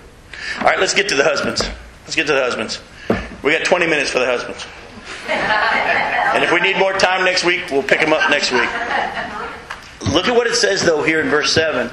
All 0.59 0.65
right, 0.65 0.79
let's 0.79 0.93
get 0.93 1.09
to 1.09 1.15
the 1.15 1.23
husbands. 1.23 1.61
Let's 2.03 2.15
get 2.15 2.27
to 2.27 2.33
the 2.33 2.41
husbands. 2.41 2.81
We 3.43 3.51
got 3.51 3.63
20 3.63 3.85
minutes 3.87 4.09
for 4.09 4.19
the 4.19 4.25
husbands. 4.25 4.65
And 5.27 6.43
if 6.43 6.51
we 6.51 6.59
need 6.59 6.77
more 6.77 6.93
time 6.93 7.23
next 7.23 7.45
week, 7.45 7.69
we'll 7.71 7.83
pick 7.83 8.01
them 8.01 8.11
up 8.11 8.29
next 8.29 8.51
week. 8.51 8.69
Look 10.13 10.27
at 10.27 10.35
what 10.35 10.47
it 10.47 10.55
says, 10.55 10.83
though, 10.83 11.03
here 11.03 11.21
in 11.21 11.29
verse 11.29 11.53
7. 11.53 11.89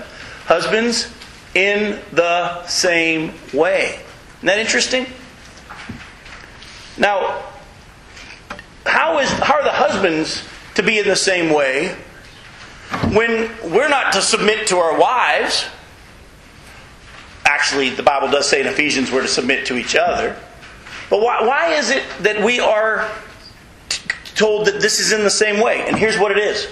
Husbands, 0.46 1.12
in 1.54 2.00
the 2.12 2.66
same 2.66 3.34
way. 3.52 4.00
Isn't 4.42 4.48
that 4.48 4.58
interesting? 4.58 5.06
Now, 6.98 7.44
how, 8.84 9.20
is, 9.20 9.30
how 9.30 9.54
are 9.54 9.62
the 9.62 9.70
husbands 9.70 10.42
to 10.74 10.82
be 10.82 10.98
in 10.98 11.06
the 11.06 11.14
same 11.14 11.54
way 11.54 11.94
when 13.12 13.48
we're 13.62 13.88
not 13.88 14.12
to 14.14 14.20
submit 14.20 14.66
to 14.66 14.78
our 14.78 14.98
wives? 14.98 15.66
Actually, 17.44 17.90
the 17.90 18.02
Bible 18.02 18.32
does 18.32 18.48
say 18.48 18.60
in 18.60 18.66
Ephesians 18.66 19.12
we're 19.12 19.22
to 19.22 19.28
submit 19.28 19.64
to 19.66 19.76
each 19.76 19.94
other. 19.94 20.36
But 21.08 21.20
why, 21.20 21.46
why 21.46 21.74
is 21.74 21.90
it 21.90 22.02
that 22.22 22.42
we 22.42 22.58
are 22.58 23.08
t- 23.88 24.10
told 24.34 24.66
that 24.66 24.80
this 24.80 24.98
is 24.98 25.12
in 25.12 25.22
the 25.22 25.30
same 25.30 25.62
way? 25.62 25.86
And 25.86 25.96
here's 25.96 26.18
what 26.18 26.32
it 26.32 26.38
is 26.38 26.66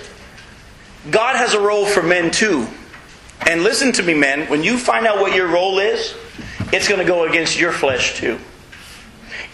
God 1.08 1.36
has 1.36 1.54
a 1.54 1.60
role 1.60 1.86
for 1.86 2.02
men 2.02 2.32
too. 2.32 2.66
And 3.46 3.62
listen 3.62 3.92
to 3.92 4.02
me, 4.02 4.14
men, 4.14 4.48
when 4.48 4.62
you 4.62 4.78
find 4.78 5.06
out 5.06 5.20
what 5.20 5.34
your 5.34 5.48
role 5.48 5.78
is, 5.78 6.14
it's 6.72 6.88
going 6.88 7.00
to 7.00 7.06
go 7.06 7.24
against 7.26 7.58
your 7.58 7.72
flesh 7.72 8.18
too. 8.18 8.38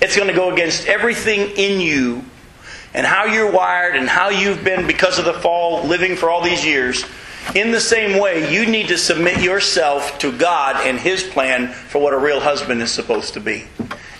It's 0.00 0.16
going 0.16 0.28
to 0.28 0.34
go 0.34 0.52
against 0.52 0.86
everything 0.86 1.50
in 1.56 1.80
you 1.80 2.24
and 2.92 3.06
how 3.06 3.24
you're 3.24 3.50
wired 3.50 3.96
and 3.96 4.08
how 4.08 4.28
you've 4.28 4.64
been 4.64 4.86
because 4.86 5.18
of 5.18 5.24
the 5.24 5.34
fall 5.34 5.84
living 5.84 6.16
for 6.16 6.30
all 6.30 6.42
these 6.42 6.64
years. 6.64 7.04
In 7.54 7.70
the 7.70 7.80
same 7.80 8.20
way, 8.20 8.52
you 8.52 8.66
need 8.66 8.88
to 8.88 8.98
submit 8.98 9.40
yourself 9.40 10.18
to 10.18 10.36
God 10.36 10.86
and 10.86 10.98
His 10.98 11.22
plan 11.22 11.68
for 11.68 12.00
what 12.00 12.12
a 12.12 12.18
real 12.18 12.40
husband 12.40 12.82
is 12.82 12.90
supposed 12.90 13.34
to 13.34 13.40
be. 13.40 13.64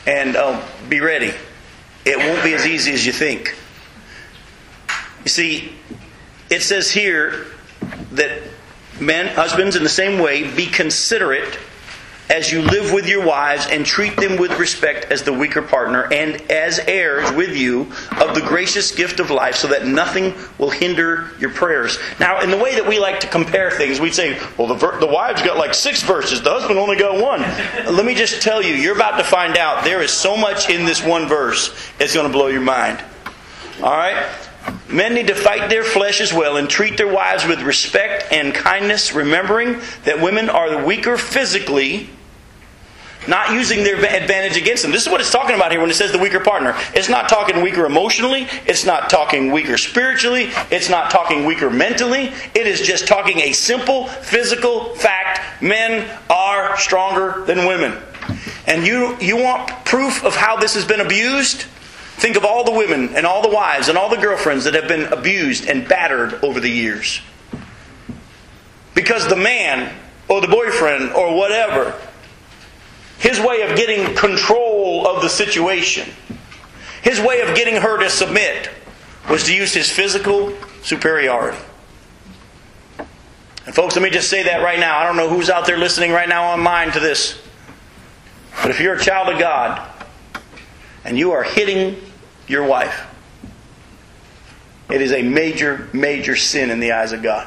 And 0.07 0.37
um, 0.37 0.63
be 0.89 1.01
ready. 1.01 1.33
It 2.05 2.19
won't 2.19 2.45
be 2.45 2.55
as 2.55 2.67
easy 2.67 2.93
as 2.93 3.05
you 3.05 3.13
think. 3.13 3.57
You 5.25 5.31
see, 5.31 5.73
it 6.49 6.63
says 6.63 6.91
here 6.91 7.47
that 8.13 8.43
men, 9.01 9.27
husbands, 9.35 9.77
in 9.77 9.83
the 9.83 9.89
same 9.89 10.19
way, 10.19 10.51
be 10.55 10.67
considerate 10.67 11.59
as 12.29 12.51
you 12.51 12.61
live 12.63 12.93
with 12.93 13.09
your 13.09 13.25
wives 13.25 13.67
and 13.71 13.87
treat 13.87 14.17
them 14.17 14.37
with 14.37 14.59
respect 14.59 15.13
as 15.13 15.23
the 15.23 15.33
weaker 15.33 15.63
partner 15.63 16.13
and 16.13 16.41
as 16.51 16.79
heirs 16.81 17.31
with 17.33 17.57
you 17.57 17.83
of 18.21 18.35
the 18.35 18.43
gracious 18.47 18.93
gift 18.93 19.21
of 19.21 19.31
life 19.31 19.55
so 19.55 19.69
that 19.69 19.87
nothing 19.87 20.35
will 20.59 20.71
hinder 20.71 21.31
your 21.39 21.51
prayers. 21.51 21.99
Now, 22.19 22.41
in 22.41 22.51
the 22.51 22.57
way 22.57 22.75
that 22.75 22.87
we 22.87 22.99
like 22.99 23.21
to 23.21 23.29
compare 23.29 23.71
things, 23.71 24.01
we'd 24.01 24.15
say, 24.15 24.39
well, 24.59 24.67
the, 24.67 24.75
ver- 24.75 24.99
the 24.99 25.07
wives 25.07 25.43
got 25.43 25.57
like 25.57 25.75
six 25.75 26.03
verses, 26.03 26.43
the 26.43 26.51
husband 26.51 26.79
only 26.79 26.97
got 26.97 27.23
one. 27.23 27.43
Let 27.95 28.05
me 28.05 28.15
just 28.15 28.43
tell 28.43 28.63
you, 28.63 28.75
you're 28.75 28.97
about 28.97 29.19
to 29.19 29.25
find 29.25 29.57
out 29.57 29.85
there 29.85 30.03
is 30.03 30.11
so 30.11 30.37
much 30.37 30.69
in 30.69 30.85
this 30.85 31.05
one 31.05 31.29
verse, 31.29 31.75
it's 32.01 32.15
going 32.15 32.27
to 32.27 32.33
blow 32.33 32.49
your 32.49 32.61
mind. 32.61 33.03
All 33.83 33.91
right? 33.91 34.27
Men 34.89 35.15
need 35.15 35.27
to 35.27 35.35
fight 35.35 35.69
their 35.69 35.85
flesh 35.85 36.21
as 36.21 36.33
well 36.33 36.57
and 36.57 36.71
treat 36.71 36.97
their 36.97 37.13
wives 37.13 37.47
with 37.47 37.61
respect 37.63 38.33
and 38.33 38.55
kindness, 38.55 39.13
remembering 39.13 39.81
that 40.05 40.21
women 40.21 40.49
are 40.49 40.85
weaker 40.85 41.17
physically, 41.19 42.09
not 43.29 43.53
using 43.53 43.83
their 43.83 43.97
advantage 43.97 44.57
against 44.57 44.83
them. 44.83 44.93
This 44.93 45.03
is 45.03 45.09
what 45.11 45.21
it's 45.21 45.33
talking 45.33 45.57
about 45.57 45.73
here 45.73 45.81
when 45.81 45.91
it 45.91 45.95
says 45.95 46.13
the 46.13 46.19
weaker 46.19 46.41
partner. 46.41 46.77
It's 46.95 47.09
not 47.09 47.29
talking 47.29 47.63
weaker 47.63 47.85
emotionally, 47.85 48.47
it's 48.67 48.85
not 48.85 49.11
talking 49.11 49.51
weaker 49.51 49.77
spiritually, 49.77 50.51
it's 50.71 50.89
not 50.89 51.11
talking 51.11 51.45
weaker 51.45 51.69
mentally. 51.69 52.33
It 52.55 52.67
is 52.67 52.81
just 52.81 53.09
talking 53.09 53.41
a 53.41 53.53
simple 53.53 54.07
physical 54.07 54.95
fact 54.95 55.63
men 55.63 56.09
are 56.31 56.79
stronger 56.79 57.45
than 57.47 57.67
women. 57.67 57.99
And 58.67 58.87
you, 58.87 59.17
you 59.21 59.37
want 59.37 59.69
proof 59.85 60.25
of 60.25 60.35
how 60.35 60.57
this 60.57 60.75
has 60.75 60.85
been 60.85 61.01
abused? 61.01 61.67
Think 62.17 62.39
of 62.39 62.47
all 62.47 62.65
the 62.65 62.73
women 62.73 63.15
and 63.15 63.27
all 63.27 63.43
the 63.43 63.55
wives 63.55 63.89
and 63.89 63.99
all 63.99 64.09
the 64.09 64.17
girlfriends 64.17 64.65
that 64.65 64.73
have 64.73 64.89
been 64.89 65.13
abused 65.13 65.67
and 65.67 65.87
battered 65.87 66.43
over 66.43 66.61
the 66.61 66.71
years. 66.71 67.21
Because 68.95 69.29
the 69.29 69.37
man 69.37 69.95
or 70.27 70.41
the 70.41 70.49
boyfriend 70.49 71.13
or 71.13 71.37
whatever, 71.37 71.95
his 73.19 73.39
way 73.39 73.61
of 73.63 73.77
getting 73.77 74.17
control 74.17 75.07
of 75.07 75.21
the 75.21 75.29
situation, 75.29 76.09
his 77.03 77.21
way 77.21 77.43
of 77.43 77.55
getting 77.55 77.77
her 77.77 77.99
to 77.99 78.09
submit, 78.09 78.71
was 79.29 79.45
to 79.45 79.55
use 79.55 79.75
his 79.75 79.91
physical 79.91 80.55
superiority. 80.83 81.59
And 83.67 83.75
folks, 83.75 83.95
let 83.95 84.03
me 84.03 84.11
just 84.11 84.31
say 84.31 84.45
that 84.45 84.63
right 84.63 84.81
now. 84.81 84.99
I 84.99 85.05
don't 85.05 85.17
know 85.17 85.29
who's 85.29 85.51
out 85.51 85.67
there 85.67 85.77
listening 85.77 86.13
right 86.13 86.29
now 86.31 86.53
online 86.53 86.93
to 86.93 87.01
this. 87.01 87.39
But 88.63 88.71
if 88.71 88.81
you're 88.81 88.95
a 88.95 89.01
child 89.01 89.29
of 89.29 89.39
God 89.39 89.87
and 91.07 91.17
you 91.17 91.33
are 91.33 91.45
hitting 91.45 91.97
your 92.49 92.65
wife, 92.65 93.07
it 94.91 95.01
is 95.01 95.13
a 95.13 95.23
major, 95.23 95.89
major 95.93 96.35
sin 96.35 96.69
in 96.71 96.81
the 96.81 96.93
eyes 96.93 97.13
of 97.13 97.23
God. 97.23 97.47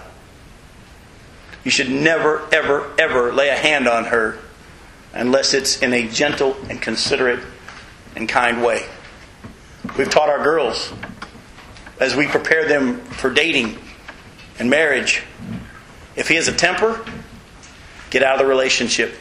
You 1.65 1.71
should 1.71 1.89
never, 1.89 2.47
ever, 2.53 2.89
ever 2.97 3.33
lay 3.33 3.49
a 3.49 3.55
hand 3.55 3.87
on 3.87 4.05
her 4.05 4.39
unless 5.13 5.53
it's 5.53 5.81
in 5.81 5.93
a 5.93 6.07
gentle 6.07 6.55
and 6.69 6.81
considerate 6.81 7.43
and 8.15 8.29
kind 8.29 8.63
way. 8.63 8.85
We've 9.97 10.09
taught 10.09 10.29
our 10.29 10.41
girls 10.41 10.93
as 11.99 12.15
we 12.15 12.27
prepare 12.27 12.65
them 12.65 13.01
for 13.01 13.29
dating 13.29 13.77
and 14.57 14.69
marriage. 14.69 15.23
If 16.15 16.29
he 16.29 16.35
has 16.35 16.47
a 16.47 16.53
temper, 16.53 17.05
get 18.09 18.23
out 18.23 18.35
of 18.35 18.39
the 18.39 18.45
relationship 18.45 19.15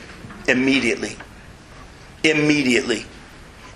immediately. 0.46 1.16
Immediately. 2.22 3.04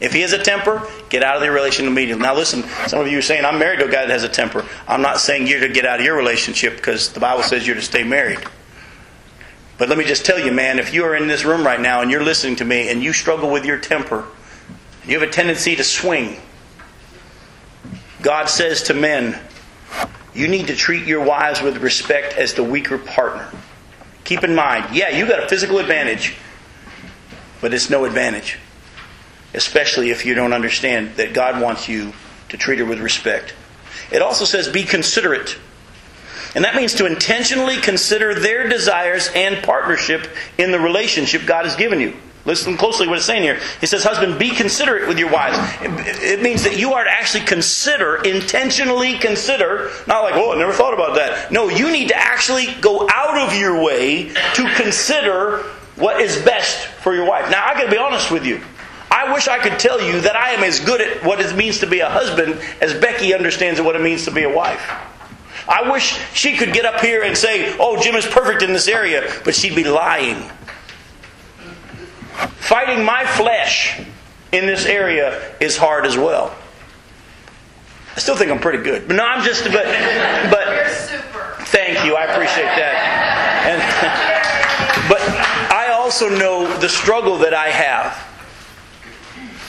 If 0.02 0.12
he 0.12 0.22
has 0.22 0.32
a 0.32 0.42
temper, 0.42 0.84
get 1.10 1.22
out 1.22 1.36
of 1.36 1.42
the 1.42 1.50
relationship 1.52 1.92
immediately. 1.92 2.24
Now, 2.24 2.34
listen, 2.34 2.64
some 2.88 3.00
of 3.00 3.06
you 3.06 3.18
are 3.18 3.22
saying, 3.22 3.44
I'm 3.44 3.60
married 3.60 3.78
to 3.78 3.84
a 3.84 3.90
guy 3.90 4.04
that 4.04 4.10
has 4.10 4.24
a 4.24 4.28
temper. 4.28 4.66
I'm 4.88 5.00
not 5.00 5.20
saying 5.20 5.46
you're 5.46 5.60
to 5.60 5.68
get 5.68 5.86
out 5.86 6.00
of 6.00 6.04
your 6.04 6.16
relationship 6.16 6.74
because 6.74 7.12
the 7.12 7.20
Bible 7.20 7.44
says 7.44 7.64
you're 7.64 7.76
to 7.76 7.82
stay 7.82 8.02
married. 8.02 8.40
But 9.78 9.88
let 9.88 9.96
me 9.96 10.04
just 10.04 10.26
tell 10.26 10.40
you, 10.40 10.50
man, 10.50 10.80
if 10.80 10.92
you 10.92 11.04
are 11.04 11.14
in 11.14 11.28
this 11.28 11.44
room 11.44 11.64
right 11.64 11.80
now 11.80 12.02
and 12.02 12.10
you're 12.10 12.24
listening 12.24 12.56
to 12.56 12.64
me 12.64 12.88
and 12.90 13.00
you 13.00 13.12
struggle 13.12 13.48
with 13.48 13.64
your 13.64 13.78
temper, 13.78 14.26
you 15.06 15.18
have 15.18 15.28
a 15.28 15.32
tendency 15.32 15.76
to 15.76 15.84
swing. 15.84 16.36
God 18.22 18.48
says 18.48 18.82
to 18.84 18.94
men, 18.94 19.38
you 20.34 20.48
need 20.48 20.66
to 20.66 20.74
treat 20.74 21.06
your 21.06 21.24
wives 21.24 21.62
with 21.62 21.76
respect 21.76 22.36
as 22.36 22.54
the 22.54 22.64
weaker 22.64 22.98
partner. 22.98 23.48
Keep 24.24 24.42
in 24.42 24.56
mind, 24.56 24.96
yeah, 24.96 25.10
you 25.10 25.28
got 25.28 25.44
a 25.44 25.48
physical 25.48 25.78
advantage, 25.78 26.34
but 27.60 27.72
it's 27.72 27.88
no 27.88 28.04
advantage. 28.04 28.58
Especially 29.54 30.10
if 30.10 30.24
you 30.24 30.34
don't 30.34 30.52
understand 30.52 31.16
that 31.16 31.34
God 31.34 31.60
wants 31.60 31.88
you 31.88 32.12
to 32.48 32.56
treat 32.56 32.78
her 32.78 32.84
with 32.84 33.00
respect. 33.00 33.54
It 34.10 34.22
also 34.22 34.44
says 34.44 34.68
be 34.68 34.84
considerate. 34.84 35.58
And 36.54 36.64
that 36.64 36.74
means 36.74 36.94
to 36.94 37.06
intentionally 37.06 37.76
consider 37.76 38.34
their 38.34 38.68
desires 38.68 39.30
and 39.34 39.62
partnership 39.62 40.28
in 40.58 40.70
the 40.70 40.78
relationship 40.78 41.46
God 41.46 41.64
has 41.64 41.76
given 41.76 42.00
you. 42.00 42.14
Listen 42.44 42.76
closely 42.76 43.06
what 43.06 43.18
it's 43.18 43.26
saying 43.26 43.42
here. 43.42 43.60
He 43.80 43.86
says, 43.86 44.02
Husband, 44.02 44.36
be 44.38 44.50
considerate 44.50 45.06
with 45.06 45.18
your 45.18 45.30
wives. 45.30 45.56
It 45.80 46.42
means 46.42 46.64
that 46.64 46.76
you 46.76 46.92
are 46.94 47.04
to 47.04 47.10
actually 47.10 47.44
consider, 47.44 48.16
intentionally 48.16 49.16
consider, 49.18 49.90
not 50.08 50.24
like, 50.24 50.34
oh, 50.34 50.52
I 50.52 50.58
never 50.58 50.72
thought 50.72 50.92
about 50.92 51.14
that. 51.14 51.52
No, 51.52 51.68
you 51.68 51.90
need 51.92 52.08
to 52.08 52.16
actually 52.16 52.66
go 52.80 53.08
out 53.10 53.48
of 53.48 53.56
your 53.56 53.80
way 53.82 54.30
to 54.54 54.74
consider 54.74 55.58
what 55.94 56.20
is 56.20 56.36
best 56.42 56.86
for 56.86 57.14
your 57.14 57.28
wife. 57.28 57.48
Now, 57.48 57.64
I 57.64 57.74
got 57.74 57.84
to 57.84 57.90
be 57.90 57.98
honest 57.98 58.32
with 58.32 58.44
you. 58.44 58.60
I 59.12 59.30
wish 59.34 59.46
I 59.46 59.58
could 59.58 59.78
tell 59.78 60.00
you 60.00 60.22
that 60.22 60.34
I 60.34 60.52
am 60.52 60.64
as 60.64 60.80
good 60.80 61.02
at 61.02 61.22
what 61.22 61.38
it 61.38 61.54
means 61.54 61.80
to 61.80 61.86
be 61.86 62.00
a 62.00 62.08
husband 62.08 62.58
as 62.80 62.94
Becky 62.94 63.34
understands 63.34 63.78
what 63.78 63.94
it 63.94 64.00
means 64.00 64.24
to 64.24 64.30
be 64.30 64.44
a 64.44 64.48
wife. 64.48 64.80
I 65.68 65.90
wish 65.92 66.18
she 66.32 66.56
could 66.56 66.72
get 66.72 66.86
up 66.86 66.98
here 67.02 67.22
and 67.22 67.36
say, 67.36 67.76
Oh, 67.78 68.00
Jim 68.00 68.14
is 68.14 68.26
perfect 68.26 68.62
in 68.62 68.72
this 68.72 68.88
area, 68.88 69.30
but 69.44 69.54
she'd 69.54 69.76
be 69.76 69.84
lying. 69.84 70.50
Fighting 72.56 73.04
my 73.04 73.26
flesh 73.26 74.00
in 74.50 74.64
this 74.64 74.86
area 74.86 75.54
is 75.60 75.76
hard 75.76 76.06
as 76.06 76.16
well. 76.16 76.56
I 78.16 78.18
still 78.18 78.36
think 78.36 78.50
I'm 78.50 78.60
pretty 78.60 78.82
good. 78.82 79.08
But 79.08 79.16
no, 79.16 79.24
I'm 79.26 79.44
just 79.44 79.64
but 79.64 79.84
but 80.50 80.68
You're 80.68 80.88
super. 80.88 81.54
thank 81.66 82.02
you. 82.06 82.16
I 82.16 82.24
appreciate 82.24 82.64
that. 82.64 82.96
And 83.68 85.08
but 85.08 85.20
I 85.70 85.92
also 85.92 86.30
know 86.30 86.78
the 86.78 86.88
struggle 86.88 87.36
that 87.38 87.52
I 87.52 87.68
have. 87.68 88.31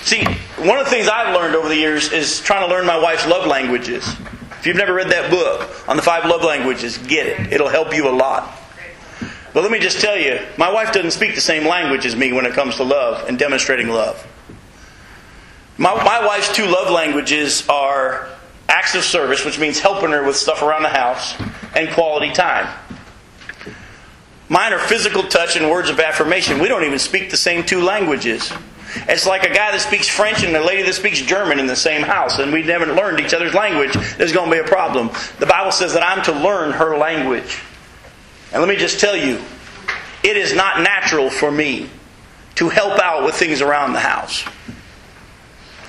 See, 0.04 0.26
one 0.58 0.78
of 0.78 0.86
the 0.86 0.92
things 0.92 1.08
I've 1.08 1.34
learned 1.34 1.56
over 1.56 1.70
the 1.70 1.78
years 1.78 2.12
is 2.12 2.42
trying 2.42 2.68
to 2.68 2.74
learn 2.74 2.86
my 2.86 2.98
wife's 2.98 3.26
love 3.26 3.48
languages. 3.48 4.06
If 4.60 4.68
you've 4.68 4.76
never 4.76 4.94
read 4.94 5.10
that 5.12 5.32
book 5.32 5.90
on 5.90 5.96
the 5.96 6.02
five 6.02 6.26
love 6.26 6.44
languages, 6.44 6.98
get 6.98 7.26
it. 7.26 7.54
It'll 7.54 7.70
help 7.70 7.96
you 7.96 8.10
a 8.10 8.12
lot. 8.12 8.60
But 9.54 9.64
let 9.64 9.72
me 9.72 9.80
just 9.80 10.02
tell 10.02 10.18
you, 10.18 10.40
my 10.58 10.70
wife 10.70 10.92
doesn't 10.92 11.12
speak 11.12 11.36
the 11.36 11.42
same 11.42 11.66
language 11.66 12.06
as 12.06 12.18
me 12.18 12.34
when 12.34 12.46
it 12.46 12.54
comes 12.54 12.76
to 12.78 12.84
love 12.84 13.30
and 13.30 13.40
demonstrating 13.40 13.88
love. 13.88 14.28
My, 15.78 15.94
my 16.04 16.26
wife's 16.26 16.54
two 16.54 16.66
love 16.66 16.92
languages 16.92 17.68
are 17.70 18.28
acts 18.68 18.96
of 18.96 19.04
service, 19.04 19.46
which 19.46 19.58
means 19.58 19.80
helping 19.80 20.12
her 20.12 20.24
with 20.24 20.36
stuff 20.36 20.62
around 20.62 20.84
the 20.84 20.90
house, 20.90 21.36
and 21.76 21.90
quality 21.92 22.32
time. 22.34 22.68
Mine 24.50 24.74
are 24.74 24.80
physical 24.80 25.24
touch 25.24 25.56
and 25.56 25.70
words 25.70 25.90
of 25.90 26.00
affirmation. 26.00 26.60
We 26.60 26.68
don't 26.68 26.84
even 26.84 27.00
speak 27.00 27.32
the 27.32 27.38
same 27.38 27.64
two 27.64 27.82
languages. 27.82 28.52
It's 28.96 29.26
like 29.26 29.44
a 29.44 29.54
guy 29.54 29.72
that 29.72 29.82
speaks 29.82 30.08
French 30.08 30.44
and 30.44 30.56
a 30.56 30.64
lady 30.64 30.84
that 30.84 30.94
speaks 30.94 31.22
German 31.22 31.60
in 31.60 31.68
the 31.68 31.76
same 31.76 32.02
house, 32.02 32.40
and 32.40 32.54
we've 32.54 32.66
never 32.66 32.86
learned 32.86 33.20
each 33.20 33.34
other's 33.34 33.54
language. 33.54 33.94
There's 34.18 34.32
going 34.32 34.50
to 34.50 34.56
be 34.56 34.62
a 34.62 34.68
problem. 34.68 35.10
The 35.40 35.46
Bible 35.46 35.72
says 35.72 35.94
that 35.94 36.04
I'm 36.04 36.24
to 36.26 36.32
learn 36.32 36.72
her 36.74 36.98
language. 36.98 37.62
And 38.52 38.62
let 38.62 38.70
me 38.70 38.76
just 38.76 39.00
tell 39.00 39.16
you, 39.16 39.42
it 40.24 40.38
is 40.38 40.54
not 40.54 40.82
natural 40.82 41.30
for 41.30 41.52
me 41.52 41.90
to 42.56 42.70
help 42.70 43.00
out 43.00 43.26
with 43.26 43.36
things 43.36 43.62
around 43.62 43.94
the 43.94 44.00
house. 44.00 44.44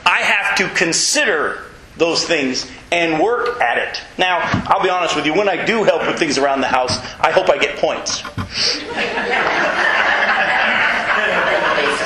I 0.07 0.20
have 0.20 0.57
to 0.59 0.68
consider 0.74 1.62
those 1.96 2.24
things 2.24 2.70
and 2.90 3.22
work 3.22 3.61
at 3.61 3.78
it. 3.78 4.02
Now, 4.18 4.38
I'll 4.66 4.82
be 4.82 4.90
honest 4.90 5.14
with 5.14 5.26
you, 5.26 5.34
when 5.34 5.48
I 5.48 5.64
do 5.64 5.84
help 5.84 6.07
with 6.07 6.18
things 6.18 6.38
around 6.38 6.61
the 6.62 6.68
house, 6.68 6.98
I 7.20 7.30
hope 7.30 7.48
I 7.50 7.59
get 7.59 7.76
points. 7.78 8.22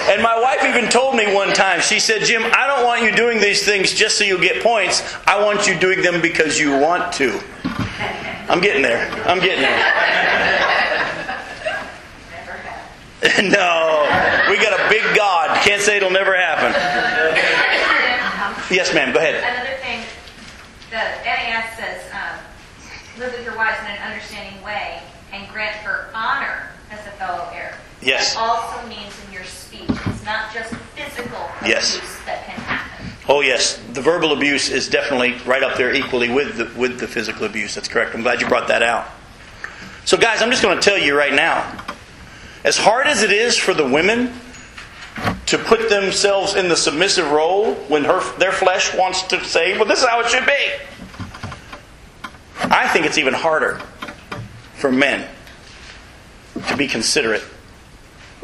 And 0.09 0.23
my 0.23 0.41
wife 0.41 0.48
even 0.69 0.91
told 0.91 1.17
me 1.17 1.33
one 1.33 1.53
time, 1.53 1.81
she 1.81 1.99
said, 2.01 2.23
Jim, 2.23 2.43
I 2.45 2.67
don't 2.67 2.85
want 2.85 3.03
you 3.03 3.15
doing 3.15 3.41
these 3.41 3.65
things 3.65 3.93
just 3.93 4.19
so 4.19 4.25
you 4.25 4.39
get 4.39 4.63
points. 4.63 5.03
I 5.27 5.43
want 5.43 5.67
you 5.67 5.79
doing 5.79 6.03
them 6.03 6.21
because 6.21 6.59
you 6.59 6.77
want 6.77 7.13
to. 7.15 7.41
I'm 8.49 8.61
getting 8.61 8.83
there. 8.83 9.11
I'm 9.27 9.41
getting 9.41 9.63
there. 9.63 9.79
no, 13.43 14.07
we 14.49 14.57
got 14.57 14.79
a 14.79 14.89
big 14.89 15.03
God. 15.17 15.59
Can't 15.63 15.83
say 15.83 15.97
it'll 15.97 16.11
never 16.11 16.37
happen. 16.37 16.73
Yes, 18.71 18.95
ma'am. 18.95 19.13
Go 19.13 19.19
ahead. 19.19 19.37
Another 19.37 19.77
thing, 19.83 20.05
the 20.91 20.97
NAS 20.97 21.77
says, 21.77 22.05
um, 22.13 22.39
live 23.19 23.33
with 23.33 23.45
your 23.45 23.57
wives 23.57 23.81
in 23.81 23.87
an 23.87 23.99
understanding 24.03 24.63
way 24.63 25.03
and 25.33 25.49
grant 25.53 25.77
her 25.77 26.11
honor 26.15 26.71
as 26.91 27.01
a 27.07 27.11
fellow 27.13 27.49
heir. 27.53 27.75
Yes. 28.01 28.35
It 28.35 28.39
also 28.39 28.87
means 28.89 29.13
in 29.27 29.33
your 29.33 29.45
speech. 29.45 29.83
It's 29.89 30.25
not 30.25 30.53
just 30.55 30.75
physical 30.95 31.49
Yes. 31.67 31.97
abuse 31.97 32.17
that 32.27 32.45
can 32.47 32.61
happen. 32.61 33.07
Oh 33.29 33.41
yes, 33.43 33.79
the 33.93 34.01
verbal 34.01 34.33
abuse 34.33 34.71
is 34.71 34.89
definitely 34.89 35.35
right 35.45 35.63
up 35.63 35.77
there 35.77 35.93
equally 35.95 36.29
with 36.31 36.57
the, 36.57 36.81
with 36.81 36.99
the 36.99 37.07
physical 37.07 37.45
abuse. 37.45 37.75
That's 37.75 37.89
correct. 37.89 38.15
I'm 38.15 38.23
glad 38.23 38.41
you 38.41 38.49
brought 38.49 38.69
that 38.69 38.83
out. 38.83 39.07
So 40.05 40.17
guys, 40.17 40.41
I'm 40.41 40.51
just 40.51 40.63
going 40.63 40.77
to 40.79 40.83
tell 40.83 40.97
you 40.99 41.17
right 41.17 41.35
now. 41.35 41.85
As 42.65 42.79
hard 42.79 43.07
as 43.07 43.23
it 43.23 43.31
is 43.31 43.57
for 43.57 43.75
the 43.75 43.87
women 43.87 44.33
to 45.47 45.59
put 45.59 45.89
themselves 45.89 46.55
in 46.55 46.69
the 46.69 46.77
submissive 46.77 47.31
role 47.31 47.75
when 47.89 48.05
her 48.05 48.21
their 48.39 48.53
flesh 48.53 48.95
wants 48.95 49.23
to 49.25 49.45
say, 49.45 49.77
"Well, 49.77 49.85
this 49.87 50.01
is 50.03 50.09
how 50.09 50.21
it 50.21 50.29
should 50.29 50.47
be." 50.47 50.71
I 52.61 52.89
think 52.89 53.07
it's 53.07 53.19
even 53.19 53.35
harder 53.35 53.81
for 54.75 54.91
men 54.91 55.29
to 56.69 56.77
be 56.77 56.87
considerate 56.89 57.43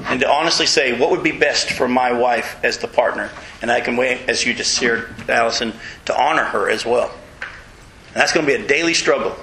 and 0.03 0.21
to 0.21 0.31
honestly 0.31 0.67
say 0.67 0.99
what 0.99 1.11
would 1.11 1.23
be 1.23 1.33
best 1.33 1.71
for 1.71 1.89
my 1.89 2.13
wife 2.13 2.57
as 2.65 2.79
the 2.79 2.89
partner. 2.89 3.31
And 3.63 3.71
I 3.71 3.81
can 3.81 3.97
wait, 3.97 4.29
as 4.29 4.45
you 4.45 4.55
just 4.55 4.79
shared, 4.79 5.15
Allison, 5.29 5.73
to 6.07 6.21
honor 6.21 6.45
her 6.45 6.69
as 6.69 6.85
well. 6.85 7.11
And 7.41 8.17
that's 8.17 8.33
going 8.33 8.47
to 8.47 8.57
be 8.57 8.63
a 8.63 8.67
daily 8.67 8.95
struggle. 8.95 9.37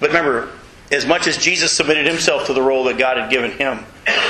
But 0.00 0.08
remember, 0.08 0.50
as 0.90 1.04
much 1.04 1.26
as 1.26 1.36
Jesus 1.36 1.72
submitted 1.72 2.06
himself 2.06 2.46
to 2.46 2.52
the 2.52 2.62
role 2.62 2.84
that 2.84 2.98
God 2.98 3.18
had 3.18 3.30
given 3.30 3.50
him, 3.50 3.84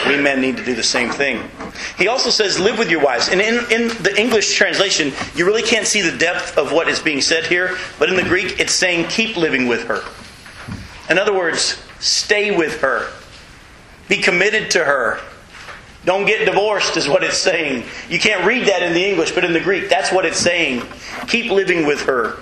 we 0.08 0.20
men 0.20 0.40
need 0.40 0.56
to 0.56 0.64
do 0.64 0.74
the 0.74 0.82
same 0.82 1.10
thing. 1.10 1.48
He 1.96 2.08
also 2.08 2.30
says, 2.30 2.58
live 2.58 2.78
with 2.78 2.90
your 2.90 3.00
wives. 3.00 3.28
And 3.28 3.40
in, 3.40 3.54
in 3.70 3.88
the 4.02 4.14
English 4.18 4.54
translation, 4.54 5.12
you 5.36 5.46
really 5.46 5.62
can't 5.62 5.86
see 5.86 6.00
the 6.00 6.16
depth 6.16 6.58
of 6.58 6.72
what 6.72 6.88
is 6.88 6.98
being 6.98 7.20
said 7.20 7.46
here, 7.46 7.76
but 7.98 8.08
in 8.08 8.16
the 8.16 8.24
Greek, 8.24 8.58
it's 8.58 8.72
saying, 8.72 9.08
keep 9.08 9.36
living 9.36 9.68
with 9.68 9.84
her. 9.84 10.02
In 11.10 11.18
other 11.18 11.32
words, 11.32 11.80
stay 12.00 12.56
with 12.56 12.80
her. 12.80 13.10
Be 14.08 14.18
committed 14.18 14.70
to 14.72 14.84
her. 14.84 15.20
Don't 16.04 16.24
get 16.24 16.44
divorced, 16.44 16.96
is 16.96 17.08
what 17.08 17.22
it's 17.22 17.38
saying. 17.38 17.84
You 18.08 18.18
can't 18.18 18.44
read 18.46 18.68
that 18.68 18.82
in 18.82 18.94
the 18.94 19.04
English, 19.04 19.32
but 19.32 19.44
in 19.44 19.52
the 19.52 19.60
Greek, 19.60 19.88
that's 19.88 20.10
what 20.10 20.24
it's 20.24 20.38
saying. 20.38 20.82
Keep 21.26 21.50
living 21.50 21.86
with 21.86 22.02
her. 22.02 22.38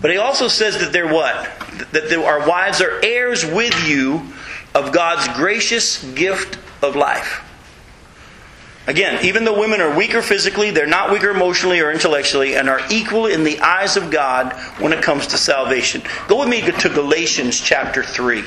But 0.00 0.10
he 0.10 0.16
also 0.16 0.48
says 0.48 0.78
that 0.80 0.92
they're 0.92 1.12
what? 1.12 1.50
That 1.92 2.12
our 2.12 2.46
wives 2.46 2.80
are 2.80 3.00
heirs 3.04 3.44
with 3.44 3.86
you 3.86 4.22
of 4.74 4.92
God's 4.92 5.28
gracious 5.36 6.02
gift 6.14 6.58
of 6.82 6.96
life. 6.96 7.40
Again, 8.86 9.24
even 9.24 9.44
though 9.44 9.58
women 9.58 9.80
are 9.80 9.96
weaker 9.96 10.20
physically, 10.20 10.70
they're 10.70 10.86
not 10.86 11.10
weaker 11.10 11.30
emotionally 11.30 11.80
or 11.80 11.90
intellectually, 11.90 12.54
and 12.56 12.68
are 12.68 12.80
equal 12.90 13.26
in 13.26 13.44
the 13.44 13.60
eyes 13.60 13.96
of 13.96 14.10
God 14.10 14.52
when 14.78 14.92
it 14.92 15.02
comes 15.02 15.28
to 15.28 15.38
salvation. 15.38 16.02
Go 16.28 16.40
with 16.40 16.48
me 16.48 16.60
to 16.60 16.88
Galatians 16.90 17.58
chapter 17.58 18.02
3. 18.02 18.44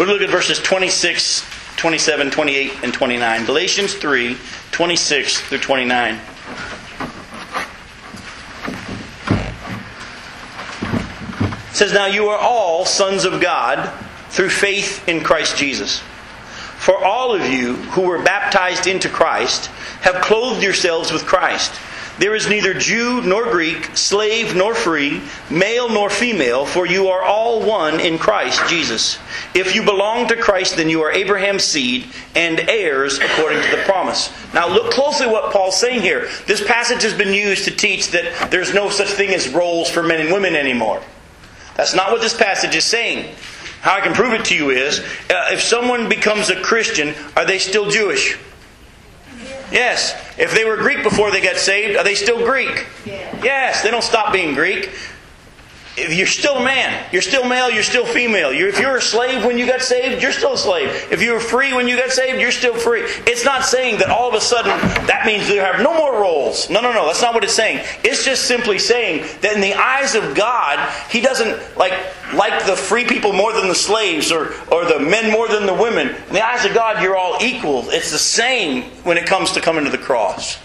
We're 0.00 0.06
going 0.06 0.18
to 0.18 0.24
look 0.24 0.30
at 0.30 0.34
verses 0.34 0.58
26, 0.60 1.44
27, 1.76 2.30
28, 2.30 2.72
and 2.84 2.94
29. 2.94 3.44
Galatians 3.44 3.92
3, 3.92 4.34
26 4.70 5.40
through 5.42 5.58
29. 5.58 6.14
It 11.68 11.76
says, 11.76 11.92
Now 11.92 12.06
you 12.06 12.30
are 12.30 12.38
all 12.38 12.86
sons 12.86 13.26
of 13.26 13.42
God 13.42 13.92
through 14.30 14.48
faith 14.48 15.06
in 15.06 15.22
Christ 15.22 15.58
Jesus. 15.58 15.98
For 16.78 16.96
all 16.96 17.34
of 17.34 17.44
you 17.44 17.74
who 17.74 18.00
were 18.00 18.22
baptized 18.22 18.86
into 18.86 19.10
Christ 19.10 19.66
have 20.00 20.22
clothed 20.22 20.62
yourselves 20.62 21.12
with 21.12 21.26
Christ. 21.26 21.78
There 22.20 22.34
is 22.34 22.46
neither 22.46 22.74
Jew 22.74 23.22
nor 23.22 23.44
Greek, 23.44 23.96
slave 23.96 24.54
nor 24.54 24.74
free, 24.74 25.22
male 25.48 25.88
nor 25.88 26.10
female, 26.10 26.66
for 26.66 26.84
you 26.84 27.08
are 27.08 27.22
all 27.22 27.62
one 27.62 27.98
in 27.98 28.18
Christ 28.18 28.60
Jesus. 28.68 29.18
If 29.54 29.74
you 29.74 29.82
belong 29.82 30.28
to 30.28 30.36
Christ, 30.36 30.76
then 30.76 30.90
you 30.90 31.00
are 31.00 31.10
Abraham's 31.10 31.64
seed 31.64 32.04
and 32.34 32.60
heirs 32.60 33.18
according 33.18 33.62
to 33.62 33.70
the 33.74 33.82
promise. 33.84 34.30
Now 34.52 34.68
look 34.68 34.92
closely 34.92 35.28
what 35.28 35.50
Paul's 35.50 35.80
saying 35.80 36.02
here. 36.02 36.28
This 36.46 36.62
passage 36.62 37.02
has 37.04 37.14
been 37.14 37.32
used 37.32 37.64
to 37.64 37.70
teach 37.70 38.10
that 38.10 38.50
there's 38.50 38.74
no 38.74 38.90
such 38.90 39.08
thing 39.08 39.30
as 39.30 39.48
roles 39.48 39.88
for 39.88 40.02
men 40.02 40.20
and 40.20 40.30
women 40.30 40.56
anymore. 40.56 41.02
That's 41.76 41.94
not 41.94 42.12
what 42.12 42.20
this 42.20 42.36
passage 42.36 42.74
is 42.74 42.84
saying. 42.84 43.34
How 43.80 43.96
I 43.96 44.02
can 44.02 44.12
prove 44.12 44.34
it 44.34 44.44
to 44.44 44.54
you 44.54 44.68
is 44.68 45.00
uh, 45.00 45.48
if 45.52 45.62
someone 45.62 46.10
becomes 46.10 46.50
a 46.50 46.60
Christian, 46.60 47.14
are 47.34 47.46
they 47.46 47.58
still 47.58 47.88
Jewish? 47.88 48.36
Yes. 49.72 50.14
If 50.38 50.54
they 50.54 50.64
were 50.64 50.76
Greek 50.76 51.02
before 51.02 51.30
they 51.30 51.40
got 51.40 51.56
saved, 51.56 51.96
are 51.96 52.04
they 52.04 52.14
still 52.14 52.44
Greek? 52.44 52.86
Yes. 53.06 53.82
They 53.82 53.90
don't 53.90 54.02
stop 54.02 54.32
being 54.32 54.54
Greek. 54.54 54.90
If 56.00 56.14
you're 56.14 56.26
still 56.26 56.56
a 56.56 56.64
man. 56.64 57.06
You're 57.12 57.22
still 57.22 57.46
male, 57.46 57.70
you're 57.70 57.82
still 57.82 58.06
female. 58.06 58.52
You're, 58.52 58.68
if 58.68 58.78
you're 58.78 58.96
a 58.96 59.02
slave 59.02 59.44
when 59.44 59.58
you 59.58 59.66
got 59.66 59.82
saved, 59.82 60.22
you're 60.22 60.32
still 60.32 60.54
a 60.54 60.58
slave. 60.58 61.08
If 61.10 61.22
you 61.22 61.32
were 61.32 61.40
free 61.40 61.72
when 61.72 61.88
you 61.88 61.96
got 61.96 62.10
saved, 62.10 62.40
you're 62.40 62.52
still 62.52 62.74
free. 62.74 63.02
It's 63.26 63.44
not 63.44 63.64
saying 63.64 63.98
that 63.98 64.10
all 64.10 64.28
of 64.28 64.34
a 64.34 64.40
sudden 64.40 64.70
that 65.06 65.24
means 65.26 65.48
you 65.48 65.60
have 65.60 65.82
no 65.82 65.96
more 65.96 66.20
roles. 66.20 66.70
No, 66.70 66.80
no, 66.80 66.92
no. 66.92 67.06
That's 67.06 67.22
not 67.22 67.34
what 67.34 67.44
it's 67.44 67.54
saying. 67.54 67.84
It's 68.02 68.24
just 68.24 68.46
simply 68.46 68.78
saying 68.78 69.26
that 69.42 69.54
in 69.54 69.60
the 69.60 69.74
eyes 69.74 70.14
of 70.14 70.34
God, 70.34 70.92
He 71.10 71.20
doesn't 71.20 71.76
like 71.76 71.92
like 72.34 72.64
the 72.66 72.76
free 72.76 73.04
people 73.04 73.32
more 73.32 73.52
than 73.52 73.68
the 73.68 73.74
slaves 73.74 74.30
or, 74.30 74.54
or 74.70 74.84
the 74.84 75.00
men 75.00 75.32
more 75.32 75.48
than 75.48 75.66
the 75.66 75.74
women. 75.74 76.08
In 76.08 76.32
the 76.32 76.46
eyes 76.46 76.64
of 76.64 76.74
God, 76.74 77.02
you're 77.02 77.16
all 77.16 77.38
equal. 77.40 77.90
It's 77.90 78.12
the 78.12 78.18
same 78.18 78.82
when 79.04 79.18
it 79.18 79.26
comes 79.26 79.52
to 79.52 79.60
coming 79.60 79.84
to 79.84 79.90
the 79.90 79.98
cross. 79.98 80.58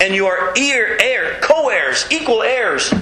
And 0.00 0.14
you 0.14 0.26
are 0.26 0.52
ear, 0.58 0.98
heir, 1.00 1.38
co-heirs, 1.40 2.06
equal 2.10 2.42
heirs 2.42 2.92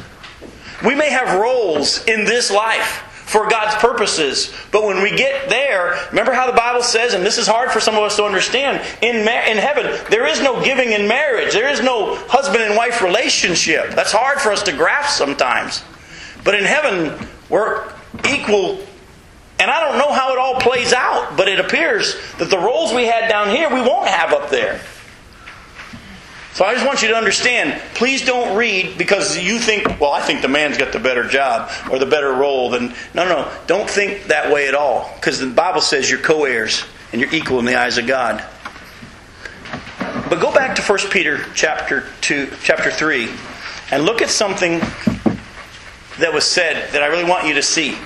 we 0.84 0.94
may 0.94 1.10
have 1.10 1.40
roles 1.40 2.04
in 2.06 2.24
this 2.24 2.50
life 2.50 3.02
for 3.26 3.48
God's 3.48 3.74
purposes, 3.76 4.54
but 4.70 4.84
when 4.84 5.02
we 5.02 5.16
get 5.16 5.48
there, 5.48 5.98
remember 6.10 6.32
how 6.32 6.46
the 6.46 6.56
Bible 6.56 6.82
says, 6.82 7.14
and 7.14 7.24
this 7.24 7.38
is 7.38 7.46
hard 7.46 7.70
for 7.70 7.80
some 7.80 7.94
of 7.94 8.02
us 8.02 8.16
to 8.16 8.24
understand, 8.24 8.84
in, 9.02 9.16
in 9.16 9.56
heaven, 9.56 9.98
there 10.10 10.26
is 10.26 10.40
no 10.40 10.62
giving 10.62 10.92
in 10.92 11.08
marriage. 11.08 11.52
There 11.52 11.68
is 11.68 11.80
no 11.80 12.16
husband 12.28 12.62
and 12.62 12.76
wife 12.76 13.02
relationship. 13.02 13.90
That's 13.90 14.12
hard 14.12 14.40
for 14.40 14.52
us 14.52 14.62
to 14.64 14.72
grasp 14.72 15.16
sometimes. 15.16 15.82
But 16.44 16.54
in 16.54 16.64
heaven, 16.64 17.28
we're 17.48 17.90
equal 18.28 18.78
and 19.58 19.70
I 19.70 19.80
don't 19.80 19.98
know 19.98 20.12
how 20.12 20.32
it 20.32 20.38
all 20.38 20.60
plays 20.60 20.92
out, 20.92 21.36
but 21.36 21.48
it 21.48 21.60
appears 21.60 22.16
that 22.38 22.50
the 22.50 22.58
roles 22.58 22.92
we 22.92 23.06
had 23.06 23.28
down 23.28 23.50
here, 23.50 23.68
we 23.68 23.80
won't 23.80 24.08
have 24.08 24.32
up 24.32 24.50
there. 24.50 24.80
So 26.54 26.64
I 26.64 26.72
just 26.74 26.86
want 26.86 27.02
you 27.02 27.08
to 27.08 27.16
understand, 27.16 27.82
please 27.94 28.24
don't 28.24 28.56
read 28.56 28.96
because 28.96 29.36
you 29.36 29.58
think, 29.58 29.98
well, 29.98 30.12
I 30.12 30.20
think 30.20 30.40
the 30.40 30.46
man's 30.46 30.78
got 30.78 30.92
the 30.92 31.00
better 31.00 31.26
job 31.26 31.68
or 31.90 31.98
the 31.98 32.06
better 32.06 32.32
role 32.32 32.70
than. 32.70 32.94
No, 33.12 33.24
no, 33.24 33.42
no. 33.42 33.52
don't 33.66 33.90
think 33.90 34.26
that 34.26 34.52
way 34.52 34.68
at 34.68 34.74
all. 34.74 35.10
Because 35.16 35.40
the 35.40 35.48
Bible 35.48 35.80
says 35.80 36.08
you're 36.08 36.20
co 36.20 36.44
heirs 36.44 36.84
and 37.10 37.20
you're 37.20 37.34
equal 37.34 37.58
in 37.58 37.64
the 37.64 37.74
eyes 37.74 37.98
of 37.98 38.06
God. 38.06 38.44
But 40.30 40.40
go 40.40 40.54
back 40.54 40.76
to 40.76 40.82
1 40.82 40.98
Peter 41.10 41.44
chapter 41.56 42.04
2, 42.20 42.52
chapter 42.62 42.92
3, 42.92 43.28
and 43.90 44.04
look 44.04 44.22
at 44.22 44.30
something 44.30 44.78
that 46.20 46.32
was 46.32 46.44
said 46.44 46.92
that 46.92 47.02
I 47.02 47.06
really 47.06 47.28
want 47.28 47.48
you 47.48 47.54
to 47.54 47.62
see. 47.62 47.96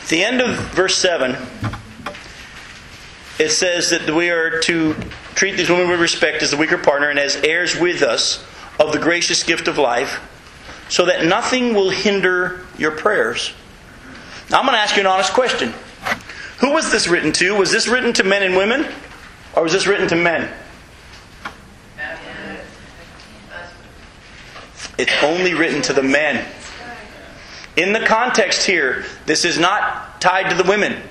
At 0.00 0.08
the 0.08 0.24
end 0.24 0.40
of 0.40 0.56
verse 0.70 0.96
7, 0.96 1.36
it 3.38 3.50
says 3.50 3.90
that 3.90 4.08
we 4.08 4.30
are 4.30 4.58
to 4.60 4.96
treat 5.34 5.56
these 5.56 5.70
women 5.70 5.88
with 5.88 6.00
respect 6.00 6.42
as 6.42 6.50
the 6.50 6.56
weaker 6.56 6.78
partner 6.78 7.08
and 7.08 7.18
as 7.18 7.36
heirs 7.36 7.78
with 7.78 8.02
us 8.02 8.44
of 8.78 8.92
the 8.92 8.98
gracious 8.98 9.42
gift 9.42 9.68
of 9.68 9.78
life, 9.78 10.20
so 10.88 11.06
that 11.06 11.24
nothing 11.24 11.74
will 11.74 11.90
hinder 11.90 12.66
your 12.78 12.90
prayers. 12.90 13.52
Now, 14.50 14.58
I'm 14.58 14.66
going 14.66 14.76
to 14.76 14.80
ask 14.80 14.96
you 14.96 15.00
an 15.00 15.06
honest 15.06 15.32
question. 15.32 15.72
Who 16.58 16.72
was 16.72 16.92
this 16.92 17.08
written 17.08 17.32
to? 17.32 17.56
Was 17.56 17.70
this 17.70 17.88
written 17.88 18.12
to 18.14 18.24
men 18.24 18.42
and 18.42 18.56
women? 18.56 18.86
Or 19.54 19.62
was 19.62 19.72
this 19.72 19.86
written 19.86 20.08
to 20.08 20.16
men? 20.16 20.52
It's 24.98 25.22
only 25.22 25.54
written 25.54 25.82
to 25.82 25.92
the 25.92 26.02
men. 26.02 26.46
In 27.76 27.92
the 27.92 28.00
context 28.00 28.66
here, 28.66 29.04
this 29.24 29.44
is 29.44 29.58
not 29.58 30.20
tied 30.20 30.50
to 30.50 30.62
the 30.62 30.68
women 30.68 31.02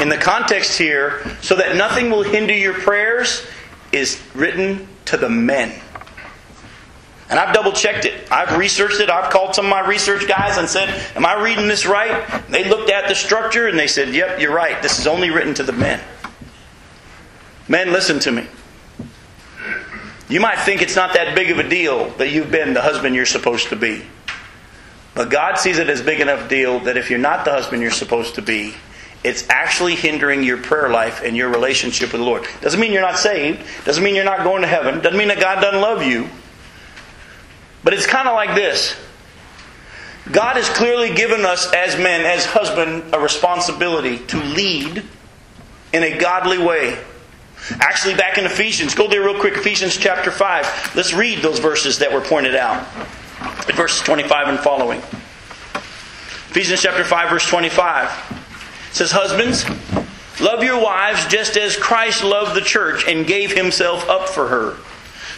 in 0.00 0.08
the 0.08 0.16
context 0.16 0.78
here, 0.78 1.22
so 1.40 1.56
that 1.56 1.76
nothing 1.76 2.10
will 2.10 2.22
hinder 2.22 2.54
your 2.54 2.74
prayers, 2.74 3.46
is 3.92 4.20
written 4.34 4.88
to 5.06 5.16
the 5.16 5.28
men. 5.28 5.72
And 7.28 7.40
I've 7.40 7.52
double 7.52 7.72
checked 7.72 8.04
it. 8.04 8.30
I've 8.30 8.56
researched 8.56 9.00
it. 9.00 9.10
I've 9.10 9.32
called 9.32 9.54
some 9.54 9.66
of 9.66 9.70
my 9.70 9.86
research 9.86 10.28
guys 10.28 10.58
and 10.58 10.68
said, 10.68 10.88
Am 11.16 11.26
I 11.26 11.42
reading 11.42 11.66
this 11.66 11.84
right? 11.84 12.24
They 12.48 12.68
looked 12.68 12.90
at 12.90 13.08
the 13.08 13.14
structure 13.14 13.66
and 13.66 13.78
they 13.78 13.88
said, 13.88 14.14
Yep, 14.14 14.40
you're 14.40 14.54
right. 14.54 14.80
This 14.80 15.00
is 15.00 15.06
only 15.06 15.30
written 15.30 15.52
to 15.54 15.64
the 15.64 15.72
men. 15.72 16.00
Men, 17.68 17.92
listen 17.92 18.20
to 18.20 18.30
me. 18.30 18.46
You 20.28 20.40
might 20.40 20.58
think 20.58 20.82
it's 20.82 20.96
not 20.96 21.14
that 21.14 21.34
big 21.34 21.50
of 21.50 21.58
a 21.58 21.68
deal 21.68 22.10
that 22.10 22.30
you've 22.30 22.50
been 22.50 22.74
the 22.74 22.82
husband 22.82 23.14
you're 23.16 23.26
supposed 23.26 23.68
to 23.70 23.76
be. 23.76 24.04
But 25.14 25.30
God 25.30 25.56
sees 25.58 25.78
it 25.78 25.88
as 25.88 26.02
big 26.02 26.20
enough 26.20 26.48
deal 26.48 26.80
that 26.80 26.96
if 26.96 27.10
you're 27.10 27.18
not 27.18 27.44
the 27.44 27.52
husband 27.52 27.82
you're 27.82 27.90
supposed 27.90 28.34
to 28.36 28.42
be, 28.42 28.74
it's 29.26 29.44
actually 29.50 29.96
hindering 29.96 30.44
your 30.44 30.56
prayer 30.56 30.88
life 30.88 31.20
and 31.24 31.36
your 31.36 31.48
relationship 31.48 32.12
with 32.12 32.20
the 32.20 32.24
Lord. 32.26 32.46
Doesn't 32.60 32.78
mean 32.78 32.92
you're 32.92 33.02
not 33.02 33.18
saved. 33.18 33.60
Doesn't 33.84 34.04
mean 34.04 34.14
you're 34.14 34.24
not 34.24 34.44
going 34.44 34.62
to 34.62 34.68
heaven. 34.68 35.00
Doesn't 35.00 35.18
mean 35.18 35.28
that 35.28 35.40
God 35.40 35.60
doesn't 35.60 35.80
love 35.80 36.04
you. 36.04 36.28
But 37.82 37.92
it's 37.92 38.06
kind 38.06 38.28
of 38.28 38.34
like 38.34 38.54
this. 38.54 38.96
God 40.30 40.54
has 40.54 40.68
clearly 40.68 41.12
given 41.12 41.44
us 41.44 41.72
as 41.72 41.96
men, 41.96 42.20
as 42.24 42.46
husband, 42.46 43.02
a 43.12 43.18
responsibility 43.18 44.18
to 44.26 44.36
lead 44.36 45.02
in 45.92 46.02
a 46.04 46.16
godly 46.18 46.58
way. 46.58 46.96
Actually, 47.80 48.14
back 48.14 48.38
in 48.38 48.44
Ephesians, 48.44 48.94
go 48.94 49.08
there 49.08 49.22
real 49.22 49.40
quick, 49.40 49.54
Ephesians 49.54 49.96
chapter 49.96 50.30
5. 50.30 50.94
Let's 50.94 51.12
read 51.12 51.40
those 51.40 51.58
verses 51.58 51.98
that 51.98 52.12
were 52.12 52.20
pointed 52.20 52.54
out. 52.54 52.86
Verses 53.74 54.02
25 54.02 54.48
and 54.48 54.58
following. 54.60 55.00
Ephesians 56.50 56.80
chapter 56.80 57.02
5, 57.02 57.30
verse 57.30 57.48
25 57.48 58.44
says, 58.92 59.10
Husbands, 59.10 59.64
love 60.40 60.62
your 60.62 60.82
wives 60.82 61.26
just 61.26 61.56
as 61.56 61.76
Christ 61.76 62.24
loved 62.24 62.54
the 62.54 62.60
church 62.60 63.06
and 63.06 63.26
gave 63.26 63.52
himself 63.52 64.08
up 64.08 64.28
for 64.28 64.48
her 64.48 64.76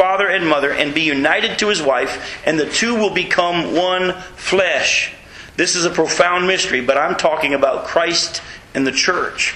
father 0.00 0.28
and 0.28 0.48
mother 0.48 0.72
and 0.72 0.94
be 0.94 1.02
united 1.02 1.58
to 1.58 1.68
his 1.68 1.82
wife, 1.82 2.40
and 2.46 2.58
the 2.58 2.70
two 2.70 2.94
will 2.94 3.12
become 3.12 3.74
one 3.74 4.14
flesh. 4.34 5.12
This 5.56 5.76
is 5.76 5.84
a 5.84 5.90
profound 5.90 6.46
mystery, 6.46 6.80
but 6.80 6.96
I'm 6.96 7.16
talking 7.16 7.52
about 7.52 7.84
Christ 7.84 8.40
and 8.74 8.86
the 8.86 8.92
church. 8.92 9.54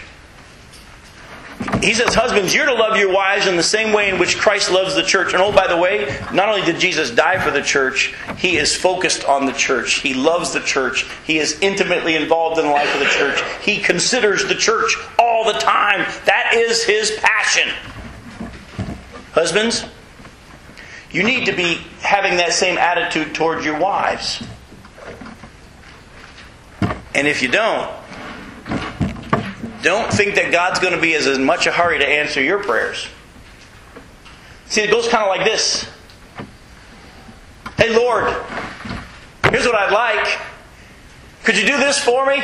He 1.81 1.95
says, 1.95 2.15
Husbands, 2.15 2.55
you're 2.55 2.67
to 2.67 2.75
love 2.75 2.99
your 2.99 3.11
wives 3.11 3.47
in 3.47 3.57
the 3.57 3.63
same 3.63 3.95
way 3.95 4.11
in 4.11 4.19
which 4.19 4.37
Christ 4.37 4.71
loves 4.71 4.95
the 4.95 5.03
church. 5.03 5.33
And 5.33 5.43
oh, 5.43 5.51
by 5.51 5.67
the 5.67 5.79
way, 5.79 6.15
not 6.31 6.51
only 6.51 6.61
did 6.61 6.79
Jesus 6.79 7.11
die 7.11 7.39
for 7.39 7.51
the 7.51 7.63
church, 7.63 8.15
he 8.37 8.59
is 8.59 8.77
focused 8.77 9.25
on 9.25 9.47
the 9.47 9.53
church. 9.53 10.01
He 10.01 10.13
loves 10.13 10.53
the 10.53 10.61
church. 10.61 11.07
He 11.27 11.39
is 11.39 11.59
intimately 11.61 12.17
involved 12.17 12.59
in 12.59 12.67
the 12.67 12.71
life 12.71 12.93
of 12.93 13.01
the 13.01 13.07
church. 13.07 13.43
He 13.63 13.79
considers 13.79 14.47
the 14.47 14.57
church 14.57 14.95
all 15.19 15.51
the 15.51 15.59
time. 15.59 16.01
That 16.27 16.53
is 16.55 16.85
his 16.85 17.13
passion. 17.23 17.73
Husbands, 19.33 19.87
you 21.15 21.23
need 21.23 21.47
to 21.47 21.53
be 21.53 21.77
having 22.01 22.39
that 22.39 22.53
same 22.53 22.77
attitude 22.77 23.37
towards 23.37 23.65
your 23.65 23.79
wives. 23.79 24.43
And 27.15 27.29
if 27.29 27.41
you 27.41 27.47
don't, 27.47 27.89
don't 29.83 30.13
think 30.13 30.35
that 30.35 30.51
God's 30.51 30.81
going 30.81 30.93
to 30.93 31.01
be 31.01 31.15
as, 31.15 31.39
much 31.39 31.69
a 31.69 31.71
hurry 31.71 32.01
to 32.01 32.07
answer 32.07 32.43
your 32.43 32.65
prayers. 32.65 33.07
See, 34.67 34.81
it 34.81 34.91
goes 34.91 35.07
kind 35.07 35.23
of 35.23 35.29
like 35.29 35.45
this 35.45 35.89
Hey, 37.77 37.97
Lord, 37.97 38.25
here's 39.51 39.67
what 39.67 39.77
I'd 39.77 39.93
like. 39.93 40.41
Could 41.45 41.57
you 41.57 41.65
do 41.65 41.77
this 41.77 41.97
for 41.97 42.27
me? 42.27 42.43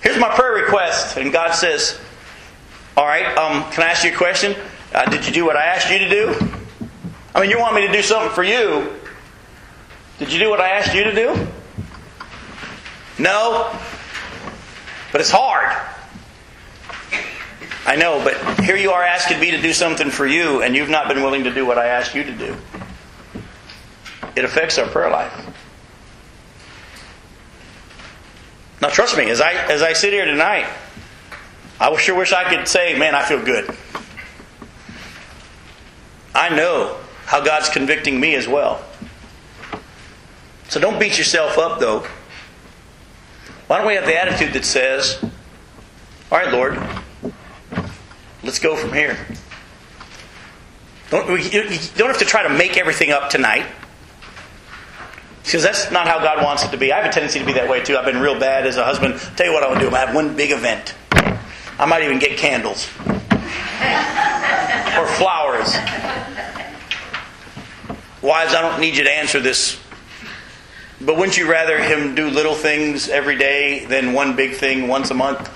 Here's 0.00 0.18
my 0.18 0.34
prayer 0.34 0.54
request. 0.54 1.18
And 1.18 1.30
God 1.30 1.52
says, 1.52 2.00
All 2.96 3.04
right, 3.04 3.26
um, 3.36 3.70
can 3.72 3.82
I 3.82 3.88
ask 3.88 4.04
you 4.04 4.14
a 4.14 4.16
question? 4.16 4.56
Uh, 4.94 5.04
did 5.10 5.26
you 5.26 5.34
do 5.34 5.44
what 5.44 5.58
I 5.58 5.66
asked 5.66 5.90
you 5.90 5.98
to 5.98 6.08
do? 6.08 6.55
I 7.36 7.42
mean, 7.42 7.50
you 7.50 7.58
want 7.58 7.74
me 7.74 7.86
to 7.86 7.92
do 7.92 8.00
something 8.00 8.30
for 8.30 8.42
you. 8.42 8.90
Did 10.18 10.32
you 10.32 10.38
do 10.38 10.48
what 10.48 10.58
I 10.58 10.70
asked 10.70 10.94
you 10.94 11.04
to 11.04 11.14
do? 11.14 11.46
No. 13.18 13.78
But 15.12 15.20
it's 15.20 15.30
hard. 15.30 15.76
I 17.84 17.96
know, 17.96 18.24
but 18.24 18.64
here 18.64 18.76
you 18.76 18.92
are 18.92 19.02
asking 19.02 19.38
me 19.38 19.50
to 19.50 19.60
do 19.60 19.74
something 19.74 20.08
for 20.08 20.26
you, 20.26 20.62
and 20.62 20.74
you've 20.74 20.88
not 20.88 21.08
been 21.08 21.22
willing 21.22 21.44
to 21.44 21.52
do 21.52 21.66
what 21.66 21.76
I 21.76 21.88
asked 21.88 22.14
you 22.14 22.24
to 22.24 22.32
do. 22.32 22.56
It 24.34 24.46
affects 24.46 24.78
our 24.78 24.88
prayer 24.88 25.10
life. 25.10 25.34
Now, 28.80 28.88
trust 28.88 29.14
me, 29.14 29.28
as 29.28 29.42
I, 29.42 29.52
as 29.52 29.82
I 29.82 29.92
sit 29.92 30.14
here 30.14 30.24
tonight, 30.24 30.66
I 31.78 31.94
sure 31.98 32.16
wish 32.16 32.32
I 32.32 32.48
could 32.48 32.66
say, 32.66 32.98
man, 32.98 33.14
I 33.14 33.24
feel 33.24 33.44
good. 33.44 33.76
I 36.34 36.48
know 36.48 36.96
how 37.26 37.44
God's 37.44 37.68
convicting 37.68 38.18
me 38.18 38.34
as 38.34 38.48
well. 38.48 38.82
So 40.68 40.80
don't 40.80 40.98
beat 40.98 41.18
yourself 41.18 41.58
up, 41.58 41.78
though. 41.80 42.06
Why 43.66 43.78
don't 43.78 43.86
we 43.86 43.94
have 43.94 44.06
the 44.06 44.20
attitude 44.20 44.52
that 44.54 44.64
says, 44.64 45.18
All 46.30 46.38
right, 46.38 46.52
Lord, 46.52 46.80
let's 48.42 48.60
go 48.60 48.76
from 48.76 48.92
here. 48.92 49.18
Don't, 51.10 51.28
you 51.52 51.62
don't 51.96 52.08
have 52.08 52.18
to 52.18 52.24
try 52.24 52.42
to 52.44 52.48
make 52.48 52.76
everything 52.76 53.10
up 53.10 53.30
tonight. 53.30 53.66
Because 55.44 55.62
that's 55.62 55.92
not 55.92 56.08
how 56.08 56.18
God 56.18 56.42
wants 56.42 56.64
it 56.64 56.72
to 56.72 56.76
be. 56.76 56.92
I 56.92 56.96
have 56.96 57.06
a 57.06 57.12
tendency 57.12 57.38
to 57.38 57.44
be 57.46 57.52
that 57.52 57.68
way 57.68 57.80
too. 57.82 57.96
I've 57.96 58.04
been 58.04 58.18
real 58.20 58.38
bad 58.38 58.66
as 58.66 58.76
a 58.76 58.84
husband. 58.84 59.20
Tell 59.36 59.46
you 59.46 59.52
what 59.52 59.62
I 59.62 59.70
would 59.70 59.78
do. 59.78 59.94
I 59.94 60.00
have 60.00 60.14
one 60.14 60.34
big 60.34 60.50
event. 60.50 60.94
I 61.78 61.86
might 61.86 62.02
even 62.02 62.18
get 62.18 62.36
candles 62.38 62.88
or 64.98 65.06
flowers. 65.06 65.76
Wives, 68.26 68.54
I 68.54 68.60
don't 68.60 68.80
need 68.80 68.96
you 68.96 69.04
to 69.04 69.12
answer 69.12 69.38
this. 69.38 69.78
But 71.00 71.16
wouldn't 71.16 71.38
you 71.38 71.48
rather 71.48 71.78
him 71.78 72.16
do 72.16 72.28
little 72.28 72.56
things 72.56 73.08
every 73.08 73.38
day 73.38 73.84
than 73.84 74.14
one 74.14 74.34
big 74.34 74.56
thing 74.56 74.88
once 74.88 75.12
a 75.12 75.14
month? 75.14 75.48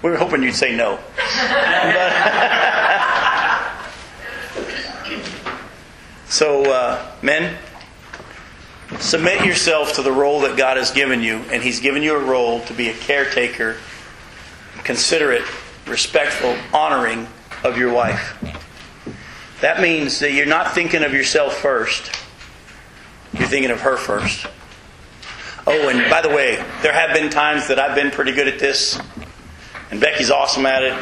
We 0.00 0.10
were 0.10 0.16
hoping 0.16 0.44
you'd 0.44 0.54
say 0.54 0.76
no. 0.76 1.00
so, 6.28 6.70
uh, 6.70 7.04
men, 7.20 7.58
submit 9.00 9.44
yourself 9.44 9.94
to 9.94 10.02
the 10.02 10.12
role 10.12 10.42
that 10.42 10.56
God 10.56 10.76
has 10.76 10.92
given 10.92 11.20
you, 11.20 11.38
and 11.50 11.64
He's 11.64 11.80
given 11.80 12.04
you 12.04 12.14
a 12.14 12.22
role 12.22 12.60
to 12.66 12.72
be 12.72 12.90
a 12.90 12.94
caretaker, 12.94 13.76
considerate, 14.84 15.42
respectful, 15.88 16.56
honoring 16.72 17.26
of 17.64 17.76
your 17.76 17.92
wife. 17.92 18.36
That 19.60 19.80
means 19.82 20.20
that 20.20 20.32
you're 20.32 20.46
not 20.46 20.72
thinking 20.72 21.02
of 21.02 21.12
yourself 21.12 21.54
first, 21.56 22.10
you're 23.32 23.48
thinking 23.48 23.70
of 23.70 23.80
her 23.82 23.96
first. 23.96 24.46
Oh, 25.66 25.88
and 25.90 26.10
by 26.10 26.22
the 26.22 26.30
way, 26.30 26.56
there 26.82 26.92
have 26.92 27.14
been 27.14 27.28
times 27.30 27.68
that 27.68 27.78
I've 27.78 27.94
been 27.94 28.10
pretty 28.10 28.32
good 28.32 28.48
at 28.48 28.58
this, 28.58 28.98
and 29.90 30.00
Becky's 30.00 30.30
awesome 30.30 30.64
at 30.64 30.82
it. 30.82 30.98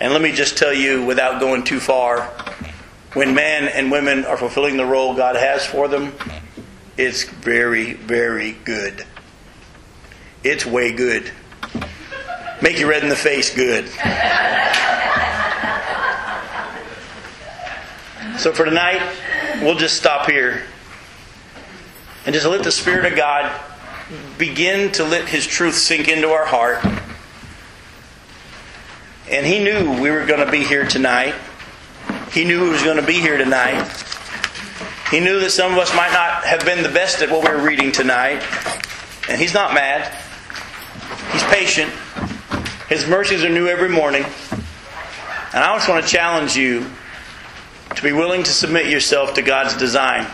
And 0.00 0.12
let 0.12 0.22
me 0.22 0.32
just 0.32 0.56
tell 0.56 0.72
you, 0.72 1.04
without 1.04 1.40
going 1.40 1.62
too 1.62 1.78
far, 1.78 2.22
when 3.12 3.34
men 3.34 3.68
and 3.68 3.92
women 3.92 4.24
are 4.24 4.38
fulfilling 4.38 4.78
the 4.78 4.86
role 4.86 5.14
God 5.14 5.36
has 5.36 5.66
for 5.66 5.86
them, 5.86 6.14
it's 6.96 7.24
very, 7.24 7.92
very 7.92 8.52
good. 8.64 9.04
It's 10.42 10.64
way 10.64 10.92
good. 10.92 11.30
Make 12.62 12.78
you 12.78 12.88
red 12.88 13.02
in 13.02 13.10
the 13.10 13.16
face 13.16 13.54
good. 13.54 13.84
So 18.38 18.52
for 18.52 18.64
tonight, 18.64 19.00
we'll 19.62 19.76
just 19.76 19.96
stop 19.96 20.28
here 20.28 20.64
and 22.26 22.34
just 22.34 22.46
let 22.46 22.64
the 22.64 22.72
Spirit 22.72 23.10
of 23.10 23.16
God 23.16 23.60
begin 24.38 24.90
to 24.92 25.04
let 25.04 25.28
His 25.28 25.46
truth 25.46 25.74
sink 25.74 26.08
into 26.08 26.30
our 26.30 26.44
heart. 26.44 26.84
And 29.30 29.46
He 29.46 29.62
knew 29.62 30.00
we 30.02 30.10
were 30.10 30.26
going 30.26 30.44
to 30.44 30.50
be 30.50 30.64
here 30.64 30.84
tonight. 30.84 31.34
He 32.32 32.44
knew 32.44 32.64
He 32.64 32.70
was 32.70 32.82
going 32.82 32.96
to 32.96 33.06
be 33.06 33.20
here 33.20 33.38
tonight. 33.38 33.88
He 35.12 35.20
knew 35.20 35.38
that 35.38 35.50
some 35.50 35.72
of 35.72 35.78
us 35.78 35.94
might 35.94 36.12
not 36.12 36.44
have 36.44 36.64
been 36.64 36.82
the 36.82 36.88
best 36.88 37.22
at 37.22 37.30
what 37.30 37.48
we 37.48 37.54
were 37.54 37.62
reading 37.62 37.92
tonight. 37.92 38.42
And 39.28 39.40
He's 39.40 39.54
not 39.54 39.74
mad. 39.74 40.12
He's 41.30 41.44
patient. 41.44 41.90
His 42.88 43.06
mercies 43.06 43.44
are 43.44 43.48
new 43.48 43.68
every 43.68 43.88
morning. 43.88 44.24
And 45.54 45.62
I 45.62 45.72
just 45.76 45.88
want 45.88 46.04
to 46.04 46.10
challenge 46.10 46.56
you 46.56 46.84
to 47.96 48.02
be 48.02 48.12
willing 48.12 48.42
to 48.42 48.50
submit 48.50 48.86
yourself 48.86 49.34
to 49.34 49.42
God's 49.42 49.76
design. 49.76 50.26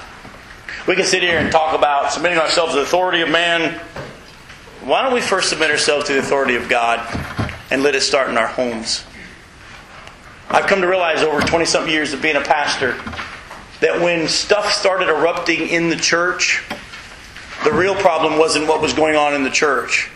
We 0.87 0.97
can 0.97 1.05
sit 1.05 1.23
here 1.23 1.39
and 1.39 1.53
talk 1.53 1.77
about 1.77 2.13
submitting 2.13 2.39
ourselves 2.39 2.73
to 2.73 2.79
the 2.79 2.83
authority 2.85 3.21
of 3.21 3.29
man. 3.29 3.79
Why 4.83 5.03
don't 5.03 5.13
we 5.13 5.21
first 5.21 5.51
submit 5.51 5.71
ourselves 5.71 6.07
to 6.07 6.15
the 6.15 6.19
authority 6.21 6.57
of 6.57 6.69
God 6.69 7.01
and 7.71 7.83
let 7.83 7.95
it 7.95 8.01
start 8.01 8.31
in 8.31 8.39
our 8.39 8.47
homes? 8.47 9.05
I've 10.49 10.67
come 10.67 10.81
to 10.81 10.89
realize 10.89 11.23
over 11.23 11.41
20 11.41 11.65
something 11.65 11.93
years 11.93 12.13
of 12.13 12.23
being 12.23 12.37
a 12.37 12.41
pastor 12.41 12.97
that 13.81 14.01
when 14.01 14.27
stuff 14.27 14.73
started 14.73 15.09
erupting 15.09 15.69
in 15.69 15.91
the 15.91 15.97
church, 15.97 16.65
the 17.63 17.73
real 17.73 17.95
problem 17.95 18.39
wasn't 18.39 18.67
what 18.67 18.81
was 18.81 18.93
going 18.95 19.17
on 19.17 19.35
in 19.35 19.45
the 19.45 19.51
church. 19.51 20.11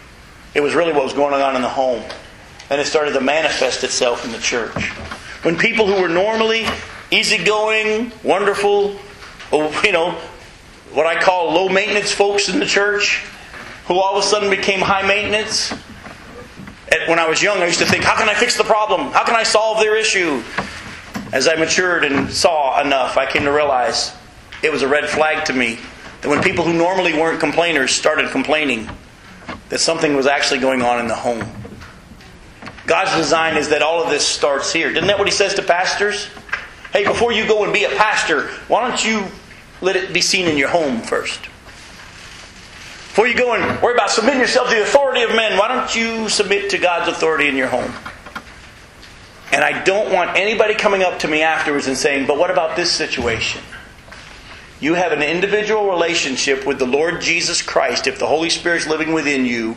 It 0.55 0.61
was 0.61 0.75
really 0.75 0.93
what 0.93 1.05
was 1.05 1.13
going 1.13 1.35
on 1.35 1.57
in 1.57 1.63
the 1.63 1.69
home. 1.69 2.03
And 2.71 2.81
it 2.81 2.87
started 2.87 3.13
to 3.13 3.21
manifest 3.21 3.85
itself 3.85 4.25
in 4.25 4.33
the 4.33 4.39
church. 4.39 4.91
When 5.43 5.59
people 5.59 5.87
who 5.87 6.01
were 6.01 6.09
normally 6.09 6.67
easygoing, 7.15 8.13
wonderful, 8.23 8.97
oh, 9.53 9.83
you 9.85 9.93
know, 9.93 10.13
what 10.93 11.07
I 11.07 11.21
call 11.21 11.53
low 11.53 11.69
maintenance 11.69 12.13
folks 12.13 12.49
in 12.49 12.59
the 12.59 12.67
church, 12.67 13.25
who 13.87 13.95
all 13.95 14.17
of 14.17 14.25
a 14.25 14.27
sudden 14.27 14.51
became 14.51 14.81
high 14.81 15.07
maintenance. 15.07 15.73
When 17.09 17.19
I 17.19 17.29
was 17.29 17.43
young, 17.43 17.59
I 17.59 17.67
used 17.67 17.81
to 17.81 17.87
think, 17.87 18.05
how 18.05 18.17
can 18.17 18.29
I 18.29 18.35
fix 18.35 18.57
the 18.57 18.65
problem? 18.65 19.11
How 19.13 19.25
can 19.25 19.35
I 19.35 19.43
solve 19.43 19.79
their 19.81 19.97
issue? 19.97 20.43
As 21.33 21.49
I 21.49 21.57
matured 21.57 22.05
and 22.05 22.31
saw 22.31 22.81
enough, 22.81 23.17
I 23.17 23.27
came 23.27 23.43
to 23.45 23.53
realize 23.53 24.15
it 24.63 24.71
was 24.71 24.83
a 24.83 24.89
red 24.89 25.09
flag 25.09 25.45
to 25.47 25.53
me 25.53 25.79
that 26.21 26.29
when 26.29 26.43
people 26.43 26.65
who 26.65 26.73
normally 26.73 27.13
weren't 27.13 27.41
complainers 27.41 27.91
started 27.91 28.31
complaining, 28.31 28.89
that 29.69 29.81
something 29.81 30.15
was 30.15 30.27
actually 30.27 30.61
going 30.61 30.83
on 30.83 31.01
in 31.01 31.09
the 31.09 31.15
home. 31.15 31.45
God's 32.87 33.17
design 33.17 33.57
is 33.57 33.71
that 33.71 33.83
all 33.83 34.03
of 34.03 34.11
this 34.11 34.27
starts 34.27 34.73
here. 34.73 34.91
Isn't 34.91 35.07
that 35.09 35.19
what 35.19 35.27
He 35.27 35.33
says 35.33 35.55
to 35.55 35.63
pastors? 35.63 36.29
Hey, 36.95 37.05
before 37.05 37.33
you 37.33 37.45
go 37.45 37.65
and 37.65 37.73
be 37.73 37.83
a 37.83 37.89
pastor, 37.89 38.47
why 38.69 38.89
don't 38.89 39.05
you 39.05 39.27
let 39.81 39.97
it 39.97 40.13
be 40.15 40.21
seen 40.21 40.47
in 40.47 40.57
your 40.57 40.69
home 40.69 41.01
first? 41.01 41.43
Before 41.43 43.27
you 43.27 43.37
go 43.37 43.53
and 43.55 43.83
worry 43.83 43.95
about 43.95 44.11
submitting 44.11 44.39
yourself 44.39 44.69
to 44.69 44.77
the 44.77 44.83
authority 44.83 45.23
of 45.23 45.31
men, 45.31 45.59
why 45.59 45.67
don't 45.67 45.93
you 45.93 46.29
submit 46.29 46.71
to 46.71 46.79
God's 46.79 47.09
authority 47.09 47.49
in 47.49 47.57
your 47.57 47.67
home? 47.67 47.93
And 49.51 49.65
I 49.65 49.83
don't 49.83 50.13
want 50.13 50.37
anybody 50.37 50.75
coming 50.75 51.03
up 51.03 51.19
to 51.21 51.29
me 51.29 51.43
afterwards 51.43 51.89
and 51.89 51.99
saying, 51.99 52.29
but 52.29 52.39
what 52.39 52.53
about 52.53 52.77
this 52.77 52.93
situation? 52.93 53.61
You 54.79 54.95
have 54.95 55.11
an 55.11 55.23
individual 55.23 55.91
relationship 55.91 56.65
with 56.65 56.79
the 56.79 56.87
Lord 56.87 57.21
Jesus 57.21 57.61
Christ. 57.61 58.07
If 58.07 58.21
the 58.21 58.27
Holy 58.27 58.51
Spirit's 58.51 58.87
living 58.87 59.13
within 59.13 59.47
you, 59.47 59.77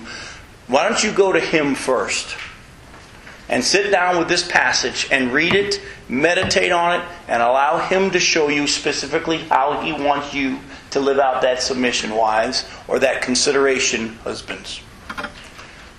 why 0.68 0.88
don't 0.88 1.04
you 1.04 1.12
go 1.12 1.32
to 1.32 1.40
Him 1.40 1.74
first? 1.74 2.38
And 3.50 3.64
sit 3.64 3.92
down 3.92 4.18
with 4.18 4.28
this 4.28 4.46
passage 4.46 5.08
and 5.10 5.32
read 5.32 5.54
it, 5.54 5.82
meditate 6.10 6.72
on 6.72 7.00
it, 7.00 7.08
and 7.28 7.42
allow 7.42 7.80
Him 7.80 8.12
to 8.12 8.20
show 8.20 8.50
you 8.50 8.68
specifically 8.68 9.38
how 9.38 9.82
He 9.82 9.94
wants 9.94 10.34
you 10.34 10.60
to 10.92 11.00
live 11.00 11.20
out 11.20 11.42
that 11.44 11.62
submission, 11.62 12.16
wives, 12.16 12.70
or 12.88 13.00
that 13.00 13.22
consideration, 13.22 14.16
husbands. 14.18 14.82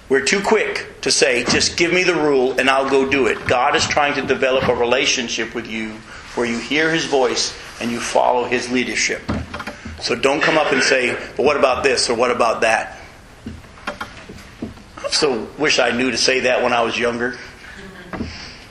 We're 0.09 0.25
too 0.25 0.43
quick 0.43 1.01
to 1.03 1.11
say, 1.11 1.45
just 1.45 1.77
give 1.77 1.93
me 1.93 2.03
the 2.03 2.15
rule 2.15 2.59
and 2.59 2.71
I'll 2.71 2.89
go 2.89 3.11
do 3.11 3.27
it. 3.27 3.47
God 3.47 3.77
is 3.77 3.87
trying 3.87 4.15
to 4.15 4.23
develop 4.23 4.69
a 4.69 4.75
relationship 4.75 5.55
with 5.55 5.67
you 5.67 5.91
where 6.35 6.47
you 6.47 6.59
hear 6.59 6.91
His 6.91 7.05
voice 7.05 7.57
and 7.81 7.91
you 7.91 8.01
follow 8.01 8.45
His 8.45 8.71
leadership. 8.71 9.23
So 10.01 10.15
don't 10.15 10.41
come 10.41 10.57
up 10.57 10.73
and 10.73 10.83
say, 10.83 11.15
but 11.37 11.45
what 11.45 11.57
about 11.57 11.83
this 11.83 12.09
or 12.09 12.15
what 12.15 12.31
about 12.31 12.63
that? 12.63 12.98
So 15.11 15.49
wish 15.59 15.79
I 15.79 15.91
knew 15.91 16.11
to 16.11 16.19
say 16.19 16.41
that 16.41 16.63
when 16.63 16.73
I 16.73 16.83
was 16.83 16.99
younger. 16.99 17.39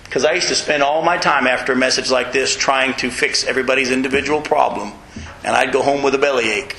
Because 0.03 0.23
I 0.25 0.33
used 0.33 0.47
to 0.47 0.55
spend 0.55 0.83
all 0.83 1.03
my 1.03 1.17
time 1.17 1.47
after 1.47 1.73
a 1.73 1.75
message 1.75 2.09
like 2.09 2.31
this 2.31 2.55
trying 2.55 2.93
to 2.95 3.11
fix 3.11 3.43
everybody's 3.43 3.91
individual 3.91 4.41
problem, 4.41 4.93
and 5.43 5.55
I'd 5.55 5.73
go 5.73 5.83
home 5.83 6.01
with 6.01 6.15
a 6.15 6.17
bellyache. 6.17 6.75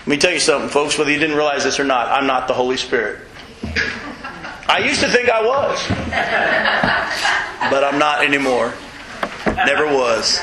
Let 0.00 0.06
me 0.06 0.16
tell 0.16 0.32
you 0.32 0.40
something, 0.40 0.70
folks, 0.70 0.96
whether 0.96 1.10
you 1.10 1.18
didn't 1.18 1.36
realize 1.36 1.64
this 1.64 1.78
or 1.78 1.84
not, 1.84 2.08
I'm 2.08 2.26
not 2.26 2.48
the 2.48 2.54
Holy 2.54 2.76
Spirit. 2.76 3.20
I 4.68 4.78
used 4.86 5.00
to 5.00 5.08
think 5.08 5.28
I 5.28 5.42
was, 5.42 5.86
but 7.70 7.84
I'm 7.84 7.98
not 7.98 8.24
anymore. 8.24 8.72
Never 9.46 9.86
was. 9.86 10.40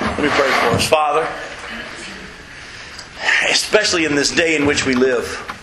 Let 0.00 0.20
me 0.20 0.28
pray 0.28 0.50
for 0.50 0.76
us. 0.76 0.86
Father, 0.86 1.26
especially 3.50 4.04
in 4.04 4.14
this 4.14 4.30
day 4.30 4.54
in 4.54 4.66
which 4.66 4.84
we 4.86 4.94
live, 4.94 5.53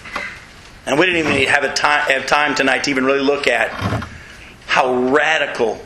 and 0.86 1.00
we 1.00 1.06
didn't 1.06 1.28
even 1.28 1.48
have, 1.48 1.64
a 1.64 1.74
time, 1.74 2.10
have 2.10 2.26
time 2.26 2.56
tonight 2.56 2.84
to 2.86 2.90
even 2.90 3.06
really 3.06 3.20
look 3.20 3.48
at 3.48 3.70
how 4.66 4.94
radical 4.94 5.80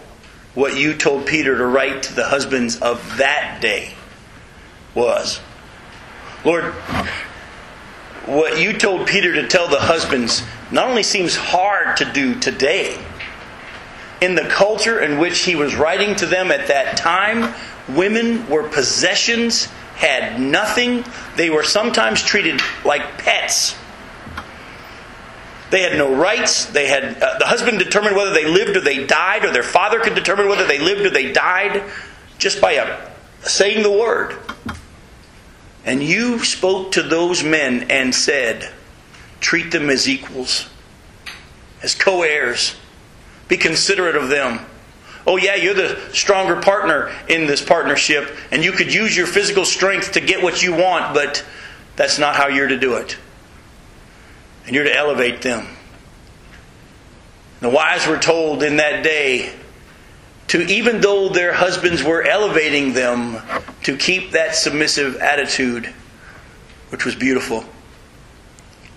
what 0.54 0.78
you 0.78 0.94
told 0.94 1.26
Peter 1.26 1.58
to 1.58 1.66
write 1.66 2.04
to 2.04 2.16
the 2.16 2.26
husbands 2.26 2.80
of 2.82 3.18
that 3.18 3.60
day 3.62 3.94
was. 4.94 5.42
Lord, 6.46 6.74
what 8.26 8.60
you 8.62 8.74
told 8.74 9.08
Peter 9.08 9.34
to 9.34 9.48
tell 9.48 9.68
the 9.68 9.80
husbands 9.80 10.44
not 10.72 10.88
only 10.88 11.04
seems 11.04 11.36
hard 11.36 11.98
to 11.98 12.06
do 12.06 12.40
today, 12.40 12.98
in 14.22 14.36
the 14.36 14.48
culture 14.48 15.00
in 15.00 15.20
which 15.20 15.40
he 15.40 15.56
was 15.56 15.76
writing 15.76 16.16
to 16.16 16.26
them 16.26 16.52
at 16.52 16.68
that 16.68 16.98
time, 16.98 17.54
women 17.90 18.48
were 18.50 18.68
possessions, 18.68 19.66
had 19.96 20.40
nothing. 20.40 21.04
They 21.36 21.50
were 21.50 21.64
sometimes 21.64 22.24
treated 22.24 22.62
like 22.84 23.18
pets. 23.18 23.76
They 25.72 25.82
had 25.82 25.98
no 25.98 26.14
rights. 26.16 26.66
They 26.66 26.88
had 26.88 27.22
uh, 27.22 27.38
the 27.40 27.46
husband 27.46 27.80
determined 27.80 28.16
whether 28.16 28.34
they 28.34 28.46
lived 28.46 28.78
or 28.78 28.82
they 28.82 29.06
died, 29.06 29.46
or 29.46 29.52
their 29.52 29.64
father 29.64 30.00
could 30.00 30.16
determine 30.16 30.48
whether 30.48 30.68
they 30.68 30.80
lived 30.80 31.02
or 31.02 31.10
they 31.10 31.32
died, 31.32 31.84
just 32.38 32.62
by 32.62 32.74
a, 32.74 33.10
saying 33.42 33.84
the 33.84 33.92
word. 33.92 34.38
And 35.86 36.02
you 36.02 36.44
spoke 36.44 36.94
to 36.94 37.04
those 37.04 37.44
men 37.44 37.92
and 37.92 38.14
said, 38.14 38.72
treat 39.40 39.72
them 39.72 39.90
as 39.90 40.10
equals, 40.10 40.68
as 41.84 41.94
co 41.94 42.24
heirs. 42.24 42.76
Be 43.48 43.58
considerate 43.58 44.16
of 44.16 44.30
them. 44.30 44.66
Oh, 45.28 45.38
yeah, 45.38 45.56
you're 45.56 45.74
the 45.74 46.00
stronger 46.14 46.62
partner 46.62 47.12
in 47.28 47.48
this 47.48 47.64
partnership, 47.64 48.36
and 48.52 48.64
you 48.64 48.72
could 48.72 48.94
use 48.94 49.16
your 49.16 49.28
physical 49.28 49.66
strength 49.66 50.12
to 50.14 50.22
get 50.22 50.42
what 50.42 50.62
you 50.62 50.74
want, 50.74 51.14
but 51.16 51.44
that's 51.96 52.20
not 52.20 52.36
how 52.36 52.48
you're 52.48 52.68
to 52.68 52.78
do 52.78 52.96
it. 52.96 53.18
And 54.66 54.76
you're 54.76 54.84
to 54.84 54.96
elevate 54.96 55.42
them. 55.42 55.68
The 57.62 57.70
wives 57.70 58.08
were 58.08 58.18
told 58.18 58.64
in 58.64 58.78
that 58.78 59.04
day 59.04 59.54
to, 60.48 60.62
even 60.62 61.02
though 61.02 61.30
their 61.30 61.54
husbands 61.54 62.04
were 62.04 62.24
elevating 62.24 62.94
them, 62.94 63.42
to 63.84 63.98
keep 63.98 64.32
that 64.32 64.56
submissive 64.56 65.18
attitude, 65.18 65.86
which 66.90 67.06
was 67.06 67.16
beautiful. 67.16 67.66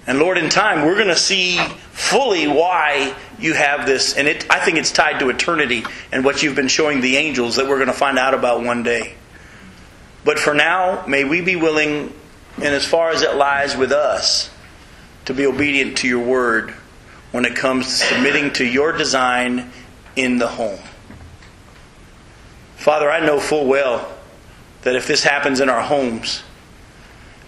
And 0.06 0.18
Lord, 0.18 0.38
in 0.38 0.48
time, 0.48 0.86
we're 0.86 0.94
going 0.94 1.08
to 1.08 1.16
see 1.16 1.58
fully 1.92 2.48
why 2.48 3.14
you 3.38 3.52
have 3.54 3.86
this. 3.86 4.14
And 4.14 4.26
it, 4.26 4.50
I 4.50 4.58
think 4.58 4.78
it's 4.78 4.90
tied 4.90 5.20
to 5.20 5.28
eternity 5.28 5.84
and 6.10 6.24
what 6.24 6.42
you've 6.42 6.56
been 6.56 6.68
showing 6.68 7.00
the 7.00 7.16
angels 7.16 7.56
that 7.56 7.68
we're 7.68 7.76
going 7.76 7.88
to 7.88 7.92
find 7.92 8.18
out 8.18 8.32
about 8.32 8.62
one 8.62 8.82
day. 8.82 9.14
But 10.24 10.38
for 10.38 10.54
now, 10.54 11.04
may 11.06 11.24
we 11.24 11.40
be 11.40 11.56
willing, 11.56 12.12
and 12.56 12.74
as 12.74 12.84
far 12.84 13.10
as 13.10 13.22
it 13.22 13.34
lies 13.34 13.76
with 13.76 13.92
us, 13.92 14.50
to 15.28 15.34
be 15.34 15.44
obedient 15.44 15.98
to 15.98 16.08
your 16.08 16.24
word 16.24 16.70
when 17.32 17.44
it 17.44 17.54
comes 17.54 17.84
to 17.84 17.92
submitting 17.92 18.50
to 18.50 18.64
your 18.64 18.92
design 18.92 19.70
in 20.16 20.38
the 20.38 20.48
home. 20.48 20.78
Father, 22.76 23.10
I 23.10 23.20
know 23.20 23.38
full 23.38 23.66
well 23.66 24.10
that 24.84 24.96
if 24.96 25.06
this 25.06 25.24
happens 25.24 25.60
in 25.60 25.68
our 25.68 25.82
homes, 25.82 26.42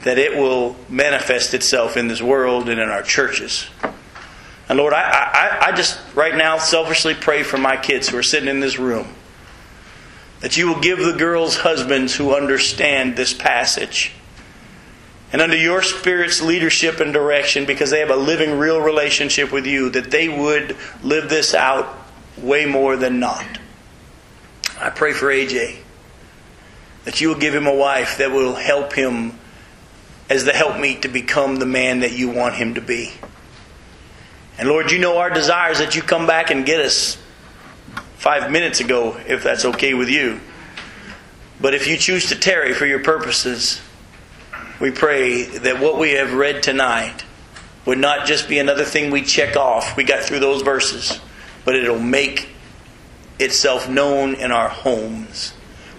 that 0.03 0.18
it 0.18 0.37
will 0.37 0.76
manifest 0.91 1.55
itself 1.55 1.97
in 1.97 2.07
this 2.07 2.20
world 2.20 2.68
and 2.68 2.78
in 2.78 2.91
our 2.91 3.03
churches. 3.03 3.66
And 4.68 4.76
Lord, 4.76 4.93
I, 4.93 5.01
I, 5.01 5.68
I 5.68 5.72
just 5.72 5.99
right 6.14 6.37
now 6.37 6.59
selfishly 6.59 7.14
pray 7.14 7.43
for 7.43 7.57
my 7.57 7.78
kids 7.78 8.11
who 8.11 8.18
are 8.18 8.22
sitting 8.22 8.51
in 8.51 8.61
this 8.61 8.78
room 8.78 9.09
that 10.41 10.59
you 10.59 10.68
will 10.68 10.81
give 10.81 10.99
the 10.99 11.16
girls 11.16 11.57
husbands 11.57 12.14
who 12.14 12.35
understand 12.35 13.16
this 13.16 13.33
passage. 13.33 14.12
And 15.33 15.41
under 15.41 15.57
your 15.57 15.83
Spirit's 15.83 16.43
leadership 16.43 16.99
and 16.99 17.12
direction, 17.12 17.64
because 17.64 17.91
they 17.91 18.01
have 18.01 18.11
a 18.11 18.16
living, 18.16 18.59
real 18.59 18.81
relationship 18.81 19.53
with 19.53 19.66
you, 19.66 19.91
that 19.91 20.11
they 20.11 20.28
would 20.28 20.76
live 21.03 21.28
this 21.28 21.55
out 21.55 21.97
way 22.37 22.66
more 22.66 22.97
than 22.97 23.20
not. 23.20 23.47
I 24.81 24.91
pray 24.91 25.12
for 25.12 25.26
AJ 25.26 25.76
that 27.05 27.20
you 27.20 27.28
will 27.28 27.39
give 27.39 27.55
him 27.55 27.66
a 27.66 27.74
wife 27.74 28.18
that 28.18 28.31
will 28.31 28.55
help 28.55 28.93
him 28.93 29.39
as 30.28 30.45
the 30.45 30.53
helpmeet 30.53 31.03
to 31.03 31.09
become 31.09 31.57
the 31.57 31.66
man 31.66 32.01
that 32.01 32.12
you 32.12 32.31
want 32.31 32.55
him 32.55 32.74
to 32.74 32.81
be. 32.81 33.12
And 34.59 34.68
Lord, 34.68 34.91
you 34.91 34.99
know 34.99 35.18
our 35.18 35.31
desires 35.31 35.78
that 35.78 35.97
you 35.97 36.03
come 36.03 36.26
back 36.26 36.51
and 36.51 36.66
get 36.66 36.81
us 36.81 37.16
five 38.16 38.51
minutes 38.51 38.81
ago, 38.81 39.16
if 39.26 39.43
that's 39.43 39.64
okay 39.64 39.95
with 39.95 40.11
you. 40.11 40.41
But 41.61 41.74
if 41.74 41.87
you 41.87 41.97
choose 41.97 42.28
to 42.28 42.37
tarry 42.37 42.74
for 42.74 42.87
your 42.87 43.03
purposes, 43.03 43.81
we 44.81 44.91
pray 44.91 45.45
that 45.45 45.78
what 45.78 45.99
we 45.99 46.12
have 46.12 46.33
read 46.33 46.62
tonight 46.62 47.24
would 47.85 47.99
not 47.99 48.26
just 48.26 48.49
be 48.49 48.59
another 48.59 48.85
thing 48.85 49.11
we 49.11 49.22
check 49.22 49.57
off. 49.57 49.97
We 49.97 50.05
got 50.05 50.24
through 50.24 50.41
those 50.41 50.62
verses, 50.62 51.20
but 51.64 51.76
it'll 51.76 51.99
make 51.99 52.49
itself 53.39 53.89
known 53.89 54.35
in 54.35 54.51
our 54.53 54.68
homes. 54.68 55.53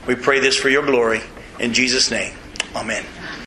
We 0.08 0.16
pray 0.16 0.40
this 0.40 0.58
for 0.58 0.70
your 0.70 0.86
glory. 0.86 1.22
In 1.60 1.74
Jesus' 1.74 2.10
name, 2.10 2.34
amen. 2.76 3.06